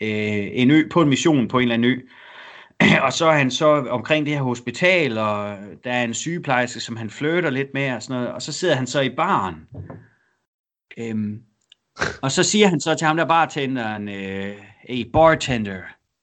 øh, 0.00 0.48
en 0.52 0.70
ø, 0.70 0.88
på 0.90 1.02
en 1.02 1.08
mission 1.08 1.48
på 1.48 1.58
en 1.58 1.62
eller 1.62 1.74
anden 1.74 1.90
ø. 1.90 2.00
og 3.06 3.12
så 3.12 3.26
er 3.26 3.38
han 3.38 3.50
så 3.50 3.66
omkring 3.66 4.26
det 4.26 4.34
her 4.34 4.42
hospital, 4.42 5.18
og 5.18 5.56
der 5.84 5.92
er 5.92 6.04
en 6.04 6.14
sygeplejerske, 6.14 6.80
som 6.80 6.96
han 6.96 7.10
flytter 7.10 7.50
lidt 7.50 7.74
med, 7.74 7.92
og 7.92 8.02
sådan 8.02 8.20
noget, 8.20 8.34
og 8.34 8.42
så 8.42 8.52
sidder 8.52 8.74
han 8.74 8.86
så 8.86 9.00
i 9.00 9.10
baren. 9.16 9.54
Øhm, 10.98 11.42
og 12.22 12.32
så 12.32 12.42
siger 12.42 12.68
han 12.68 12.80
så 12.80 12.94
til 12.94 13.06
ham 13.06 13.16
der 13.16 13.24
bartenderen, 13.24 14.08
øh, 14.08 14.56
hey 14.88 15.10
bartender, 15.12 15.80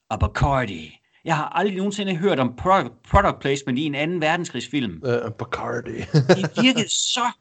a 0.09 0.17
Bacardi. 0.17 0.98
Jeg 1.25 1.35
har 1.35 1.45
aldrig 1.45 1.77
nogensinde 1.77 2.15
hørt 2.15 2.39
om 2.39 2.55
product, 2.57 2.93
product 3.09 3.39
placement 3.39 3.79
i 3.79 3.83
en 3.85 3.95
anden 3.95 4.21
verdenskrigsfilm. 4.21 5.01
Uh, 5.03 5.31
Bacardi. 5.39 5.91
Det 6.37 6.63
virkede 6.63 6.89
så, 6.89 7.31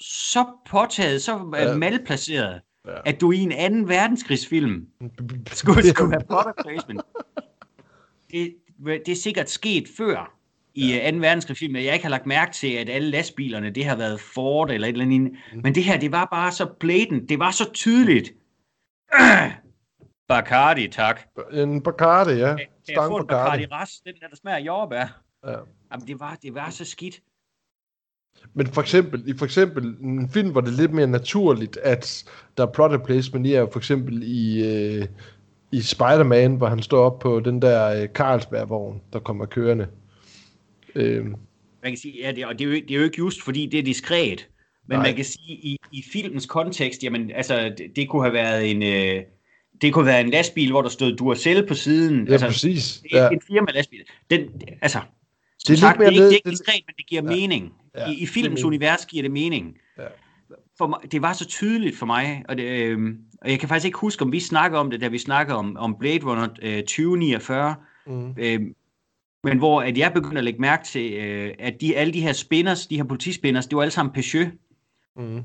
så 0.00 0.46
påtaget, 0.70 1.22
så 1.22 1.54
ja. 1.56 1.76
malplaceret, 1.76 2.60
Ja. 2.86 2.92
at 3.04 3.20
du 3.20 3.32
i 3.32 3.38
en 3.38 3.52
anden 3.52 3.88
verdenskrigsfilm 3.88 4.86
skulle, 5.46 5.88
skulle 5.94 6.12
have 6.12 6.24
product 6.30 6.56
placement. 6.66 7.00
Det, 8.30 8.54
det 9.06 9.12
er 9.12 9.16
sikkert 9.16 9.50
sket 9.50 9.88
før 9.96 10.38
i 10.74 10.92
ja. 10.92 11.10
2. 11.10 11.16
verdenskrigsfilm, 11.16 11.76
at 11.76 11.84
jeg 11.84 11.94
ikke 11.94 12.04
har 12.04 12.10
lagt 12.10 12.26
mærke 12.26 12.52
til, 12.52 12.72
at 12.72 12.88
alle 12.88 13.10
lastbilerne, 13.10 13.70
det 13.70 13.84
har 13.84 13.96
været 13.96 14.20
Ford 14.20 14.70
eller 14.70 14.88
et 14.88 14.92
eller 14.92 15.04
andet. 15.04 15.32
Mm. 15.52 15.60
Men 15.62 15.74
det 15.74 15.84
her, 15.84 15.98
det 15.98 16.12
var 16.12 16.28
bare 16.32 16.52
så 16.52 16.66
blatant, 16.80 17.28
det 17.28 17.38
var 17.38 17.50
så 17.50 17.72
tydeligt. 17.72 18.32
Øh, 19.14 19.50
Bacardi, 20.32 20.88
tak. 20.88 21.20
En 21.52 21.82
Bacardi, 21.82 22.32
ja. 22.32 22.56
Kan 22.56 22.66
jeg 22.88 22.96
få 22.96 23.16
en 23.16 23.26
Bacardi 23.26 23.66
Bacardi. 23.66 23.66
Ras, 23.66 23.90
den 24.06 24.14
der, 24.20 24.28
der 24.28 24.36
smager 24.36 24.56
af 24.56 24.60
jordbær? 24.60 25.22
Ja. 25.46 25.56
Jamen, 25.92 26.06
det 26.06 26.20
var, 26.20 26.38
det 26.42 26.54
var 26.54 26.70
så 26.70 26.84
skidt. 26.84 27.20
Men 28.54 28.66
for 28.66 28.80
eksempel, 28.80 29.28
i 29.28 29.38
for 29.38 29.44
eksempel 29.44 29.84
en 30.00 30.30
film, 30.30 30.50
hvor 30.50 30.60
det 30.60 30.68
er 30.68 30.76
lidt 30.76 30.92
mere 30.92 31.06
naturligt, 31.06 31.76
at 31.76 32.24
der 32.56 32.66
er 32.66 32.72
product 32.72 33.04
placement 33.04 33.46
i, 33.46 33.54
er 33.54 33.66
for 33.72 33.78
eksempel 33.78 34.22
i, 34.22 34.66
øh, 34.66 35.06
i 35.72 35.80
Spider-Man, 35.80 36.56
hvor 36.56 36.66
han 36.66 36.82
står 36.82 37.04
op 37.04 37.18
på 37.18 37.40
den 37.40 37.62
der 37.62 38.02
øh, 38.02 38.08
Carlsberg-vogn, 38.08 39.02
der 39.12 39.18
kommer 39.18 39.46
kørende. 39.46 39.86
Øh, 40.94 41.24
man 41.24 41.90
kan 41.92 41.96
sige, 41.96 42.22
ja, 42.22 42.32
det, 42.32 42.46
og 42.46 42.58
det 42.58 42.64
er, 42.64 42.68
jo, 42.68 42.74
det 42.74 42.90
er 42.90 42.94
jo 42.94 43.04
ikke 43.04 43.18
just, 43.18 43.42
fordi 43.42 43.66
det 43.66 43.78
er 43.78 43.84
diskret. 43.84 44.48
Men 44.88 44.98
Nej. 44.98 45.06
man 45.06 45.16
kan 45.16 45.24
sige, 45.24 45.52
i, 45.52 45.76
i 45.92 46.04
filmens 46.12 46.46
kontekst, 46.46 47.04
jamen, 47.04 47.30
altså, 47.30 47.74
det, 47.78 47.96
det 47.96 48.08
kunne 48.08 48.22
have 48.22 48.34
været 48.34 48.70
en... 48.70 48.82
Øh, 48.82 49.22
det 49.82 49.92
kunne 49.94 50.06
været 50.06 50.20
en 50.20 50.30
lastbil, 50.30 50.70
hvor 50.70 50.82
der 50.82 50.88
stod 50.88 51.16
Duracell 51.16 51.66
på 51.66 51.74
siden. 51.74 52.26
Ja, 52.26 52.32
altså, 52.32 52.46
præcis. 52.46 53.02
Ja. 53.12 53.28
En 53.28 53.40
firma 53.46 53.66
lastbil. 53.74 54.00
Den, 54.30 54.40
altså, 54.82 54.98
som 54.98 55.04
Det 55.58 55.68
er 55.68 55.70
lidt 55.72 55.80
sagt, 55.80 55.98
mere 55.98 56.10
det 56.10 56.16
er 56.16 56.20
ikke, 56.20 56.24
det 56.24 56.30
er 56.30 56.34
ikke 56.34 56.44
det- 56.50 56.58
diskret, 56.58 56.82
men 56.86 56.94
det 56.96 57.06
giver 57.06 57.22
Ja. 57.22 57.28
mening. 57.36 57.72
Ja, 57.96 58.06
I, 58.10 58.12
I 58.14 58.20
det 58.20 58.28
filmens 58.28 58.34
giver 58.60 58.70
mening. 58.70 58.82
univers 58.82 59.06
giver 59.06 59.22
det 59.22 59.30
mening. 59.30 59.76
Ja. 59.98 60.02
For 60.78 60.86
mig, 60.86 60.98
det 61.12 61.22
var 61.22 61.32
så 61.32 61.44
tydeligt 61.46 61.96
for 61.96 62.06
mig, 62.06 62.42
og, 62.48 62.56
det, 62.56 62.62
øh, 62.64 63.14
og 63.42 63.50
jeg 63.50 63.60
kan 63.60 63.68
faktisk 63.68 63.86
ikke 63.86 63.98
huske, 63.98 64.22
om 64.22 64.32
vi 64.32 64.40
snakker 64.40 64.78
om 64.78 64.90
det, 64.90 65.00
da 65.00 65.08
vi 65.08 65.18
snakker 65.18 65.54
om, 65.54 65.76
om 65.76 65.96
Blade 65.98 66.24
Runner 66.24 66.48
øh, 66.62 66.78
2049, 66.82 67.74
Mm. 68.06 68.34
øh, 68.38 68.60
men 69.44 69.58
hvor 69.58 69.82
at 69.82 69.98
jeg 69.98 70.12
begyndte 70.14 70.38
at 70.38 70.44
lægge 70.44 70.60
mærke 70.60 70.84
til, 70.84 71.12
øh, 71.12 71.54
at 71.58 71.80
de, 71.80 71.96
alle 71.96 72.12
de 72.12 72.20
her 72.20 72.32
spinners, 72.32 72.86
de 72.86 72.96
her 72.96 73.04
politispinners, 73.04 73.66
det 73.66 73.76
var 73.76 73.82
alle 73.82 73.92
sammen 73.92 74.12
Peugeot. 74.12 74.52
Mm. 75.16 75.42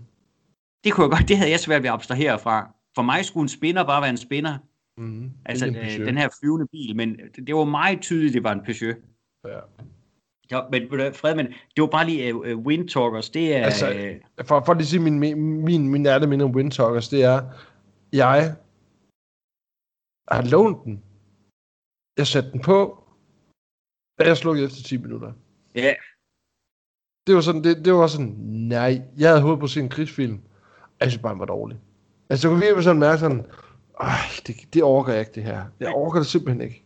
Det 0.84 0.94
kunne 0.94 1.04
jeg 1.04 1.12
godt, 1.12 1.28
det 1.30 1.38
havde 1.38 1.52
jeg 1.52 1.60
svært 1.60 1.82
ved 1.84 1.90
at 1.90 1.94
abstrahere 1.94 2.40
fra. 2.40 2.70
For 2.98 3.04
mig 3.12 3.26
skulle 3.26 3.46
en 3.48 3.50
spinner 3.60 3.84
bare 3.92 4.02
være 4.02 4.10
en 4.18 4.18
spinner, 4.28 4.58
Mm. 5.00 5.32
altså 5.46 5.66
en 5.66 5.76
øh, 5.76 6.06
den 6.10 6.18
her 6.18 6.30
flyvende 6.40 6.68
bil, 6.68 6.96
men 6.96 7.10
det, 7.36 7.48
det 7.48 7.56
var 7.56 7.64
meget 7.64 8.02
tydeligt, 8.02 8.34
det 8.34 8.44
var 8.44 8.52
en 8.52 8.64
Peugeot. 8.66 8.98
Ja. 9.46 9.60
Ja, 10.52 10.60
men 10.72 10.82
Fred, 11.14 11.36
men 11.36 11.46
det 11.46 11.82
var 11.82 11.88
bare 11.88 12.06
lige 12.06 12.36
uh, 12.36 12.42
uh, 12.42 12.66
Windtalkers, 12.66 13.30
det 13.30 13.56
er... 13.56 13.64
Altså, 13.66 13.94
øh, 13.94 14.22
For, 14.48 14.64
for 14.66 14.74
lige 14.74 14.82
at 14.82 14.88
sige 14.88 15.00
min, 15.02 15.20
min, 15.20 15.38
min, 15.66 15.90
min 15.90 16.06
ærlige 16.06 16.30
minde 16.30 16.46
om 16.46 16.56
Windtalkers, 16.56 17.10
det 17.10 17.24
er, 17.24 17.40
jeg 18.14 18.58
har 20.32 20.44
lånt 20.52 20.84
den. 20.86 21.04
Jeg 22.18 22.28
satte 22.28 22.52
den 22.52 22.62
på, 22.62 22.80
og 24.20 24.26
jeg 24.30 24.38
slukkede 24.38 24.66
efter 24.66 24.84
10 24.84 24.98
minutter. 24.98 25.34
ja, 25.76 25.94
Det 27.28 27.36
var 27.36 27.42
sådan, 27.42 27.64
det, 27.64 27.86
det 27.86 27.94
var 27.94 28.08
sådan, 28.08 28.34
nej, 28.76 29.02
jeg 29.18 29.30
havde 29.30 29.42
håbet 29.42 29.60
på 29.60 29.64
at 29.64 29.70
se 29.70 29.80
en 29.80 29.90
krigsfilm. 29.90 30.42
Jeg 31.00 31.12
synes 31.12 31.22
bare, 31.22 31.32
den 31.34 31.40
var 31.40 31.46
dårlig. 31.46 31.78
Altså, 32.30 32.48
du 32.48 32.54
kan 32.54 32.62
virkelig 32.62 32.84
sådan 32.84 33.00
mærke 33.00 33.20
sådan, 33.20 33.46
det, 34.48 34.56
det 34.74 34.84
orker 34.84 35.12
jeg 35.12 35.20
ikke, 35.20 35.32
det 35.36 35.44
her. 35.44 35.64
Jeg 35.80 35.94
orker 35.96 36.20
det 36.20 36.28
simpelthen 36.28 36.62
ikke. 36.62 36.84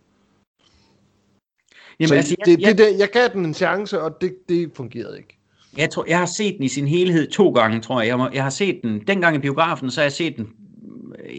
Jamen, 1.99 2.07
så 2.07 2.15
altså, 2.15 2.35
jeg, 2.39 2.45
det, 2.45 2.61
jeg, 2.61 2.77
det, 2.77 2.77
det, 2.77 2.99
jeg 2.99 3.09
gav 3.09 3.29
den 3.33 3.45
en 3.45 3.53
chance, 3.53 4.01
og 4.01 4.21
det, 4.21 4.35
det 4.49 4.71
fungerede 4.75 5.17
ikke. 5.17 5.37
jeg, 5.77 5.89
tror, 5.89 6.05
jeg 6.07 6.19
har 6.19 6.25
set 6.25 6.55
den 6.55 6.63
i 6.63 6.67
sin 6.67 6.87
helhed 6.87 7.31
to 7.31 7.51
gange, 7.51 7.81
tror 7.81 8.01
jeg. 8.01 8.07
Jeg, 8.07 8.17
må, 8.17 8.29
jeg 8.33 8.43
har 8.43 8.49
set 8.49 8.79
den, 8.83 9.07
dengang 9.07 9.35
i 9.35 9.39
biografen, 9.39 9.91
så 9.91 10.01
har 10.01 10.05
jeg 10.05 10.11
set 10.11 10.37
den, 10.37 10.47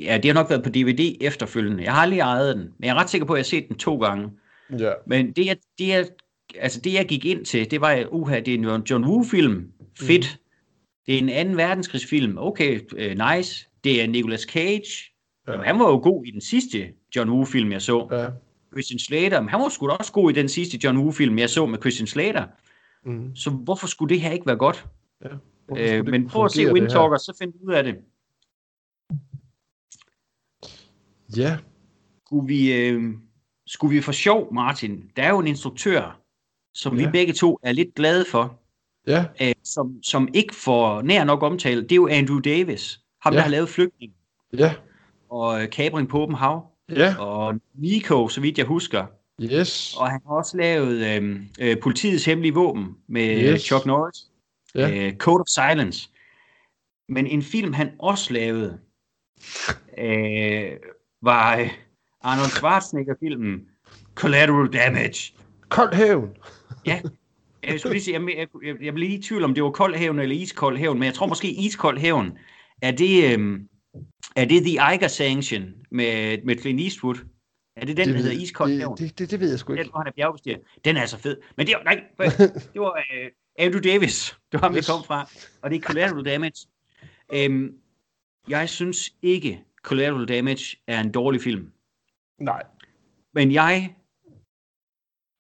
ja, 0.03 0.17
det 0.17 0.25
har 0.25 0.35
nok 0.35 0.51
været 0.51 0.63
på 0.63 0.71
DVD 0.71 1.17
efterfølgende. 1.21 1.85
Jeg 1.85 1.95
har 1.95 2.03
aldrig 2.03 2.21
ejet 2.21 2.57
den, 2.57 2.63
men 2.63 2.87
jeg 2.87 2.91
er 2.91 2.95
ret 2.95 3.11
sikker 3.11 3.27
på, 3.27 3.33
at 3.33 3.37
jeg 3.37 3.43
har 3.43 3.63
set 3.63 3.69
den 3.69 3.77
to 3.77 3.99
gange. 3.99 4.31
Ja. 4.79 4.93
Men 5.07 5.33
det, 5.33 5.47
jeg, 5.47 5.57
det, 5.79 5.89
jeg, 5.89 6.07
altså 6.59 6.81
det, 6.81 6.93
jeg 6.93 7.07
gik 7.07 7.25
ind 7.25 7.45
til, 7.45 7.71
det 7.71 7.81
var, 7.81 8.05
uha, 8.11 8.41
det 8.41 8.55
er 8.55 8.75
en 8.75 8.83
John 8.91 9.05
Woo-film. 9.05 9.67
Fedt. 9.99 10.39
Det 11.07 11.15
er 11.15 11.19
en 11.19 11.29
anden 11.29 11.57
verdenskrigsfilm. 11.57 12.39
Okay, 12.39 12.81
uh, 12.93 13.35
nice. 13.35 13.69
Det 13.85 14.03
er 14.03 14.07
Nicolas 14.07 14.41
Cage. 14.41 14.85
Ja. 15.47 15.53
Jamen, 15.53 15.67
han 15.67 15.79
var 15.79 15.89
jo 15.89 15.97
god 16.03 16.25
i 16.27 16.31
den 16.31 16.41
sidste 16.41 16.93
John 17.17 17.31
Woo-film, 17.31 17.73
jeg 17.73 17.83
så. 17.83 18.09
Ja. 18.11 18.27
Christian 18.73 18.99
Slater, 18.99 19.41
men 19.41 19.49
han 19.49 19.61
var 19.61 19.69
sgu 19.69 19.87
da 19.89 19.93
også 19.93 20.13
god 20.13 20.31
i 20.31 20.35
den 20.35 20.49
sidste 20.49 20.79
John 20.85 20.99
Woo-film, 20.99 21.39
jeg 21.39 21.51
så 21.51 21.67
med 21.67 21.79
Christian 21.79 22.07
Slater. 22.07 22.47
Mm. 23.05 23.37
Så 23.37 23.51
hvorfor 23.51 23.87
skulle 23.87 24.15
det 24.15 24.21
her 24.21 24.31
ikke 24.31 24.47
være 24.47 24.57
godt? 24.57 24.87
ja. 25.25 25.29
Øh, 25.99 26.07
men 26.07 26.29
prøv 26.29 26.45
at 26.45 26.53
se 26.53 26.63
her? 26.63 26.73
Windtalker, 26.73 27.17
så 27.17 27.37
find 27.39 27.53
ud 27.63 27.73
af 27.73 27.85
det. 27.85 27.97
Ja. 31.37 31.57
Skulle 32.27 32.47
vi, 32.47 32.73
øh, 32.73 33.15
skulle 33.67 33.95
vi 33.95 34.01
for 34.01 34.13
sjov, 34.13 34.55
Martin, 34.55 35.11
der 35.17 35.23
er 35.23 35.29
jo 35.29 35.39
en 35.39 35.47
instruktør, 35.47 36.21
som. 36.75 36.97
Ja. 36.99 37.05
vi 37.07 37.11
begge 37.13 37.33
to 37.33 37.59
er 37.63 37.73
lidt 37.73 37.95
glade 37.95 38.25
for, 38.31 38.59
Ja. 39.07 39.25
øh, 39.43 39.53
som, 39.65 40.03
som 40.03 40.29
ikke 40.35 40.55
får 40.55 41.03
nær 41.03 41.25
nok 41.25 41.43
omtale, 41.43 41.83
det 41.83 41.93
er 41.93 41.97
jo 41.97 42.09
Andrew 42.09 42.39
Davis. 42.39 43.01
Ham, 43.23 43.33
ja. 43.33 43.37
Der 43.37 43.43
har 43.43 43.51
lavet 43.51 43.69
Flygtning 43.69 44.13
Ja. 44.59 44.75
og 45.31 45.63
øh, 45.63 45.71
Kabring 45.71 46.09
på 46.09 46.19
åben 46.23 46.35
hav, 46.37 46.67
Ja. 46.97 47.17
og 47.19 47.55
Nico, 47.75 48.29
så 48.29 48.41
vidt 48.41 48.59
jeg 48.59 48.67
husker. 48.67 49.07
Yes. 49.43 49.95
Og 49.99 50.11
han 50.11 50.21
har 50.27 50.35
også 50.35 50.57
lavet 50.57 51.23
øh, 51.23 51.41
øh, 51.61 51.77
Politiets 51.83 52.25
Hemmelige 52.25 52.55
Våben 52.55 52.87
med 53.09 53.43
yes. 53.43 53.51
Yes. 53.53 53.63
Chuck 53.63 53.87
Norris. 53.87 54.17
Ja. 54.75 54.91
øh, 55.07 55.17
Code 55.17 55.41
of 55.41 55.47
Silence. 55.47 56.09
Men 57.09 57.27
en 57.27 57.43
film, 57.43 57.73
han 57.73 57.91
også 57.99 58.33
lavede, 58.33 58.79
øh, 59.99 60.71
var 61.23 61.57
øh, 61.57 61.69
Arnold 62.23 62.51
Schwarzenegger-filmen 62.51 63.61
Collateral 64.15 64.73
Damage. 64.73 65.33
Kold 65.69 65.95
hævn. 65.95 66.29
Ja, 66.87 67.01
jeg 67.63 67.81
skulle 67.81 67.93
lige 67.93 68.03
sige, 68.05 68.21
jeg, 68.21 68.29
jeg, 68.39 68.49
jeg, 68.65 68.77
jeg 68.83 68.95
blev 68.95 69.09
lige 69.09 69.19
i 69.19 69.23
tvivl 69.23 69.45
om, 69.45 69.55
det 69.55 69.63
var 69.63 69.71
kold 69.71 69.95
hævn 69.97 70.19
eller 70.19 70.37
iskold 70.37 70.79
hævn, 70.79 70.99
men 70.99 71.07
jeg 71.07 71.15
tror 71.15 71.27
måske 71.27 71.51
iskold 71.51 71.99
hævn. 71.99 72.39
Er 72.83 72.91
det, 72.91 73.39
øh, 73.39 73.61
er 74.37 74.45
det 74.45 74.63
The 74.63 74.79
Eiger 74.93 75.09
Sanction 75.09 75.75
med, 75.91 76.43
med 76.45 76.57
Clint 76.57 76.81
Eastwood? 76.81 77.17
Er 77.77 77.85
det 77.87 77.97
den, 77.97 78.09
der 78.09 78.13
ved- 78.15 78.23
hedder 78.23 78.37
iskold 78.43 78.71
det, 78.73 78.99
det, 78.99 79.19
det, 79.19 79.31
det 79.31 79.41
ved 79.41 79.51
jeg 79.51 79.59
sgu 79.59 79.73
Den, 79.73 79.79
ikke. 79.79 79.91
hvor 79.91 79.99
han 80.01 80.07
er 80.07 80.13
bjergbestiger. 80.13 80.59
Den 80.85 80.97
er 80.97 81.07
så 81.07 81.19
fed. 81.19 81.37
Men 81.57 81.67
det 81.67 81.75
var, 81.77 81.83
nej, 81.83 82.05
det 82.73 82.81
var 82.81 82.91
uh, 82.91 83.27
Andrew 83.59 83.81
Davis. 83.81 84.37
Det 84.53 84.61
var 84.63 84.67
ham, 84.69 84.77
Yes. 84.77 84.87
det 84.87 84.93
kom 84.95 85.05
fra. 85.05 85.29
Og 85.63 85.71
det 85.71 85.77
er 85.77 85.81
Collateral 85.81 86.25
Damage. 86.25 86.67
Um, 87.49 87.71
jeg 88.49 88.69
synes 88.69 89.13
ikke, 89.23 89.65
Collateral 89.83 90.29
Damage 90.29 90.77
er 90.87 91.01
en 91.01 91.13
dårlig 91.13 91.43
film. 91.43 91.73
Nej. 92.41 92.63
Men 93.35 93.53
jeg 93.53 93.95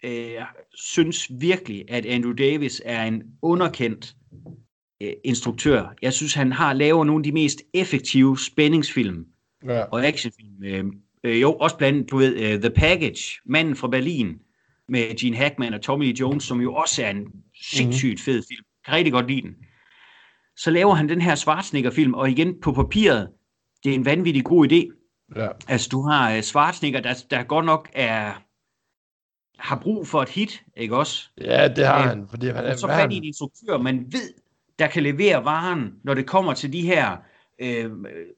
øh, 0.05 0.41
synes 0.75 1.31
virkelig, 1.41 1.85
at 1.91 2.07
Andrew 2.07 2.33
Davis 2.33 2.83
er 2.85 3.05
en 3.05 3.23
underkendt 3.43 4.17
øh, 4.47 4.53
instruktør. 5.25 5.95
Jeg 6.03 6.13
synes, 6.13 6.35
han 6.35 6.53
har 6.53 6.73
lavet 6.73 7.07
nogle 7.07 7.21
af 7.21 7.25
de 7.25 7.33
mest 7.33 7.63
effektive 7.75 8.39
spændingsfilm 8.39 9.27
Ja. 9.69 9.83
og 9.85 10.05
actionfilm. 10.07 10.65
Øh, 10.65 10.85
øh, 11.25 11.41
jo, 11.43 11.53
også 11.53 11.77
blandt 11.77 11.97
andet, 11.97 12.11
du 12.11 12.17
ved, 12.17 12.55
uh, 12.55 12.61
The 12.61 12.71
Package, 12.71 13.23
Manden 13.47 13.77
fra 13.77 13.89
Berlin, 13.89 14.39
med 14.89 15.17
Gene 15.17 15.37
Hackman 15.37 15.75
og 15.75 15.81
Tommy 15.83 16.05
Lee 16.05 16.15
Jones, 16.21 16.45
som 16.45 16.61
jo 16.61 16.75
også 16.75 17.05
er 17.05 17.11
en 17.11 17.27
sindssygt 17.73 18.21
fed 18.21 18.43
film. 18.51 18.65
Kan 18.85 18.95
rigtig 18.95 19.13
godt 19.13 19.29
lide 19.29 19.43
den. 19.43 19.55
Så 20.57 20.71
laver 20.71 20.95
han 20.95 21.09
den 21.09 21.21
her 21.21 21.35
Schwarzenegger-film, 21.35 22.15
og 22.15 22.31
igen 22.31 22.55
på 22.63 22.73
papiret, 22.73 23.29
det 23.85 23.91
er 23.91 23.95
en 23.95 24.05
vanvittig 24.05 24.45
god 24.45 24.73
idé. 24.73 24.99
Ja. 25.41 25.49
Altså, 25.69 25.89
du 25.93 26.03
har 26.03 26.35
uh, 26.37 26.41
Schwarzenegger, 26.41 27.01
der, 27.01 27.25
der 27.31 27.43
godt 27.43 27.65
nok 27.67 27.89
er 27.93 28.43
har 29.59 29.77
brug 29.83 30.07
for 30.07 30.23
et 30.23 30.29
hit, 30.29 30.63
ikke 30.77 30.97
også? 30.97 31.29
ja, 31.41 31.69
det 31.69 31.87
har 31.87 31.99
Øh, 32.03 32.09
han. 32.09 32.27
Fordi 32.31 32.47
han 32.47 32.57
Og 32.57 32.65
er 32.65 32.77
så 32.77 32.87
fat 32.87 32.97
han- 32.97 33.13
i 33.13 33.17
en 33.17 33.25
instruktør, 33.25 33.79
man 33.79 34.07
ved, 34.13 34.35
der 34.83 34.89
kan 34.89 35.03
levere 35.03 35.45
varen, 35.45 35.93
når 36.05 36.15
det 36.15 36.27
kommer 36.27 36.55
til 36.55 36.73
de 36.73 36.83
her 36.83 37.17
øh, 37.59 37.91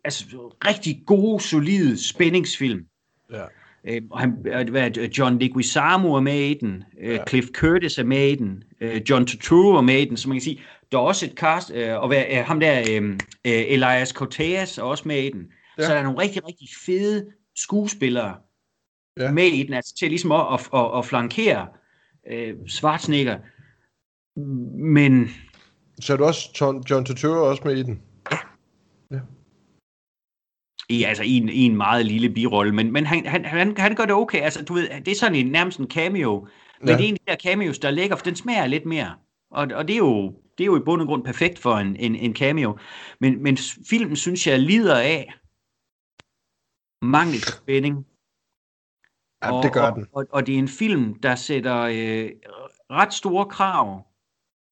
altså, 0.05 0.25
rigtig 0.67 1.03
gode, 1.07 1.43
solide 1.43 2.09
spændingsfilm. 2.09 2.85
Ja. 3.33 3.45
Øh, 3.85 4.03
og 4.11 4.21
han, 4.21 4.47
øh, 4.47 5.19
John 5.19 5.39
Leguizamo 5.39 6.15
er 6.15 6.21
med 6.21 6.41
i 6.41 6.55
den, 6.55 6.85
øh, 7.01 7.15
Ja. 7.15 7.25
Cliff 7.29 7.47
Curtis 7.55 7.99
er 7.99 8.05
med 8.05 8.29
i 8.29 8.35
den, 8.35 8.65
øh, 8.81 9.03
John 9.11 9.27
Turturro 9.27 9.77
er 9.77 9.81
med 9.83 9.99
i 9.99 10.05
den, 10.05 10.17
så 10.17 10.29
man 10.29 10.37
kan 10.37 10.43
sige, 10.43 10.61
der 10.93 10.99
er 10.99 11.03
også 11.03 11.27
et 11.27 11.33
cast, 11.33 11.71
øh, 11.75 12.01
og 12.01 12.09
hvad, 12.09 12.25
øh, 12.31 12.45
ham 12.45 12.61
der, 12.61 12.81
øh, 12.91 13.13
øh, 13.13 13.19
Elias 13.45 14.09
Cortez 14.09 14.79
er 14.79 14.83
også 14.83 15.09
med 15.09 15.23
i 15.23 15.31
den. 15.31 15.47
Ja. 15.79 15.83
Så 15.83 15.93
der 15.93 15.99
er 15.99 16.03
nogle 16.03 16.19
rigtig, 16.19 16.47
rigtig 16.49 16.69
fede 16.87 17.27
skuespillere 17.57 18.35
Ja. 19.21 19.33
med 19.33 19.47
i 19.47 19.63
den, 19.63 19.75
altså 19.75 19.95
til 19.97 20.09
ligesom 20.09 20.33
at, 20.33 20.47
at, 20.53 20.69
at, 20.75 20.99
at 20.99 21.05
flankere 21.05 21.67
øh, 22.33 22.55
Schwarzenegger. 22.69 23.39
Men 24.79 25.29
Så 26.01 26.13
er 26.13 26.17
du 26.17 26.25
også 26.25 26.51
John, 26.61 26.85
John 26.91 27.05
Turturro 27.05 27.51
også 27.51 27.63
med 27.65 27.77
i 27.77 27.83
den? 27.83 28.03
i, 30.89 31.05
altså, 31.05 31.23
i, 31.23 31.37
en, 31.37 31.49
i 31.49 31.63
en 31.63 31.77
meget 31.77 32.07
lille 32.07 32.31
birolle, 32.31 32.73
men, 32.73 32.93
men 32.93 33.07
han, 33.07 33.27
han, 33.27 33.45
han, 33.45 33.77
han 33.79 33.95
gør 33.95 34.05
det 34.05 34.15
okay. 34.15 34.41
Altså, 34.41 34.65
du 34.65 34.75
ved, 34.75 34.89
det 35.05 35.09
er 35.09 35.15
sådan 35.17 35.35
en, 35.37 35.47
nærmest 35.47 35.79
en 35.79 35.91
cameo, 35.91 36.49
men 36.81 36.89
Ja. 36.89 36.97
det 36.97 37.05
er 37.05 37.09
en 37.09 37.15
af 37.15 37.37
de 37.37 37.45
der 37.47 37.51
cameos, 37.51 37.79
der 37.79 37.91
ligger, 37.91 38.17
for 38.17 38.25
den 38.25 38.37
smager 38.37 38.67
lidt 38.67 38.87
mere. 38.87 39.15
Og, 39.51 39.69
og 39.75 39.89
det, 39.89 39.95
er 39.95 39.99
jo, 39.99 40.31
det 40.59 40.65
er 40.65 40.67
jo 40.67 40.77
i 40.77 40.85
bund 40.85 41.03
og 41.03 41.07
grund 41.09 41.25
perfekt 41.25 41.59
for 41.59 41.75
en, 41.75 41.97
en, 41.97 42.17
en 42.17 42.35
cameo. 42.37 42.79
Men, 43.21 43.43
men 43.43 43.59
filmen, 43.89 44.17
synes 44.17 44.47
jeg, 44.47 44.59
lider 44.59 44.99
af 44.99 45.35
mangel 47.03 47.41
på 47.47 47.57
spænding. 47.63 48.07
Ja, 49.45 49.61
det 49.63 49.73
gør 49.73 49.83
og, 49.91 49.97
den. 49.97 50.07
Og, 50.13 50.27
og 50.31 50.47
det 50.47 50.55
er 50.55 50.59
en 50.59 50.69
film, 50.69 51.15
der 51.15 51.35
sætter 51.35 51.81
øh, 51.81 52.31
ret 52.91 53.15
store 53.15 53.47
krav 53.47 54.07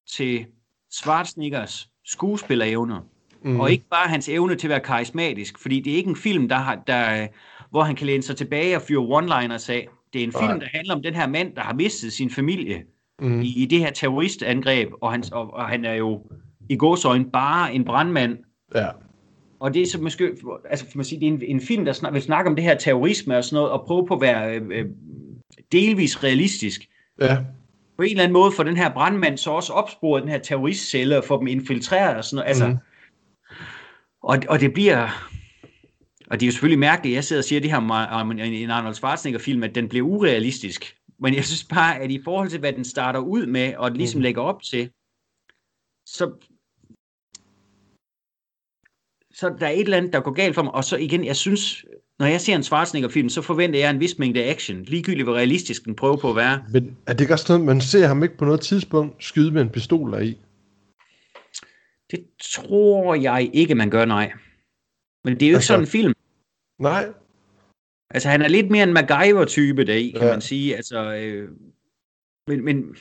til 0.07 0.47
Schwarzeneggers 0.93 1.89
skuespillerevner. 2.05 2.99
Mm. 3.43 3.59
Og 3.59 3.71
ikke 3.71 3.85
bare 3.89 4.07
hans 4.09 4.29
evne 4.29 4.55
til 4.55 4.67
at 4.67 4.69
være 4.69 4.79
karismatisk, 4.79 5.59
fordi 5.59 5.79
det 5.79 5.93
er 5.93 5.97
ikke 5.97 6.09
en 6.09 6.15
film, 6.15 6.49
der 6.49 6.55
har, 6.55 6.75
der, 6.87 7.27
hvor 7.69 7.83
han 7.83 7.95
kan 7.95 8.07
læne 8.07 8.23
sig 8.23 8.35
tilbage 8.35 8.75
og 8.75 8.81
fyre 8.81 8.99
one-liners 9.19 9.71
af. 9.71 9.87
Det 10.13 10.19
er 10.19 10.23
en 10.23 10.31
film, 10.31 10.45
Nej. 10.45 10.57
der 10.57 10.67
handler 10.73 10.95
om 10.95 11.01
den 11.01 11.15
her 11.15 11.27
mand, 11.27 11.55
der 11.55 11.61
har 11.61 11.73
mistet 11.73 12.13
sin 12.13 12.29
familie 12.31 12.83
Mm. 13.21 13.41
i, 13.41 13.63
i 13.63 13.65
det 13.65 13.79
her 13.79 13.91
terroristangreb, 13.91 14.89
og 15.01 15.11
han, 15.11 15.23
og, 15.31 15.53
og 15.53 15.65
han 15.65 15.85
er 15.85 15.93
jo 15.93 16.21
i 16.69 16.75
gåsøjne 16.75 17.25
bare 17.31 17.73
en 17.73 17.85
brandmand. 17.85 18.37
Ja. 18.75 18.87
Og 19.59 19.73
det 19.73 19.81
er 19.81 19.87
så 19.87 20.01
måske, 20.01 20.31
altså 20.69 20.85
for 20.85 20.97
man 20.97 21.05
sige, 21.05 21.19
det 21.19 21.27
er 21.27 21.31
en, 21.31 21.41
en 21.47 21.61
film, 21.61 21.85
der 21.85 21.93
snak, 21.93 22.13
vil 22.13 22.21
snakke 22.21 22.49
om 22.49 22.55
det 22.55 22.63
her 22.63 22.77
terrorisme 22.77 23.37
og 23.37 23.43
sådan 23.43 23.55
noget, 23.55 23.71
og 23.71 23.85
prøve 23.87 24.07
på 24.07 24.13
at 24.13 24.21
være 24.21 24.55
øh, 24.55 24.61
øh, 24.71 24.85
delvis 25.71 26.23
realistisk. 26.23 26.89
Ja. 27.21 27.37
På 27.97 28.03
en 28.03 28.09
eller 28.09 28.23
anden 28.23 28.33
måde 28.33 28.51
får 28.51 28.63
den 28.63 28.77
her 28.77 28.93
brandmand 28.93 29.37
så 29.37 29.51
også 29.51 29.73
opsporet 29.73 30.23
den 30.23 30.31
her 30.31 30.39
terroristcelle 30.39 31.17
og 31.17 31.23
får 31.23 31.37
dem 31.37 31.47
infiltreret 31.47 32.17
og 32.17 32.23
sådan 32.23 32.35
noget. 32.35 32.47
Altså, 32.49 32.67
Mhm. 32.67 32.77
og, 34.23 34.37
og 34.49 34.59
det 34.59 34.73
bliver... 34.73 35.29
Og 36.27 36.39
det 36.39 36.45
er 36.45 36.47
jo 36.47 36.51
selvfølgelig 36.51 36.79
mærkeligt, 36.79 37.13
at 37.13 37.15
jeg 37.15 37.23
sidder 37.23 37.39
og 37.39 37.43
siger 37.43 37.61
det 37.61 37.71
her 37.71 37.77
om, 38.11 38.31
en 38.31 38.69
Arnold 38.69 38.93
Schwarzenegger-film, 38.95 39.63
at 39.63 39.75
den 39.75 39.89
bliver 39.89 40.05
urealistisk. 40.07 40.95
Men 41.19 41.35
jeg 41.35 41.45
synes 41.45 41.63
bare, 41.63 41.99
at 41.99 42.11
i 42.11 42.21
forhold 42.23 42.49
til, 42.49 42.59
hvad 42.59 42.73
den 42.73 42.85
starter 42.85 43.19
ud 43.19 43.45
med, 43.45 43.75
og 43.75 43.91
ligesom 43.91 44.17
Mhm. 44.17 44.23
lægger 44.23 44.41
op 44.41 44.61
til, 44.63 44.91
så, 46.05 46.33
så 49.33 49.55
der 49.59 49.67
er 49.67 49.71
et 49.71 49.79
eller 49.81 49.97
andet, 49.97 50.13
der 50.13 50.19
går 50.19 50.31
galt 50.31 50.55
for 50.55 50.63
mig. 50.63 50.73
Og 50.73 50.83
så 50.83 50.97
igen, 50.97 51.25
jeg 51.25 51.35
synes, 51.35 51.85
når 52.23 52.29
jeg 52.29 52.41
ser 52.41 52.55
en 52.55 52.63
Schwarzenegger-film, 52.63 53.29
så 53.29 53.41
forventer 53.41 53.79
jeg 53.79 53.89
en 53.89 53.99
vis 53.99 54.19
mængde 54.19 54.43
action. 54.43 54.83
Ligegyldigt, 54.83 55.23
hvor 55.25 55.35
realistisk 55.35 55.85
den 55.85 55.95
prøver 55.95 56.17
på 56.17 56.29
at 56.29 56.35
være. 56.35 56.63
Men 56.71 56.97
er 57.07 57.13
det 57.13 57.21
ikke 57.21 57.33
også 57.33 57.45
noget, 57.53 57.65
man 57.65 57.81
ser 57.81 58.07
ham 58.07 58.23
ikke 58.23 58.37
på 58.37 58.45
noget 58.45 58.61
tidspunkt 58.61 59.23
skyde 59.23 59.51
med 59.51 59.61
en 59.61 59.69
pistol 59.69 60.23
i? 60.23 60.37
Det 62.11 62.25
tror 62.55 63.15
jeg 63.15 63.49
ikke, 63.53 63.75
man 63.75 63.89
gør, 63.89 64.05
nej. 64.05 64.31
Men 65.23 65.33
det 65.33 65.41
er 65.41 65.47
jo 65.47 65.49
ikke 65.49 65.55
Altså- 65.55 65.67
sådan 65.67 65.81
en 65.83 65.87
film. 65.87 66.13
Nej. 66.79 67.05
Altså, 68.09 68.29
han 68.29 68.41
er 68.41 68.47
lidt 68.47 68.71
mere 68.71 68.83
en 68.83 68.93
MacGyver-type 68.93 69.83
deri, 69.83 70.09
kan 70.11 70.21
Ja. 70.27 70.31
man 70.31 70.41
sige. 70.41 70.75
Altså, 70.75 71.13
øh, 71.15 71.49
men, 72.47 72.65
men 72.65 72.95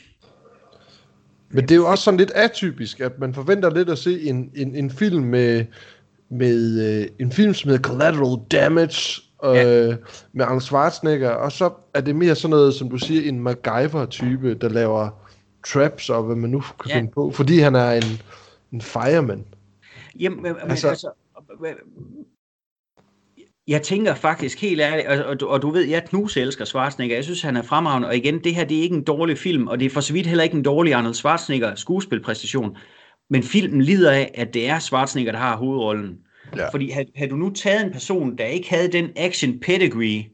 Men 1.51 1.63
det 1.63 1.71
er 1.71 1.77
jo 1.77 1.91
også 1.91 2.05
sådan 2.05 2.19
lidt 2.19 2.31
atypisk, 2.31 3.01
at 3.01 3.19
man 3.19 3.35
forventer 3.35 3.75
lidt 3.75 3.89
at 3.91 3.99
se 3.99 4.21
en, 4.23 4.51
en, 4.55 4.75
en 4.77 4.91
film 4.91 5.23
med, 5.25 5.65
med 6.33 6.81
øh, 7.03 7.09
en 7.19 7.33
film 7.33 7.55
som 7.55 7.71
hedder 7.71 7.83
Collateral 7.89 8.39
Damage, 8.53 9.23
øh, 9.45 9.55
Ja. 9.55 9.97
med 10.33 10.45
Arnold 10.45 10.61
Schwarzenegger, 10.61 11.31
og 11.31 11.53
så 11.53 11.71
er 11.95 12.01
det 12.01 12.17
mere 12.17 12.35
sådan 12.35 12.51
noget, 12.51 12.75
som 12.75 12.91
du 12.91 12.99
siger, 12.99 13.29
en 13.29 13.41
MacGyver-type, 13.41 14.55
der 14.55 14.69
laver 14.69 15.09
traps 15.67 16.11
og 16.11 16.23
hvad 16.23 16.37
man 16.37 16.51
nu 16.51 16.61
kan 16.61 16.91
Ja. 16.91 16.97
finde 16.97 17.11
på, 17.15 17.31
fordi 17.31 17.59
han 17.59 17.75
er 17.75 17.91
en, 17.93 18.03
en 18.73 18.81
fireman. 18.81 19.45
Jamen, 20.21 20.43
men, 20.43 20.55
Altså- 20.63 20.89
altså, 20.89 21.11
jeg 23.69 23.83
tænker 23.83 24.15
faktisk 24.15 24.61
helt 24.61 24.81
ærligt, 24.81 25.07
og, 25.09 25.25
og, 25.25 25.41
du- 25.41 25.47
og 25.49 25.63
du 25.63 25.71
ved, 25.71 25.83
jeg 25.89 26.05
knuselsker 26.05 26.65
Schwarzenegger, 26.65 27.17
jeg 27.17 27.25
synes, 27.25 27.43
han 27.43 27.57
er 27.57 27.63
fremragende, 27.63 28.09
og 28.09 28.17
igen, 28.17 28.45
det 28.45 28.55
her, 28.55 28.65
det 28.65 28.79
er 28.79 28.83
ikke 28.83 28.97
en 28.97 29.05
dårlig 29.05 29.39
film, 29.39 29.67
og 29.69 29.81
det 29.81 29.87
er 29.87 29.91
for 29.91 30.01
så 30.01 30.13
vidt 30.13 30.27
heller 30.27 30.45
ikke 30.45 30.57
en 30.57 30.63
dårlig 30.63 30.95
Arnold 30.95 31.15
Schwarzenegger 31.15 31.75
skuespilpræstation, 31.75 32.77
men 33.33 33.43
filmen 33.43 33.83
lider 33.83 34.13
af, 34.13 34.31
at 34.35 34.55
det 34.55 34.69
er 34.69 34.79
Schwarzenegger, 34.79 35.33
der 35.33 35.39
har 35.39 35.57
hovedrollen. 35.57 36.19
Ja. 36.57 36.69
Fordi 36.69 36.91
havde, 36.91 37.09
havde 37.17 37.31
du 37.31 37.37
nu 37.37 37.51
taget 37.51 37.87
en 37.87 37.93
person, 37.93 38.39
der 38.39 38.45
ikke 38.45 38.71
havde 38.71 38.93
den 38.93 39.11
action 39.17 39.61
pedigree, 39.61 40.25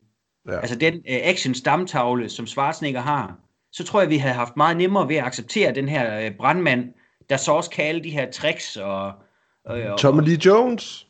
Ja. 0.49 0.61
altså 0.61 0.76
den 0.76 0.94
uh, 0.94 1.01
action 1.07 1.55
stamtavle, 1.55 2.28
som 2.28 2.46
Schwarzenegger 2.46 3.01
har, 3.01 3.38
så 3.72 3.84
tror 3.84 4.01
jeg, 4.01 4.11
vi 4.11 4.16
havde 4.16 4.34
haft 4.34 4.57
meget 4.57 4.76
nemmere 4.76 5.09
ved 5.09 5.16
at 5.16 5.24
acceptere 5.24 5.74
den 5.74 5.88
her 5.88 6.30
uh, 6.30 6.36
brandmand, 6.36 6.84
der 7.30 7.36
så 7.36 7.53
også 7.53 7.70
kan 7.70 7.84
alle 7.84 8.05
de 8.05 8.11
her 8.11 8.30
tricks 8.30 8.76
og... 8.76 9.12
og, 9.64 9.80
og 9.80 9.99
Tommy 9.99 10.22
Lee 10.22 10.38
Jones. 10.46 11.07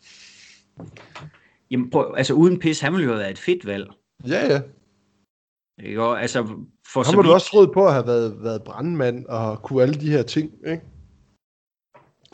Jamen, 1.71 1.91
prøv, 1.91 2.15
altså 2.17 2.35
uden 2.35 2.59
pis, 2.59 2.81
han 2.81 2.93
ville 2.93 3.05
jo 3.05 3.11
have 3.11 3.21
været 3.21 3.31
et 3.31 3.39
fedt 3.39 3.67
valg. 3.67 3.87
Ja, 4.29 4.47
ja. 4.47 4.61
Ikke? 5.85 6.03
Og, 6.03 6.23
altså, 6.23 6.43
for 6.93 7.05
Han 7.07 7.17
må 7.17 7.23
du 7.23 7.33
også 7.33 7.47
troet 7.47 7.71
på 7.73 7.87
at 7.87 7.93
have 7.93 8.07
været, 8.07 8.37
været 8.43 8.63
brandmand 8.63 9.27
og 9.27 9.63
kunne 9.63 9.83
alle 9.83 9.95
de 9.95 10.11
her 10.11 10.23
ting, 10.23 10.51
ikke? 10.67 10.83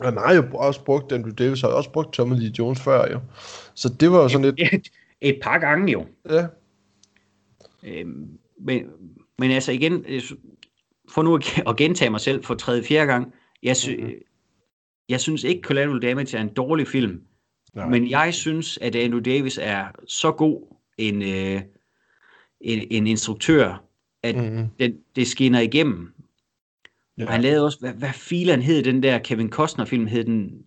Han 0.01 0.17
har 0.17 0.33
jo 0.33 0.43
også 0.53 0.83
brugt, 0.83 1.11
Andrew 1.11 1.31
Davis 1.33 1.61
har 1.61 1.67
også 1.67 1.91
brugt 1.91 2.13
Tommy 2.13 2.35
Lee 2.39 2.53
Jones 2.59 2.81
før, 2.81 3.11
jo. 3.11 3.19
Så 3.75 3.89
det 3.99 4.11
var 4.11 4.21
jo 4.21 4.29
sådan 4.29 4.55
lidt, 4.55 4.73
et, 4.73 4.87
et 5.21 5.39
par 5.43 5.57
gange 5.57 5.91
jo. 5.91 6.05
ja, 6.29 6.47
Øhm, 7.83 8.27
men, 8.59 8.83
men 9.39 9.51
altså 9.51 9.71
igen, 9.71 10.05
for 11.09 11.21
nu 11.21 11.39
at 11.69 11.75
gentage 11.77 12.09
mig 12.09 12.19
selv 12.21 12.43
for 12.43 12.55
tredje, 12.55 12.83
fjerde 12.83 13.11
gang, 13.11 13.33
jeg, 13.63 13.77
sy- 13.77 13.89
Mhm. 13.89 14.09
jeg 15.09 15.19
synes 15.21 15.43
ikke 15.43 15.61
Collateral 15.61 16.01
Damage 16.01 16.37
er 16.37 16.41
en 16.41 16.53
dårlig 16.53 16.87
film, 16.87 17.21
Nej. 17.73 17.89
men 17.89 18.09
jeg 18.09 18.33
synes, 18.33 18.77
at 18.81 18.95
Andrew 18.95 19.19
Davis 19.21 19.59
er 19.61 19.85
så 20.07 20.31
god 20.31 20.75
en, 20.97 21.21
øh, 21.21 21.61
en, 22.61 22.87
en 22.91 23.07
instruktør, 23.07 23.83
at 24.23 24.35
mm-hmm. 24.35 24.67
den, 24.79 24.93
det 25.15 25.27
skinner 25.27 25.59
igennem. 25.59 26.13
Ja. 27.17 27.25
Og 27.25 27.31
han 27.31 27.41
lavede 27.41 27.65
også, 27.65 27.79
hvad, 27.79 27.93
hvad 27.93 28.13
filen 28.13 28.61
hed 28.61 28.83
den 28.83 29.03
der 29.03 29.19
Kevin 29.19 29.49
Costner 29.49 29.85
film, 29.85 30.07
hed 30.07 30.23
den 30.23 30.65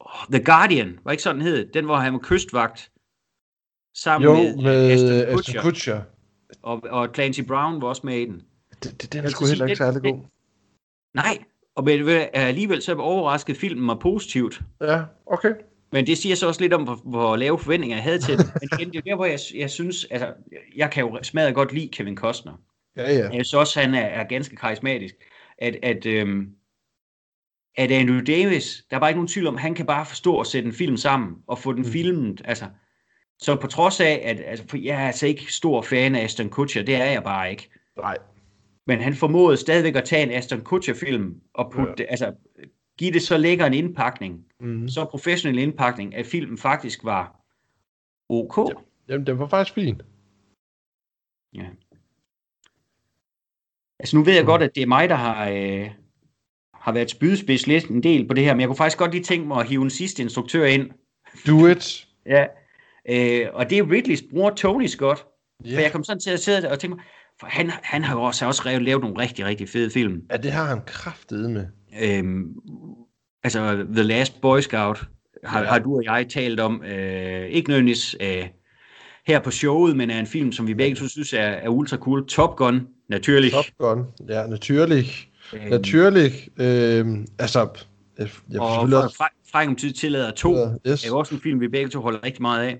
oh, 0.00 0.26
The 0.32 0.44
Guardian, 0.44 0.98
var 1.04 1.10
ikke 1.10 1.22
sådan 1.22 1.36
den 1.36 1.46
hed? 1.46 1.72
Den, 1.72 1.84
hvor 1.84 1.96
han 1.96 2.12
var 2.12 2.18
kystvagt 2.22 2.90
sammen 3.94 4.30
jo, 4.30 4.34
med, 4.34 4.56
med 4.56 4.90
Ashton 4.90 5.34
Kutcher, 5.34 5.62
Kutcher. 5.62 6.02
og, 6.62 6.82
og 6.90 7.08
Clancy 7.14 7.40
Brown 7.40 7.82
var 7.82 7.88
også 7.88 8.02
med 8.04 8.18
i 8.18 8.24
den. 8.24 8.42
Det, 8.82 9.02
det, 9.02 9.12
den 9.12 9.18
er 9.18 9.22
Jeg 9.22 9.30
sgu 9.30 9.46
heller 9.46 9.66
ikke 9.66 9.76
særlig 9.76 10.02
god. 10.02 10.24
Nej, 11.14 11.38
og 11.74 11.84
men, 11.84 12.08
alligevel 12.32 12.82
så 12.82 12.94
overraskede 12.94 13.58
filmen 13.58 13.86
mig 13.86 13.98
positivt. 13.98 14.60
Ja, 14.80 15.02
okay. 15.26 15.54
Men 15.92 16.06
det 16.06 16.18
siger 16.18 16.36
så 16.36 16.46
også 16.46 16.60
lidt 16.60 16.72
om, 16.72 16.82
hvor, 16.82 17.00
hvor 17.04 17.36
lave 17.36 17.58
forventninger 17.58 17.96
jeg 17.96 18.04
havde 18.04 18.18
til 18.18 18.38
den. 18.38 18.46
Men 18.60 18.68
igen, 18.72 18.92
det 18.92 18.98
er 18.98 19.02
der, 19.02 19.14
hvor 19.14 19.24
jeg, 19.24 19.38
jeg 19.54 19.70
synes, 19.70 20.04
altså, 20.04 20.34
jeg 20.76 20.90
kan 20.90 21.04
jo 21.04 21.18
smadre 21.22 21.52
godt 21.52 21.72
lide 21.72 21.88
Kevin 21.88 22.16
Costner. 22.16 22.52
Ja, 22.96 23.12
ja. 23.12 23.22
Jeg 23.22 23.32
synes 23.32 23.54
også, 23.54 23.80
han 23.80 23.94
er, 23.94 24.00
er 24.00 24.24
ganske 24.24 24.56
karismatisk. 24.56 25.14
At, 25.58 25.76
at, 25.82 26.06
øhm, 26.06 26.54
at 27.76 27.90
Andrew 27.90 28.20
Davis, 28.20 28.84
der 28.90 28.96
er 28.96 29.00
bare 29.00 29.10
ikke 29.10 29.18
nogen 29.18 29.28
tvivl 29.28 29.46
om, 29.46 29.56
han 29.56 29.74
kan 29.74 29.86
bare 29.86 30.06
forstå 30.06 30.40
at 30.40 30.46
sætte 30.46 30.66
en 30.66 30.72
film 30.74 30.96
sammen 30.96 31.36
og 31.46 31.58
få 31.58 31.72
den 31.72 31.82
Mm. 31.82 31.88
filmet. 31.88 32.42
Altså, 32.44 32.68
så 33.38 33.56
på 33.60 33.66
trods 33.66 34.00
af, 34.00 34.20
at 34.24 34.40
altså, 34.44 34.66
for 34.68 34.76
jeg 34.76 35.02
er 35.02 35.06
altså 35.06 35.26
ikke 35.26 35.52
stor 35.52 35.82
fan 35.82 36.14
af 36.14 36.20
Aston 36.24 36.50
Kutcher, 36.50 36.82
det 36.82 36.94
er 36.94 37.04
jeg 37.04 37.22
bare 37.22 37.50
ikke. 37.50 37.70
Nej. 37.96 38.16
Men 38.86 39.00
han 39.00 39.14
formåede 39.14 39.56
stadigvæk 39.56 39.96
at 39.96 40.04
tage 40.04 40.22
en 40.22 40.30
Aston 40.30 40.60
Kutcher-film 40.64 41.40
og 41.54 41.72
putte, 41.72 41.94
ja. 41.98 42.04
altså, 42.04 42.34
give 42.98 43.12
det 43.12 43.22
så 43.22 43.36
lækker 43.38 43.66
en 43.66 43.74
indpakning, 43.74 44.44
Mm. 44.60 44.88
så 44.88 45.04
professionel 45.04 45.58
indpakning, 45.58 46.14
at 46.14 46.26
filmen 46.26 46.58
faktisk 46.58 47.04
var 47.04 47.40
ok. 48.28 48.72
Jamen, 49.08 49.26
den 49.26 49.38
var 49.38 49.48
faktisk 49.48 49.74
fin. 49.74 50.00
Ja. 51.54 51.66
Altså 54.00 54.16
nu 54.16 54.22
ved 54.22 54.34
jeg 54.34 54.44
godt, 54.44 54.62
at 54.62 54.70
det 54.74 54.82
er 54.82 54.86
mig, 54.86 55.08
der 55.08 55.14
har, 55.14 55.48
øh, 55.48 55.90
har 56.74 56.92
været 56.92 57.10
spydspids 57.10 57.66
lidt 57.66 57.86
en 57.88 58.02
del 58.02 58.28
på 58.28 58.34
det 58.34 58.44
her, 58.44 58.54
men 58.54 58.60
jeg 58.60 58.68
kunne 58.68 58.76
faktisk 58.76 58.98
godt 58.98 59.10
lige 59.10 59.24
tænke 59.24 59.48
mig 59.48 59.60
at 59.60 59.68
hive 59.68 59.82
en 59.82 59.90
sidste 59.90 60.22
instruktør 60.22 60.64
ind. 60.64 60.90
Do 61.46 61.66
it. 61.66 62.04
Ja. 62.26 62.46
Øh, 63.10 63.46
og 63.52 63.70
det 63.70 63.78
er 63.78 63.90
Ridleys 63.90 64.22
bror 64.30 64.50
Tony 64.50 64.86
Scott. 64.86 65.26
Ja. 65.64 65.76
For 65.76 65.80
jeg 65.80 65.92
kom 65.92 66.04
sådan 66.04 66.20
til 66.20 66.30
at 66.30 66.40
sidde 66.40 66.70
og 66.70 66.78
tænke 66.78 66.96
mig, 66.96 67.04
for 67.40 67.46
han, 67.46 67.70
han 67.82 68.04
har 68.04 68.14
jo 68.16 68.22
også, 68.22 68.46
også 68.46 68.62
lavet, 68.64 68.82
lavet 68.82 69.02
nogle 69.02 69.18
rigtig, 69.18 69.44
rigtig 69.44 69.68
fede 69.68 69.90
film. 69.90 70.22
ja, 70.30 70.36
det 70.36 70.52
har 70.52 70.64
han 70.64 70.80
kraftet 70.86 71.50
med. 71.50 71.66
Øhm, 72.02 72.44
altså 73.44 73.86
The 73.94 74.02
Last 74.02 74.40
Boy 74.40 74.60
Scout 74.60 75.04
har, 75.44 75.60
Ja. 75.60 75.66
har 75.66 75.78
du 75.78 75.96
og 75.96 76.04
jeg 76.04 76.26
talt 76.30 76.60
om. 76.60 76.82
Øh, 76.84 77.46
ikke 77.48 77.68
nødvendigvis 77.68 78.16
øh, 78.20 78.48
her 79.26 79.40
på 79.40 79.50
showet, 79.50 79.96
men 79.96 80.10
er 80.10 80.20
en 80.20 80.26
film, 80.26 80.52
som 80.52 80.66
vi 80.66 80.74
begge 80.74 81.08
synes 81.08 81.32
er, 81.32 81.38
er 81.40 81.68
ultra 81.68 81.96
cool. 81.96 82.26
Top 82.26 82.56
Gun, 82.56 82.86
naturligt. 83.08 83.54
Top 83.54 83.64
Gun. 83.78 84.06
Ja, 84.28 84.46
naturligt. 84.46 85.28
Øhm, 85.54 85.68
Naturligt. 85.70 86.48
Øhm, 86.56 87.26
altså, 87.38 87.68
jeg, 88.18 88.28
jeg 88.50 88.60
og 88.60 88.70
selvfølgelig 88.72 88.98
også... 89.04 89.16
fra, 89.16 89.28
fra 89.50 89.66
om 89.66 89.76
tid 89.76 89.92
tillader 89.92 90.30
to, 90.30 90.56
Ja, 90.56 90.68
yes. 90.90 91.04
er 91.04 91.08
jo 91.08 91.18
også 91.18 91.34
en 91.34 91.40
film, 91.40 91.60
vi 91.60 91.68
begge 91.68 91.88
to 91.90 92.00
holder 92.00 92.24
rigtig 92.24 92.42
meget 92.42 92.66
af. 92.66 92.78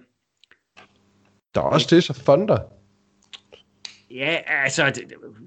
Der 1.54 1.60
er 1.60 1.64
også 1.64 1.86
det, 1.90 2.04
så 2.04 2.12
Thunder. 2.12 2.58
Ja, 4.10 4.36
altså, 4.64 4.86
det, 4.86 4.94
det, 4.96 5.04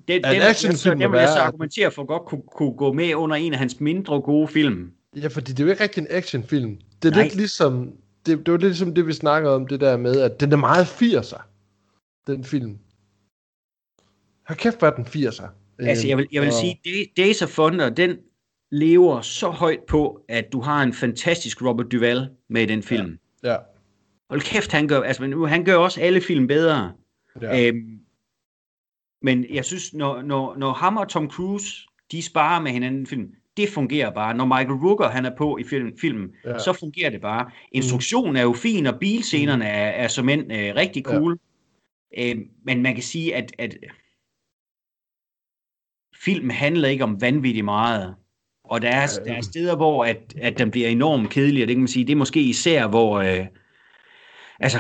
det, 0.08 0.16
en 0.16 0.24
den, 0.24 0.98
må 1.00 1.04
den 1.04 1.12
vil 1.12 1.20
jeg 1.20 1.28
så 1.28 1.34
være- 1.36 1.44
argumentere 1.44 1.92
for 1.92 2.06
godt 2.06 2.26
kunne, 2.26 2.42
kunne 2.58 2.74
gå 2.74 2.94
med 2.94 3.16
under 3.16 3.36
en 3.36 3.54
af 3.54 3.60
hans 3.60 3.80
mindre 3.80 4.22
gode 4.22 4.48
film. 4.48 4.92
Ja, 5.16 5.28
fordi 5.28 5.52
det 5.52 5.60
er 5.60 5.64
jo 5.64 5.72
ikke 5.72 5.84
rigtig 5.84 6.02
en 6.02 6.08
actionfilm. 6.10 6.78
Det 7.02 7.12
er 7.12 7.16
Nej. 7.16 7.24
lidt 7.24 7.36
ligesom... 7.36 7.92
Det, 8.26 8.38
det 8.46 8.52
var 8.52 8.58
lidt 8.58 8.70
ligesom 8.70 8.96
det, 8.96 9.08
vi 9.08 9.14
snakkede 9.14 9.56
om, 9.56 9.68
det 9.68 9.80
der 9.82 9.98
med, 9.98 10.22
at 10.22 10.40
den 10.40 10.52
er 10.52 10.56
meget 10.58 10.86
80'er, 10.86 11.42
den 12.28 12.44
film. 12.44 12.78
Hold 14.52 14.58
kæft, 14.58 14.80
hvor 14.80 14.90
den 14.90 15.06
80'er. 15.06 15.48
Altså, 15.80 16.08
jeg 16.08 16.18
vil, 16.18 16.28
jeg 16.32 16.42
vil 16.42 16.48
og- 16.50 16.54
sige, 16.54 16.80
Day- 16.86 17.24
Days 17.24 17.42
of 17.42 17.50
Thunder, 17.50 17.90
den 17.90 18.18
lever 18.72 19.22
så 19.22 19.50
højt 19.50 19.80
på, 19.88 20.26
at 20.30 20.46
du 20.52 20.62
har 20.62 20.84
en 20.84 20.94
fantastisk 20.94 21.62
Robert 21.66 21.92
Duvall 21.92 22.30
med 22.50 22.62
i 22.62 22.66
den 22.66 22.84
film. 22.84 23.18
Ja, 23.44 23.56
Hold 24.30 24.42
kæft, 24.42 24.72
han 24.72 24.88
gør, 24.88 25.02
altså, 25.02 25.24
men 25.28 25.48
han 25.48 25.64
gør 25.66 25.76
også 25.76 26.02
alle 26.02 26.22
film 26.22 26.48
bedre. 26.48 26.94
ja. 27.42 27.68
Øhm, 27.68 28.00
men 29.22 29.46
jeg 29.54 29.66
synes, 29.66 29.94
når, 29.94 30.22
når, 30.22 30.56
når 30.58 30.74
ham 30.74 30.98
og 30.98 31.10
Tom 31.10 31.30
Cruise, 31.30 31.78
de 32.12 32.22
sparer 32.22 32.62
med 32.62 32.72
hinanden 32.72 33.02
i 33.04 33.06
film, 33.06 33.28
det 33.58 33.70
fungerer 33.70 34.12
bare. 34.14 34.34
Når 34.38 34.46
Michael 34.46 34.72
Rooker, 34.72 35.10
han 35.10 35.26
er 35.26 35.36
på 35.38 35.58
i 35.58 35.64
film, 35.64 35.98
filmen, 36.02 36.30
Ja. 36.46 36.50
ja. 36.52 36.60
så 36.60 36.74
fungerer 36.74 37.10
det 37.10 37.22
bare. 37.22 37.52
Instruktionen 37.72 38.36
er 38.36 38.42
jo 38.42 38.54
fin, 38.54 38.86
og 38.86 39.00
bilscenerne 39.00 39.66
er, 39.66 39.90
er 40.04 40.08
som 40.08 40.30
end 40.30 40.54
øh, 40.54 40.76
rigtig 40.76 41.04
Ja. 41.08 41.12
cool. 41.18 41.40
Øhm, 42.18 42.44
men 42.66 42.82
man 42.82 42.94
kan 42.94 43.04
sige, 43.04 43.36
at, 43.36 43.52
at 43.58 43.76
filmen 46.24 46.52
handler 46.52 46.90
ikke 46.90 47.04
om 47.04 47.22
vanvittigt 47.22 47.66
meget. 47.66 48.16
Og 48.64 48.82
der 48.82 48.90
er, 48.90 49.08
der 49.26 49.34
er 49.34 49.42
steder, 49.42 49.76
hvor 49.76 50.06
at, 50.06 50.34
at 50.38 50.58
den 50.58 50.72
bliver 50.72 50.88
enormt 50.88 51.30
kedelig, 51.30 51.64
og 51.64 51.68
det 51.68 51.76
kan 51.76 51.82
man 51.82 51.88
sige, 51.88 52.06
det 52.06 52.12
er 52.12 52.18
måske 52.18 52.42
især, 52.42 52.88
hvor, 52.88 53.20
øh, 53.20 53.46
altså, 54.60 54.80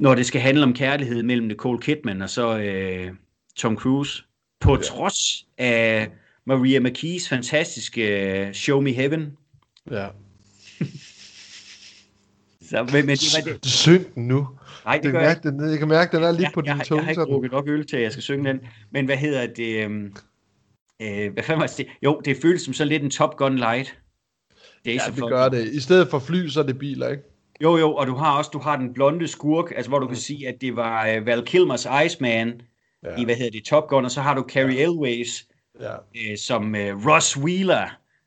når 0.00 0.14
det 0.14 0.26
skal 0.26 0.40
handle 0.40 0.62
om 0.62 0.74
kærlighed 0.74 1.22
mellem 1.22 1.46
Nicole 1.46 1.78
Kidman 1.78 2.22
og 2.22 2.30
så 2.30 2.58
øh, 2.58 3.10
Tom 3.56 3.76
Cruise. 3.76 4.22
På 4.60 4.74
ja. 4.74 4.80
trods 4.80 5.46
af 5.58 6.08
Maria 6.46 6.80
McKees 6.80 7.28
fantastiske 7.28 8.30
øh, 8.46 8.52
Show 8.52 8.80
Me 8.80 8.92
Heaven. 8.92 9.32
Ja. 9.90 10.08
Så, 12.70 12.82
men, 12.92 13.06
men 13.06 13.16
det 13.16 13.46
var 13.46 13.52
det. 13.52 13.66
Syng 13.66 14.14
den 14.14 14.28
nu. 14.28 14.48
Nej, 14.84 14.96
det 14.96 15.04
Jeg 15.04 15.12
gør 15.12 15.20
kan, 15.20 15.28
jeg 15.28 15.36
mærke, 15.44 15.48
den, 15.48 15.70
jeg 15.70 15.78
kan 15.78 15.88
mærke, 15.88 16.16
den 16.16 16.24
er 16.24 16.30
lidt 16.32 16.42
Ja, 16.42 16.50
på 16.54 16.62
jeg, 16.64 16.74
din 16.74 16.84
tunge. 16.84 17.00
Jeg 17.00 17.04
har 17.04 17.10
ikke 17.10 17.32
drukket 17.32 17.52
nok 17.52 17.68
øl 17.68 17.86
til, 17.86 17.96
at 17.96 18.02
jeg 18.02 18.12
skal 18.12 18.22
synge 18.22 18.48
den. 18.48 18.60
Men 18.90 19.04
hvad 19.04 19.16
hedder 19.16 19.46
det? 19.46 19.84
øhm, 19.84 20.14
Øh, 21.02 21.32
hvad 21.32 21.42
fanden 21.42 21.60
var 21.60 21.66
det? 21.76 21.86
Jo, 22.02 22.20
det 22.24 22.36
føles 22.42 22.62
som 22.62 22.74
sådan 22.74 22.88
lidt 22.88 23.02
en 23.02 23.10
Top 23.10 23.36
Gun 23.36 23.56
Light. 23.56 23.98
Det 24.84 24.90
er 24.90 24.94
Ja, 24.94 25.00
så 25.00 25.10
det 25.16 25.28
gør 25.28 25.48
det. 25.48 25.68
I 25.68 25.80
stedet 25.80 26.08
for 26.08 26.18
fly, 26.18 26.48
så 26.48 26.60
er 26.60 26.66
det 26.66 26.78
biler, 26.78 27.08
ikke? 27.08 27.22
Jo, 27.62 27.76
jo, 27.76 27.94
og 27.94 28.06
du 28.06 28.14
har 28.14 28.38
også 28.38 28.50
du 28.52 28.58
har 28.58 28.76
den 28.76 28.94
blonde 28.94 29.28
skurk, 29.28 29.72
altså 29.76 29.88
hvor 29.88 29.98
du 29.98 30.06
kan 30.06 30.16
sige, 30.16 30.48
at 30.48 30.54
det 30.60 30.76
var 30.76 31.16
uh, 31.18 31.26
Val 31.26 31.42
Kilmers 31.44 31.86
Iceman 32.06 32.60
Ja. 33.02 33.10
ja. 33.10 33.16
i, 33.20 33.24
hvad 33.24 33.34
hedder 33.34 33.50
det, 33.50 33.64
Top 33.64 33.88
Gun, 33.88 34.04
og 34.04 34.10
så 34.10 34.20
har 34.20 34.34
du 34.34 34.44
Carrie 34.48 34.78
Elways 34.82 35.46
Ja, 35.80 35.92
øh, 35.94 36.38
som 36.38 36.66
uh, 36.74 37.06
Ross 37.08 37.36
Wheeler 37.36 37.86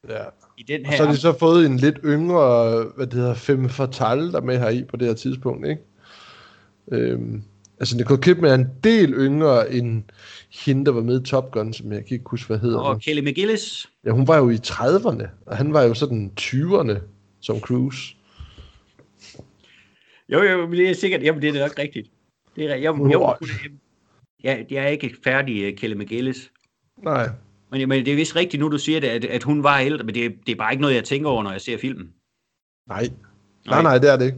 ja. 0.09 0.23
i 0.57 0.63
den 0.63 0.85
Og 0.85 0.89
her. 0.91 0.97
så 0.97 1.03
har 1.05 1.11
de 1.11 1.17
så 1.17 1.37
fået 1.39 1.65
en 1.65 1.77
lidt 1.77 1.97
yngre, 2.05 2.83
hvad 2.95 3.05
det 3.07 3.13
hedder, 3.13 3.33
femme 3.33 3.69
fatale, 3.69 4.31
der 4.31 4.37
er 4.37 4.41
med 4.43 4.59
her 4.59 4.69
i 4.69 4.83
på 4.83 4.97
det 4.97 5.07
her 5.07 5.13
tidspunkt, 5.15 5.67
ikke? 5.67 5.81
Øhm, 6.91 7.43
altså 7.79 7.97
Nicole 7.97 8.21
Kidman 8.21 8.49
er 8.49 8.55
en 8.55 8.67
del 8.83 9.13
yngre 9.13 9.73
end 9.73 10.03
hende, 10.65 10.85
der 10.85 10.91
var 10.91 11.01
med 11.01 11.21
i 11.21 11.25
Top 11.25 11.51
Gun, 11.51 11.73
som 11.73 11.91
jeg 11.91 12.05
kan 12.05 12.13
ikke 12.15 12.29
huske, 12.29 12.47
hvad 12.47 12.59
hedder. 12.59 12.79
og 12.79 12.93
nu. 12.93 12.99
Kelly 12.99 13.29
McGillis. 13.29 13.87
Ja, 14.05 14.11
hun 14.11 14.27
var 14.27 14.37
jo 14.37 14.49
i 14.49 14.55
30'erne, 14.55 15.27
og 15.45 15.57
han 15.57 15.73
var 15.73 15.83
jo 15.83 15.93
sådan 15.93 16.31
20'erne 16.41 16.99
som 17.41 17.59
Cruise. 17.59 18.15
Jo, 20.29 20.43
jo, 20.43 20.67
men 20.67 20.79
det 20.79 20.89
er 20.89 20.93
sikkert, 20.93 21.23
jamen 21.23 21.41
det 21.41 21.55
er 21.55 21.59
nok 21.61 21.79
rigtigt. 21.79 22.09
Det 22.55 22.71
er, 22.71 22.75
jo, 22.75 22.91
Wow. 22.91 23.11
jo, 23.11 23.35
ja, 24.43 24.57
jeg 24.69 24.83
er 24.83 24.87
ikke 24.87 25.15
færdig, 25.23 25.67
uh, 25.73 25.77
Kelly 25.79 25.93
McGillis. 25.95 26.51
Nej, 27.03 27.29
Men, 27.71 27.89
men 27.89 28.05
det 28.05 28.11
er 28.11 28.15
vist 28.15 28.35
rigtigt 28.35 28.61
nu, 28.61 28.69
du 28.71 28.77
siger 28.77 28.99
det, 28.99 29.07
at, 29.07 29.25
at 29.25 29.43
hun 29.43 29.63
var 29.63 29.77
ældre, 29.79 30.03
men 30.05 30.15
det, 30.15 30.35
det 30.45 30.51
er 30.51 30.55
bare 30.55 30.71
ikke 30.73 30.81
noget, 30.81 30.95
jeg 30.95 31.03
tænker 31.03 31.29
over, 31.29 31.43
når 31.43 31.51
jeg 31.51 31.61
ser 31.61 31.77
filmen. 31.77 32.09
nej. 32.87 33.09
Nej, 33.67 33.81
nej, 33.83 33.97
det 33.97 34.11
er 34.11 34.17
det 34.17 34.25
ikke. 34.25 34.37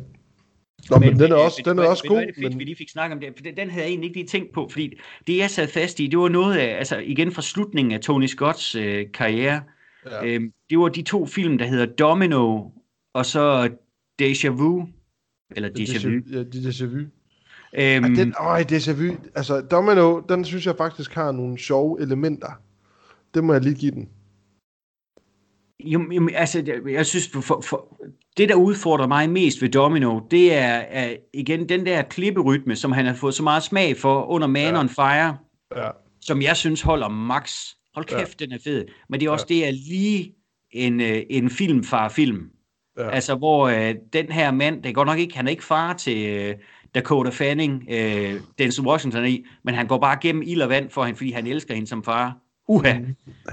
Nå, 0.89 0.97
men, 0.97 1.09
men 1.09 1.19
den 1.19 1.31
er 1.31 1.35
også, 1.35 1.57
men- 1.59 1.65
den 1.69 1.79
er 1.79 1.83
men- 1.83 1.89
også 1.91 2.03
men 2.05 2.09
god. 2.09 2.17
hvor 2.17 2.25
det 2.25 2.35
fedt, 2.35 2.49
Men, 2.49 2.59
vi 2.59 2.63
lige 2.63 2.75
fik 2.75 2.89
snakket 2.89 3.13
om 3.15 3.19
det, 3.21 3.29
for 3.37 3.43
den, 3.43 3.57
den 3.57 3.69
havde 3.69 3.83
jeg 3.83 3.89
egentlig 3.89 4.07
ikke 4.07 4.17
lige 4.19 4.27
tænkt 4.27 4.53
på, 4.53 4.67
fordi 4.71 4.99
det 5.27 5.37
jeg 5.37 5.49
sad 5.49 5.67
fast 5.67 5.99
i, 5.99 6.07
det 6.07 6.19
var 6.19 6.29
noget 6.29 6.57
af, 6.57 6.77
altså 6.77 6.97
igen 6.97 7.31
fra 7.31 7.41
slutningen 7.41 7.91
af 7.91 7.99
Tony 7.99 8.25
Scotts 8.25 8.75
øh, 8.75 9.05
karriere, 9.13 9.61
ja. 10.11 10.25
øhm, 10.25 10.51
det 10.69 10.79
var 10.79 10.87
de 10.89 11.01
to 11.01 11.25
film, 11.25 11.57
der 11.57 11.65
hedder 11.65 11.85
Domino, 11.85 12.63
og 13.13 13.25
så 13.25 13.69
Deja 14.19 14.49
Vu, 14.49 14.87
eller 15.55 15.69
Deja 15.69 16.09
Vu. 16.09 16.21
Ja, 16.31 16.43
déjà 16.43 16.85
vu. 16.85 16.97
Øhm, 16.97 18.03
Ej, 18.03 18.09
den, 18.15 18.33
øj, 18.39 18.63
déjà 18.71 18.91
vu. 18.93 19.15
Altså, 19.35 19.61
Domino, 19.61 20.19
den 20.29 20.45
synes 20.45 20.65
jeg 20.65 20.75
faktisk 20.77 21.13
har 21.13 21.31
nogle 21.31 21.57
sjove 21.57 22.01
elementer. 22.01 22.61
Det 23.33 23.43
må 23.43 23.53
jeg 23.53 23.61
lige 23.61 23.75
give 23.75 23.91
den. 23.91 24.09
Jo, 25.83 26.11
jamen, 26.11 26.35
altså, 26.35 26.81
jeg- 26.89 27.05
synes, 27.05 27.29
for, 27.33 27.61
for, 27.61 27.97
det 28.37 28.49
der 28.49 28.55
udfordrer 28.55 29.07
mig 29.07 29.29
mest 29.29 29.61
ved 29.61 29.69
Domino, 29.69 30.19
det 30.31 30.53
er, 30.53 30.67
er 30.89 31.15
igen 31.33 31.69
den 31.69 31.85
der 31.85 32.01
klipperytme, 32.01 32.75
som 32.75 32.91
han 32.91 33.05
har 33.05 33.13
fået 33.13 33.33
så 33.33 33.43
meget 33.43 33.63
smag 33.63 33.97
for 33.97 34.25
under 34.25 34.47
Man 34.47 34.73
Ja. 34.73 34.79
on 34.79 34.89
Fire, 34.89 35.37
Ja. 35.75 35.89
som 36.21 36.41
jeg 36.41 36.57
synes 36.57 36.81
holder 36.81 37.07
max. 37.09 37.65
Hold 37.93 38.05
kæft, 38.05 38.41
ja. 38.41 38.45
den 38.45 38.53
er 38.53 38.57
fed. 38.63 38.85
Men 39.09 39.19
det 39.19 39.25
er 39.27 39.31
også 39.31 39.45
ja. 39.49 39.55
det 39.55 39.67
er 39.67 39.71
lige 39.71 40.35
en, 40.71 41.01
øh, 41.01 41.21
en 41.29 41.49
filmfar-film. 41.49 42.49
Ja. 42.97 43.09
Altså, 43.09 43.35
hvor 43.35 43.67
øh, 43.67 43.95
den 44.13 44.31
her 44.31 44.51
mand, 44.51 44.83
det 44.83 44.95
godt 44.95 45.05
nok 45.07 45.19
ikke, 45.19 45.35
han 45.37 45.47
er 45.47 45.51
ikke 45.51 45.63
far 45.63 45.93
til 45.93 46.27
øh, 46.29 46.55
Dakota 46.95 47.29
Fanning, 47.29 47.83
øh, 47.89 48.33
Denzel 48.57 48.85
Washington 48.85 49.25
i, 49.25 49.45
men 49.63 49.75
han 49.75 49.87
går 49.87 49.97
bare 49.97 50.17
gennem 50.21 50.43
ild 50.45 50.61
og 50.61 50.69
vand 50.69 50.89
for 50.89 51.03
hende, 51.03 51.17
fordi 51.17 51.31
han 51.31 51.47
elsker 51.47 51.73
hende 51.73 51.87
som 51.87 52.03
far. 52.03 52.37
Uha. 52.69 52.93
Mm. 52.99 53.05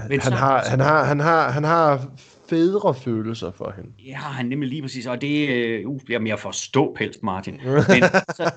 Men 0.09 0.19
Han 0.21 0.21
så- 0.21 0.31
har, 0.31 0.63
han 0.69 0.79
har, 0.79 1.03
han 1.03 1.19
har, 1.19 1.51
han 1.51 1.63
har 1.63 2.05
fædre 2.49 2.93
følelser 2.95 3.51
for 3.51 3.73
hende. 3.75 4.13
Har 4.15 4.29
han 4.31 4.45
nemlig 4.45 4.69
lige 4.69 4.81
præcis, 4.81 5.05
og 5.05 5.21
det 5.21 5.49
øh, 5.49 5.87
uh, 5.89 5.99
bliver 6.05 6.19
mere 6.19 6.37
forstå 6.37 6.93
pels, 6.97 7.17
Martin. 7.23 7.53
Men, 7.89 8.03
så, 8.35 8.51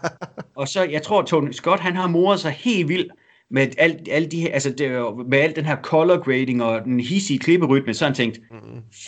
og 0.56 0.68
så, 0.68 0.82
jeg 0.84 1.02
tror, 1.02 1.22
Tony 1.22 1.50
Scott, 1.52 1.80
han 1.80 1.96
har 1.96 2.08
moret 2.08 2.40
sig 2.40 2.50
helt 2.50 2.88
vildt 2.88 3.12
med 3.50 3.66
alt, 3.78 4.08
alt 4.10 4.32
de 4.32 4.40
her, 4.40 4.52
altså 4.52 4.70
det, 4.70 4.90
med 5.28 5.38
alt 5.38 5.56
den 5.56 5.64
her 5.64 5.76
color 5.82 6.16
grading 6.24 6.62
og 6.62 6.84
den 6.84 7.00
hissige 7.00 7.38
klipperytme, 7.38 7.94
så 7.94 8.04
han 8.04 8.14
tænkt, 8.14 8.40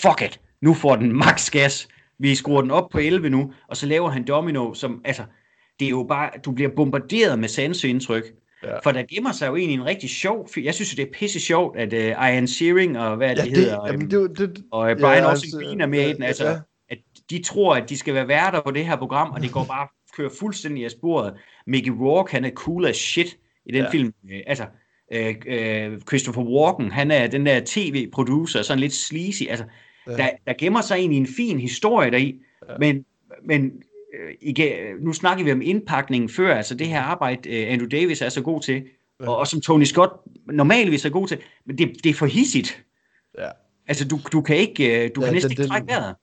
fuck 0.02 0.22
it, 0.22 0.40
nu 0.62 0.74
får 0.74 0.96
den 0.96 1.12
max 1.16 1.50
gas. 1.50 1.88
Vi 2.18 2.34
skruer 2.34 2.60
den 2.62 2.70
op 2.70 2.88
på 2.92 2.98
11 2.98 3.30
nu, 3.30 3.52
og 3.68 3.76
så 3.76 3.86
laver 3.86 4.10
han 4.10 4.24
Domino, 4.24 4.74
som, 4.74 5.00
altså, 5.04 5.22
det 5.80 5.84
er 5.86 5.90
jo 5.90 6.06
bare, 6.08 6.30
du 6.44 6.52
bliver 6.52 6.70
bombarderet 6.76 7.38
med 7.38 7.48
sanseindtryk. 7.48 8.24
Ja. 8.62 8.70
Ja. 8.70 8.78
For 8.84 8.92
der 8.92 9.02
gemmer 9.14 9.32
sig 9.32 9.46
jo 9.48 9.56
egentlig 9.56 9.74
en 9.74 9.84
rigtig 9.86 10.10
sjov, 10.10 10.48
fi- 10.50 10.64
jeg 10.64 10.74
synes 10.74 10.92
jo, 10.92 11.02
det 11.02 11.08
er 11.08 11.12
pisse 11.12 11.40
sjovt, 11.40 11.76
at 11.78 11.92
uh, 11.92 11.98
Ian 12.00 12.46
Shearing 12.48 12.98
og 12.98 13.16
hvad 13.16 13.28
Ja, 13.28 13.34
det, 13.34 13.44
det, 13.50 13.56
hedder, 13.56 13.86
jamen, 13.86 14.02
øhm, 14.14 14.34
det, 14.34 14.38
det, 14.38 14.64
og 14.72 14.90
øh, 14.90 14.96
Brian 14.96 15.12
Ja, 15.16 15.22
ja, 15.24 15.30
altså, 15.30 15.46
Austin 15.46 15.68
Green 15.68 15.80
er 15.80 15.86
med 15.86 16.00
i 16.08 16.12
den, 16.12 16.22
ja, 16.22 16.26
altså, 16.28 16.48
ja. 16.48 16.56
at 16.90 16.98
de 17.30 17.42
tror, 17.42 17.74
at 17.74 17.88
de 17.88 17.98
skal 17.98 18.14
være 18.14 18.28
værter 18.28 18.60
på 18.60 18.70
det 18.70 18.86
her 18.86 18.96
program, 18.96 19.30
og 19.30 19.40
det 19.42 19.52
går 19.52 19.64
bare 19.64 19.88
kører 20.16 20.30
fuldstændig 20.38 20.84
af 20.84 20.90
sporet. 20.90 21.34
Mickey 21.66 21.90
Rourke, 21.90 22.32
han 22.32 22.44
er 22.44 22.50
cool 22.50 22.86
as 22.86 22.96
shit 22.96 23.36
i 23.66 23.72
den 23.72 23.76
Ja. 23.78 23.84
ja. 23.84 23.90
film. 23.90 24.14
Øh, 24.32 24.40
Altså, 24.46 24.64
øh, 25.12 25.34
øh, 25.46 26.00
Christopher 26.08 26.42
Walken, 26.42 26.90
han 26.92 27.10
er 27.10 27.26
den 27.26 27.46
der 27.46 27.60
tv-producer, 27.66 28.62
sådan 28.62 28.80
lidt 28.80 28.92
sleazy. 28.92 29.42
Altså, 29.48 29.64
Ja. 30.06 30.12
ja. 30.12 30.16
der, 30.16 30.28
der 30.46 30.52
gemmer 30.58 30.80
sig 30.80 30.94
egentlig 30.96 31.18
en 31.18 31.26
fin 31.36 31.58
historie 31.60 32.10
deri, 32.10 32.34
Ja. 32.68 32.72
ja. 32.72 32.78
men, 32.78 33.04
men 33.44 33.72
igen, 34.40 34.72
nu 35.00 35.12
snakker 35.12 35.44
vi 35.44 35.52
om 35.52 35.62
indpakningen 35.62 36.28
før, 36.30 36.54
altså 36.54 36.74
det 36.74 36.86
her 36.86 37.00
arbejde, 37.00 37.48
øh, 37.50 37.72
Andrew 37.72 37.88
Davis 37.88 38.22
er 38.22 38.28
så 38.28 38.42
god 38.42 38.60
til, 38.60 38.82
Ja. 39.20 39.28
og, 39.28 39.36
og 39.36 39.46
som 39.46 39.60
Tony 39.60 39.84
Scott 39.84 40.12
normalvis 40.52 41.04
er 41.04 41.08
god 41.10 41.28
til, 41.28 41.38
men 41.66 41.78
det, 41.78 41.90
det 42.04 42.10
er 42.10 42.14
for 42.14 42.26
hissigt. 42.26 42.82
Ja. 43.38 43.48
Altså, 43.88 44.08
du, 44.08 44.18
du 44.32 44.40
kan 44.40 44.56
ikke, 44.56 45.04
øh, 45.04 45.10
du 45.16 45.20
Ja, 45.20 45.24
kan 45.26 45.34
næsten 45.34 45.50
den- 45.50 45.60
ikke 45.62 45.68
trække 45.70 45.86
vejret. 45.88 46.14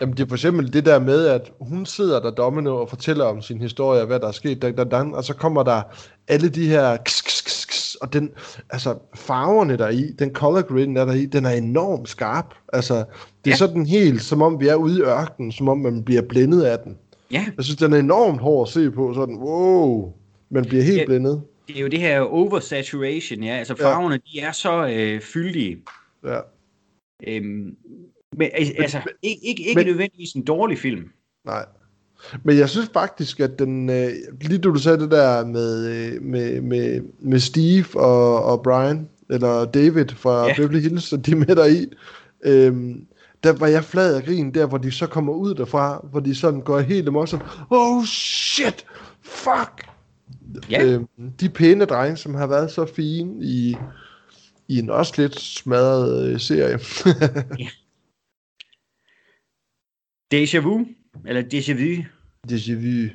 Jamen, 0.00 0.16
det 0.16 0.22
er 0.24 0.28
for 0.28 0.36
eksempel 0.36 0.72
det 0.72 0.86
der 0.86 0.98
med, 0.98 1.26
at 1.26 1.50
hun 1.60 1.86
sidder 1.86 2.20
der 2.20 2.30
domino 2.30 2.76
og 2.80 2.88
fortæller 2.88 3.24
om 3.24 3.42
sin 3.42 3.60
historie, 3.60 4.04
hvad 4.04 4.20
der 4.20 4.28
er 4.28 4.32
sket, 4.32 4.62
dan, 4.62 4.76
dan, 4.76 4.88
dan, 4.88 5.14
og 5.14 5.24
så 5.24 5.34
kommer 5.34 5.62
der 5.62 5.82
alle 6.28 6.48
de 6.48 6.68
her 6.68 6.96
kss, 6.96 7.22
kss, 7.22 7.42
kss, 7.42 7.66
kss, 7.66 7.94
og 7.94 8.12
den, 8.12 8.30
altså 8.70 8.98
farverne 9.14 9.78
der 9.78 9.88
i, 9.88 10.12
den 10.18 10.32
color 10.34 10.62
grading 10.62 10.96
der, 10.96 11.04
der 11.04 11.12
i, 11.12 11.26
den 11.26 11.44
er 11.44 11.50
enormt 11.50 12.08
skarp. 12.08 12.54
Altså, 12.72 12.94
det 12.94 13.04
er. 13.04 13.50
Ja. 13.50 13.54
sådan 13.56 13.86
helt, 13.86 14.22
som 14.22 14.42
om 14.42 14.60
vi 14.60 14.68
er 14.68 14.74
ude 14.74 14.98
i 14.98 15.02
ørkenen, 15.02 15.52
som 15.52 15.68
om 15.68 15.78
man 15.78 16.04
bliver 16.04 16.22
blændet 16.22 16.62
af 16.62 16.78
den. 16.78 16.98
Ja, 17.32 17.46
Jeg 17.56 17.64
synes, 17.64 17.76
den 17.76 17.92
er 17.92 17.98
enormt 17.98 18.40
hård 18.40 18.68
at 18.68 18.72
se 18.72 18.90
på, 18.90 19.14
sådan, 19.14 19.36
wow, 19.36 20.12
man 20.50 20.64
bliver 20.64 20.82
helt 20.82 20.98
Ja. 20.98 21.04
blændet. 21.06 21.42
det 21.68 21.76
er 21.76 21.80
jo 21.80 21.88
det 21.88 21.98
her 22.00 22.20
oversaturation, 22.20 23.42
ja. 23.42 23.52
Altså 23.56 23.74
Ja. 23.78 23.84
farverne, 23.84 24.16
de 24.32 24.40
er 24.40 24.52
så 24.52 24.86
øh, 24.88 25.20
fyldige. 25.20 25.78
Ja. 26.26 26.38
Øhm, 27.26 27.76
men 28.36 28.48
al- 28.54 28.74
altså, 28.78 28.98
ikke, 29.22 29.46
ikke, 29.46 29.62
ikke 29.68 29.78
men- 29.78 29.86
nødvendigvis 29.86 30.32
en 30.32 30.44
dårlig 30.44 30.78
film. 30.78 31.04
Nej. 31.44 31.64
Men 32.44 32.58
jeg 32.58 32.68
synes 32.68 32.90
faktisk, 32.92 33.40
at 33.40 33.58
den, 33.58 33.90
øh, 33.90 34.08
lige 34.40 34.58
du 34.58 34.74
sagde 34.74 34.98
det 34.98 35.10
der 35.10 35.46
med, 35.46 35.86
øh, 35.86 36.22
med, 36.22 36.60
med, 36.60 37.00
med 37.20 37.38
Steve 37.38 37.84
og, 38.00 38.44
og 38.44 38.62
Brian, 38.62 39.08
eller 39.30 39.64
David 39.64 40.08
fra 40.08 40.46
Ja. 40.46 40.54
Beverly 40.56 40.80
Hills, 40.80 41.12
og 41.12 41.26
de 41.26 41.30
er 41.32 41.36
med 41.36 41.46
der 41.56 41.66
i, 41.66 41.86
øhm, 42.44 43.06
der 43.42 43.52
var 43.52 43.66
jeg 43.66 43.84
flad 43.84 44.16
af 44.16 44.24
grin, 44.24 44.54
der 44.54 44.66
hvor 44.66 44.78
de 44.78 44.92
så 44.92 45.06
kommer 45.06 45.32
ud 45.32 45.54
derfra, 45.54 46.06
hvor 46.10 46.20
de 46.20 46.34
sådan 46.34 46.60
går 46.60 46.80
helt 46.80 47.08
amok, 47.08 47.28
sådan, 47.28 47.46
oh 47.70 48.04
shit, 48.04 48.86
fuck. 49.22 49.88
Ja. 50.70 50.84
Øhm, 50.84 51.08
de 51.40 51.48
pæne 51.48 51.84
drenge, 51.84 52.16
som 52.16 52.34
har 52.34 52.46
været 52.46 52.70
så 52.70 52.86
fine 52.86 53.44
i, 53.44 53.76
i 54.68 54.78
en 54.78 54.90
også 54.90 55.22
lidt 55.22 55.40
smadret 55.40 56.32
øh, 56.32 56.40
serie. 56.40 56.78
Deja 60.30 60.60
Vu, 60.60 60.86
eller 61.26 61.42
Deja 61.42 61.74
Vu. 61.74 62.02
Déjà 62.50 62.74
vu. 62.74 63.08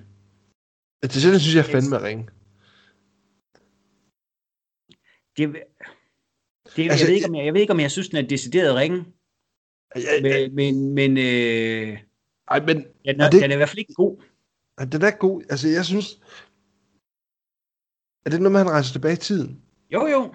Det 1.03 1.13
sådan 1.13 1.39
synes 1.39 1.55
jeg 1.55 1.65
fandme 1.65 2.03
ringe. 2.03 2.27
Det, 5.37 5.55
det, 6.75 6.91
Altså, 6.91 7.05
jeg, 7.05 7.07
ved 7.07 7.15
ikke, 7.15 7.27
om 7.27 7.35
jeg, 7.35 7.45
jeg 7.45 7.53
ved 7.53 7.61
ikke, 7.61 7.73
om 7.73 7.79
jeg 7.79 7.91
synes, 7.91 8.09
den 8.09 8.17
er 8.17 8.27
decideret 8.27 8.75
ringe, 8.75 9.05
Ja, 9.05 9.05
ja, 9.05 9.16
men, 10.21 10.55
men, 10.55 10.93
men 10.93 11.17
øh, 11.17 11.97
Ej, 12.47 12.59
men 12.65 12.77
den, 12.77 12.85
Er 13.05 13.25
er, 13.25 13.29
det- 13.29 13.41
den 13.41 13.51
er 13.51 13.55
i 13.55 13.57
hvert 13.57 13.69
fald 13.69 13.79
ikke 13.79 13.93
god. 13.93 14.23
Ja, 14.79 14.85
Den 14.85 15.01
er 15.01 15.11
god. 15.11 15.41
Altså, 15.49 15.67
jeg 15.67 15.85
synes... 15.85 16.19
Er 18.25 18.29
det 18.29 18.39
noget 18.39 18.51
med, 18.51 18.59
han 18.59 18.69
rejser 18.69 18.91
tilbage 18.91 19.13
i 19.13 19.17
tiden? 19.17 19.61
Jo, 19.93 20.07
jo. 20.07 20.33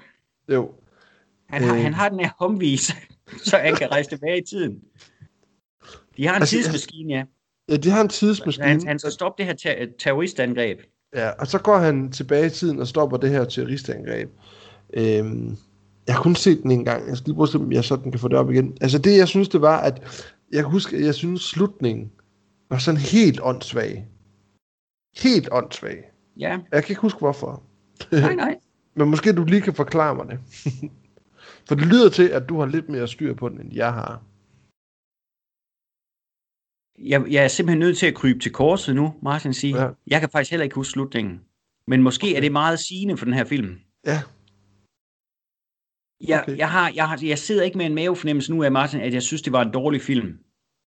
Jo. 0.52 0.74
Han 1.48 1.62
har, 1.62 1.74
Øh. 1.76 1.82
han 1.82 1.94
har 1.94 2.08
den 2.08 2.20
her 2.20 2.30
omvis, 2.38 2.90
så 3.48 3.56
han 3.56 3.74
kan 3.76 3.90
rejse 3.90 4.10
tilbage 4.10 4.38
i 4.38 4.44
tiden. 4.44 4.80
De 6.16 6.26
har 6.26 6.36
en 6.36 6.42
altså, 6.42 6.56
tidsmaskine, 6.56 7.12
ja. 7.14 7.24
Ja, 7.68 7.76
de 7.76 7.90
har 7.90 8.00
en 8.00 8.08
tidsmaskine. 8.08 8.66
Han, 8.66 8.86
han 8.86 8.98
skal 8.98 9.12
stoppe 9.12 9.42
det 9.42 9.46
her 9.46 9.54
ter- 9.54 9.92
terroristangreb. 9.98 10.80
Ja, 11.14 11.30
og 11.30 11.46
så 11.46 11.58
går 11.58 11.78
han 11.78 12.12
tilbage 12.12 12.46
i 12.46 12.50
tiden 12.50 12.78
og 12.80 12.86
stopper 12.86 13.16
det 13.16 13.30
her 13.30 13.44
terroristangreb. 13.44 14.30
Øhm, 14.94 15.56
jeg 16.06 16.14
har 16.14 16.22
kun 16.22 16.34
set 16.34 16.62
den 16.62 16.70
en 16.70 16.84
gang. 16.84 17.08
Jeg 17.08 17.16
skal 17.16 17.28
lige 17.28 17.34
prøve 17.34 17.44
at 17.44 17.48
se, 17.48 17.58
om 17.58 17.72
jeg 17.72 17.84
sådan 17.84 18.10
kan 18.10 18.20
få 18.20 18.28
det 18.28 18.38
op 18.38 18.50
igen. 18.50 18.76
Altså 18.80 18.98
det, 18.98 19.16
jeg 19.16 19.28
synes, 19.28 19.48
det 19.48 19.60
var, 19.60 19.78
at 19.80 20.26
jeg 20.52 20.62
kan 20.62 20.70
huske, 20.70 20.96
at 20.96 21.04
jeg 21.04 21.14
synes, 21.14 21.42
slutningen 21.42 22.12
var 22.70 22.78
sådan 22.78 23.00
helt 23.00 23.40
åndssvag. 23.42 24.08
Helt 25.16 25.48
åndssvag. 25.52 25.96
Ja, 26.38 26.58
Jeg 26.72 26.84
kan 26.84 26.92
ikke 26.92 27.02
huske, 27.02 27.18
hvorfor. 27.18 27.62
nej, 28.12 28.34
nej. 28.34 28.56
Men 28.96 29.10
måske 29.10 29.32
du 29.32 29.44
lige 29.44 29.60
kan 29.62 29.74
forklare 29.74 30.14
mig 30.14 30.26
det. 30.26 30.38
For 31.68 31.74
det 31.74 31.86
lyder 31.86 32.10
til, 32.10 32.28
at 32.28 32.48
du 32.48 32.58
har 32.58 32.66
lidt 32.66 32.88
mere 32.88 33.08
styr 33.08 33.34
på 33.34 33.48
den, 33.48 33.60
end 33.60 33.74
jeg 33.74 33.92
har. 33.92 34.22
Jeg, 36.98 37.32
jeg 37.32 37.44
er 37.44 37.48
simpelthen 37.48 37.78
nødt 37.78 37.98
til 37.98 38.06
at 38.06 38.14
krybe 38.14 38.38
til 38.38 38.52
korset 38.52 38.94
nu, 38.94 39.14
Martin 39.22 39.54
siger. 39.54 39.82
Ja. 39.82 39.90
Jeg 40.06 40.20
kan 40.20 40.28
faktisk 40.30 40.50
heller 40.50 40.64
ikke 40.64 40.74
huske 40.74 40.92
slutningen. 40.92 41.40
Men 41.86 42.02
måske 42.02 42.26
okay. 42.26 42.36
er 42.36 42.40
det 42.40 42.52
meget 42.52 42.78
sigende 42.78 43.16
for 43.16 43.24
den 43.24 43.34
her 43.34 43.44
film. 43.44 43.78
Ja, 44.06 44.22
Jeg, 46.28 46.42
Okay. 46.42 46.58
jeg, 46.58 46.70
har, 46.70 46.92
jeg, 46.94 47.08
har, 47.08 47.18
jeg 47.22 47.38
sidder 47.38 47.62
ikke 47.62 47.78
med 47.78 47.86
en 47.86 47.94
mavefornemmelse 47.94 48.52
nu 48.52 48.62
af, 48.62 48.72
Martin, 48.72 49.00
at 49.00 49.14
jeg 49.14 49.22
synes, 49.22 49.42
det 49.42 49.52
var 49.52 49.62
en 49.62 49.72
dårlig 49.72 50.02
film. 50.02 50.38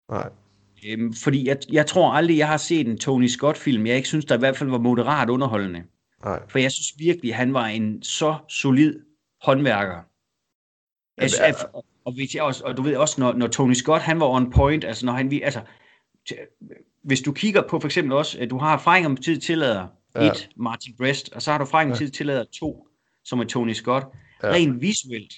nej. 0.10 0.30
Øhm, 0.88 1.14
fordi 1.14 1.48
jeg, 1.48 1.58
jeg 1.72 1.86
tror 1.86 2.14
aldrig, 2.14 2.38
jeg 2.38 2.48
har 2.48 2.58
set 2.58 2.88
en 2.88 2.98
Tony 2.98 3.28
Scott-film, 3.28 3.86
jeg 3.86 3.96
ikke 3.96 4.08
synes, 4.08 4.26
der 4.26 4.36
i 4.36 4.40
hvert 4.40 4.58
fald 4.58 4.70
var 4.70 4.78
moderat 4.78 5.30
underholdende. 5.30 5.84
Nej. 6.24 6.40
For 6.50 6.60
jeg 6.60 6.72
synes 6.72 6.94
virkelig, 6.98 7.36
han 7.36 7.54
var 7.54 7.66
en 7.66 8.04
så 8.04 8.36
solid 8.50 9.00
håndværker. 9.42 9.98
Altså, 11.18 11.38
Ja, 11.44 11.50
at, 11.50 11.56
og, 11.74 11.86
og, 12.06 12.14
jeg 12.36 12.42
også, 12.44 12.64
og 12.64 12.78
du 12.78 12.82
ved 12.82 12.96
også, 12.98 13.22
når, 13.22 13.34
når 13.34 13.48
Tony 13.48 13.74
Scott, 13.74 14.02
han 14.02 14.20
var 14.20 14.26
on 14.28 14.52
point, 14.52 14.84
altså 14.84 15.06
når 15.06 15.14
han, 15.14 15.32
vi- 15.32 15.42
altså, 15.42 15.62
hvis 17.04 17.22
du 17.22 17.32
kigger 17.32 17.62
på 17.70 17.80
for 17.80 17.88
eksempel 17.88 18.14
også, 18.14 18.40
at 18.40 18.50
du 18.50 18.58
har 18.58 18.74
erfaring 18.74 19.06
om 19.06 19.18
tid 19.18 19.38
tillader 19.42 19.88
Ja. 20.16 20.32
et, 20.32 20.50
Martin 20.56 20.94
Brest, 20.98 21.30
og 21.34 21.42
så 21.42 21.52
har 21.52 21.58
du 21.58 21.64
erfaring 21.64 21.92
om 21.92 21.98
tid 21.98 22.10
tillader 22.10 22.44
to, 22.44 22.88
som 23.26 23.40
er 23.40 23.44
Tony 23.44 23.74
Scott. 23.74 24.06
Ja. 24.44 24.52
Rent 24.52 24.82
visuelt, 24.82 25.34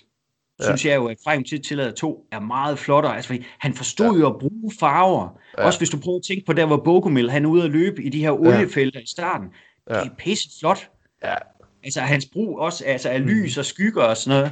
Ja. 0.60 0.66
synes 0.66 0.86
jeg 0.86 0.96
jo, 0.96 1.06
at 1.06 1.18
om 1.26 1.44
tid 1.44 1.60
tillader 1.60 1.92
to 1.92 2.28
er 2.32 2.40
meget 2.40 2.80
flottere. 2.80 3.16
Altså, 3.16 3.28
fordi 3.28 3.46
han 3.60 3.74
forstod 3.74 4.20
jo 4.20 4.28
at 4.28 4.40
bruge 4.40 4.72
farver. 4.80 5.40
Ja. 5.58 5.66
Også 5.66 5.80
hvis 5.80 5.90
du 5.90 5.98
prøver 5.98 6.18
at 6.18 6.24
tænke 6.24 6.46
på 6.46 6.54
der, 6.54 6.66
hvor 6.66 6.78
Bogomil, 6.78 7.32
han 7.32 7.46
er 7.46 7.50
ude 7.50 7.64
at 7.64 7.72
løbe 7.72 8.04
i 8.04 8.10
de 8.10 8.20
her 8.20 8.32
oliefelter 8.32 9.00
i 9.00 9.08
starten. 9.08 9.48
Ja. 9.90 9.96
Det 10.00 10.06
er 10.06 10.16
pisse 10.18 10.50
flot. 10.60 10.90
Ja. 11.24 11.36
Altså 11.84 12.02
hans 12.02 12.26
brug 12.34 12.60
også 12.60 12.86
altså, 12.86 13.10
af 13.10 13.26
lys 13.26 13.58
og 13.58 13.66
skygger 13.66 14.04
og 14.04 14.18
sådan 14.18 14.40
noget. 14.40 14.52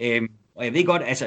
Ja. 0.00 0.16
Øhm, 0.16 0.28
og 0.54 0.64
jeg 0.64 0.74
ved 0.74 0.84
godt, 0.84 1.02
altså, 1.06 1.26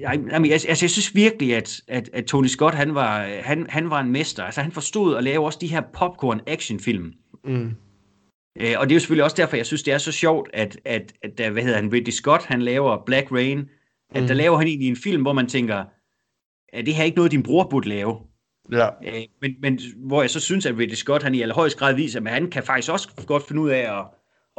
jeg, 0.00 0.20
jeg, 0.30 0.52
altså 0.52 0.68
jeg 0.68 0.90
synes 0.90 1.14
virkelig, 1.14 1.56
at, 1.56 1.80
at, 1.88 2.10
at 2.12 2.24
Tony 2.24 2.46
Scott, 2.46 2.74
han 2.74 2.94
var, 2.94 3.18
han, 3.42 3.66
han 3.68 3.90
var 3.90 4.00
en 4.00 4.10
mester. 4.12 4.44
Altså 4.44 4.60
han 4.60 4.72
forstod 4.72 5.16
at 5.16 5.24
lave 5.24 5.44
også 5.44 5.58
de 5.60 5.66
her 5.66 5.82
popcorn 5.94 6.40
actionfilm. 6.46 7.12
Mm. 7.44 7.74
Øh, 8.60 8.74
og 8.78 8.86
det 8.88 8.92
er 8.92 8.96
jo 8.96 9.00
selvfølgelig 9.00 9.24
også 9.24 9.36
derfor, 9.36 9.56
jeg 9.56 9.66
synes, 9.66 9.82
det 9.82 9.94
er 9.94 9.98
så 9.98 10.12
sjovt, 10.12 10.48
at, 10.54 10.76
at, 10.84 11.12
at 11.22 11.38
der, 11.38 11.50
hvad 11.50 11.62
hedder 11.62 11.76
han, 11.76 11.92
Ridley 11.92 12.12
Scott, 12.12 12.44
han 12.44 12.62
laver 12.62 13.04
Black 13.06 13.32
Rain, 13.32 13.58
at 14.14 14.22
Mm. 14.22 14.26
der 14.28 14.34
laver 14.34 14.56
han 14.58 14.66
egentlig 14.66 14.88
en 14.88 14.96
film, 14.96 15.22
hvor 15.22 15.32
man 15.32 15.46
tænker, 15.46 15.84
er 16.72 16.82
det 16.82 16.94
her 16.94 17.04
ikke 17.04 17.16
noget, 17.16 17.32
din 17.32 17.42
bror 17.42 17.68
burde 17.70 17.88
lave? 17.88 18.16
Ja. 18.72 18.86
Øh, 18.86 19.22
men, 19.40 19.54
men 19.60 19.80
hvor 19.96 20.22
jeg 20.22 20.30
så 20.30 20.40
synes, 20.40 20.66
at 20.66 20.78
Ridley 20.78 20.94
Scott, 20.94 21.22
han 21.22 21.34
i 21.34 21.42
allerhøjeste 21.42 21.78
grad 21.78 21.94
viser, 21.94 22.20
at 22.20 22.30
han 22.32 22.50
kan 22.50 22.62
faktisk 22.62 22.92
også 22.92 23.08
godt 23.26 23.46
finde 23.48 23.62
ud 23.62 23.70
af 23.70 23.98
at, 23.98 24.04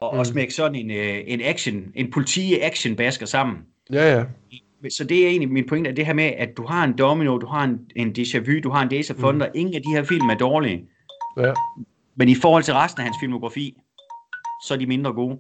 at, 0.04 0.10
Mm. 0.14 0.20
at 0.20 0.28
smække 0.28 0.54
sådan 0.54 0.76
en, 0.76 0.92
øh, 0.92 1.20
en 1.28 1.42
action, 1.42 1.84
en 1.96 2.12
politi-action-basker 2.12 3.26
sammen. 3.26 3.58
Ja, 3.94 4.18
ja. 4.18 4.24
Så 4.90 5.04
det 5.04 5.24
er 5.24 5.28
egentlig 5.28 5.50
min 5.52 5.68
pointe, 5.68 5.90
at 5.90 5.98
det 5.98 6.06
her 6.06 6.14
med, 6.14 6.24
at 6.38 6.50
du 6.58 6.66
har 6.66 6.84
en 6.84 6.98
Domino, 6.98 7.38
du 7.38 7.46
har 7.48 7.64
en, 7.64 7.80
en 7.96 8.16
Déjà 8.18 8.38
Vu, 8.40 8.60
du 8.64 8.70
har 8.70 8.82
en 8.84 8.90
Days 8.90 9.10
of 9.10 9.16
Thunder, 9.18 9.46
mm. 9.48 9.52
ingen 9.56 9.76
af 9.76 9.82
de 9.82 9.90
her 9.90 10.04
film 10.04 10.30
er 10.30 10.36
dårlige. 10.36 10.86
Ja. 11.38 11.54
Men 12.16 12.30
i 12.30 12.36
forhold 12.36 12.64
til 12.64 12.74
resten 12.74 13.00
af 13.02 13.06
hans 13.06 13.18
filmografi, 13.22 13.78
så 14.68 14.74
er 14.74 14.78
de 14.78 14.86
mindre 14.86 15.14
gode. 15.14 15.38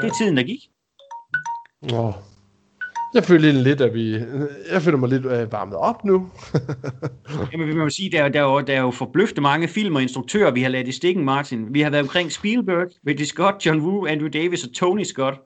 Det 0.00 0.04
er 0.04 0.14
tiden, 0.18 0.36
der 0.36 0.42
gik. 0.42 0.60
Åh. 1.92 2.12
Jeg 3.14 3.24
føler 3.24 3.52
lidt, 3.52 3.80
at 3.80 3.94
vi... 3.94 4.12
Jeg 4.72 4.82
føler 4.82 4.98
mig 4.98 5.08
lidt 5.08 5.26
øh, 5.26 5.52
varmet 5.52 5.76
op 5.76 6.04
nu. 6.04 6.30
Jamen, 7.52 7.66
vil 7.68 7.76
man 7.76 7.90
sige, 7.90 8.10
der, 8.12 8.22
er- 8.22 8.28
der, 8.28 8.40
er 8.40 8.44
jo, 8.44 8.60
der 8.60 8.74
er 8.76 8.80
jo 8.80 8.90
forbløffende 8.90 9.40
mange 9.40 9.68
film 9.68 9.96
og 9.96 10.02
instruktører, 10.02 10.50
vi 10.50 10.62
har 10.62 10.68
ladt 10.68 10.88
i 10.88 10.92
stikken, 10.92 11.24
Martin. 11.24 11.74
Vi 11.74 11.80
har 11.80 11.90
været 11.90 12.02
omkring 12.02 12.32
Spielberg, 12.32 12.88
Ridley 13.06 13.24
Scott, 13.24 13.66
John 13.66 13.80
Woo, 13.80 14.06
Andrew 14.06 14.28
Davis 14.28 14.64
og 14.64 14.72
Tony 14.74 15.02
Scott, 15.02 15.40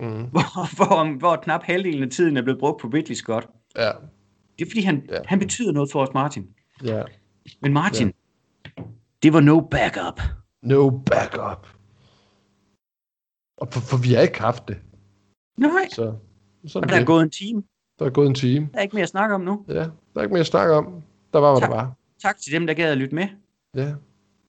mm. 0.00 0.06
hvor, 0.32 0.74
hvor, 0.76 1.18
hvor 1.18 1.36
knap 1.36 1.62
halvdelen 1.64 2.02
af 2.02 2.10
tiden 2.10 2.36
er 2.36 2.42
blevet 2.42 2.60
brugt 2.60 2.80
på 2.80 2.88
Ridley 2.88 3.14
Scott. 3.14 3.46
Ja. 3.76 3.90
Det 4.58 4.64
er 4.66 4.70
fordi, 4.70 4.80
han, 4.80 5.02
Ja. 5.10 5.18
han 5.24 5.38
betyder 5.38 5.72
noget 5.72 5.90
for 5.92 6.02
os, 6.02 6.14
Martin. 6.14 6.46
Ja. 6.84 7.02
Men 7.62 7.72
Martin, 7.72 8.12
det 9.22 9.32
var 9.32 9.40
no 9.40 9.60
backup. 9.60 10.20
No 10.62 10.90
backup. 10.90 11.66
Og 13.62 13.68
for, 13.72 13.80
for 13.80 13.96
vi 14.02 14.10
har 14.14 14.22
ikke 14.22 14.40
haft 14.40 14.68
det. 14.68 14.78
Nej, 15.58 15.88
Så 15.90 16.04
sådan 16.66 16.84
og 16.84 16.94
der 16.94 17.00
er 17.00 17.04
gået 17.04 17.22
en 17.22 17.30
time. 17.30 17.62
der 17.98 18.04
er 18.06 18.10
gået 18.10 18.26
en 18.26 18.34
time. 18.34 18.68
Der 18.72 18.78
er 18.78 18.82
ikke 18.82 18.96
mere 18.96 19.02
at 19.02 19.08
snakke 19.08 19.34
om 19.34 19.40
nu. 19.40 19.64
Ja, 19.68 19.74
der 19.74 20.16
er 20.16 20.22
ikke 20.22 20.32
mere 20.32 20.40
at 20.40 20.46
snakke 20.46 20.74
om. 20.74 21.02
Der 21.32 21.38
var, 21.38 21.50
hvad 21.52 21.60
Tak. 21.60 21.70
der 21.70 21.76
var. 21.76 21.94
Tak 22.22 22.36
til 22.38 22.52
dem, 22.52 22.66
der 22.66 22.74
gad 22.74 22.90
at 22.92 22.98
lytte 22.98 23.14
med. 23.14 23.28
Ja. 23.76 23.94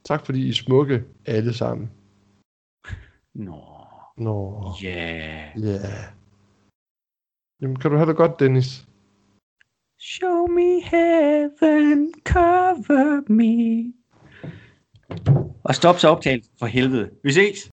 Tak 0.06 0.26
fordi 0.26 0.48
I 0.48 0.54
smukke 0.54 1.04
alle 1.26 1.54
sammen. 1.54 1.92
Nå, 3.36 3.62
Nå. 4.18 4.64
ja. 4.84 4.90
Yeah. 5.58 5.64
Ja. 5.64 5.80
Jamen, 7.62 7.76
kan 7.80 7.92
du 7.92 7.98
have 7.98 8.10
det 8.10 8.16
godt, 8.18 8.40
Dennis? 8.40 8.86
Show 10.00 10.48
me 10.48 10.82
heaven, 10.84 12.14
cover 12.28 13.32
me. 13.32 13.94
Og 15.64 15.76
stop 15.76 15.98
så 16.00 16.08
optagelsen 16.10 16.54
for 16.60 16.66
helvede. 16.66 17.10
Vi 17.24 17.32
ses. 17.32 17.70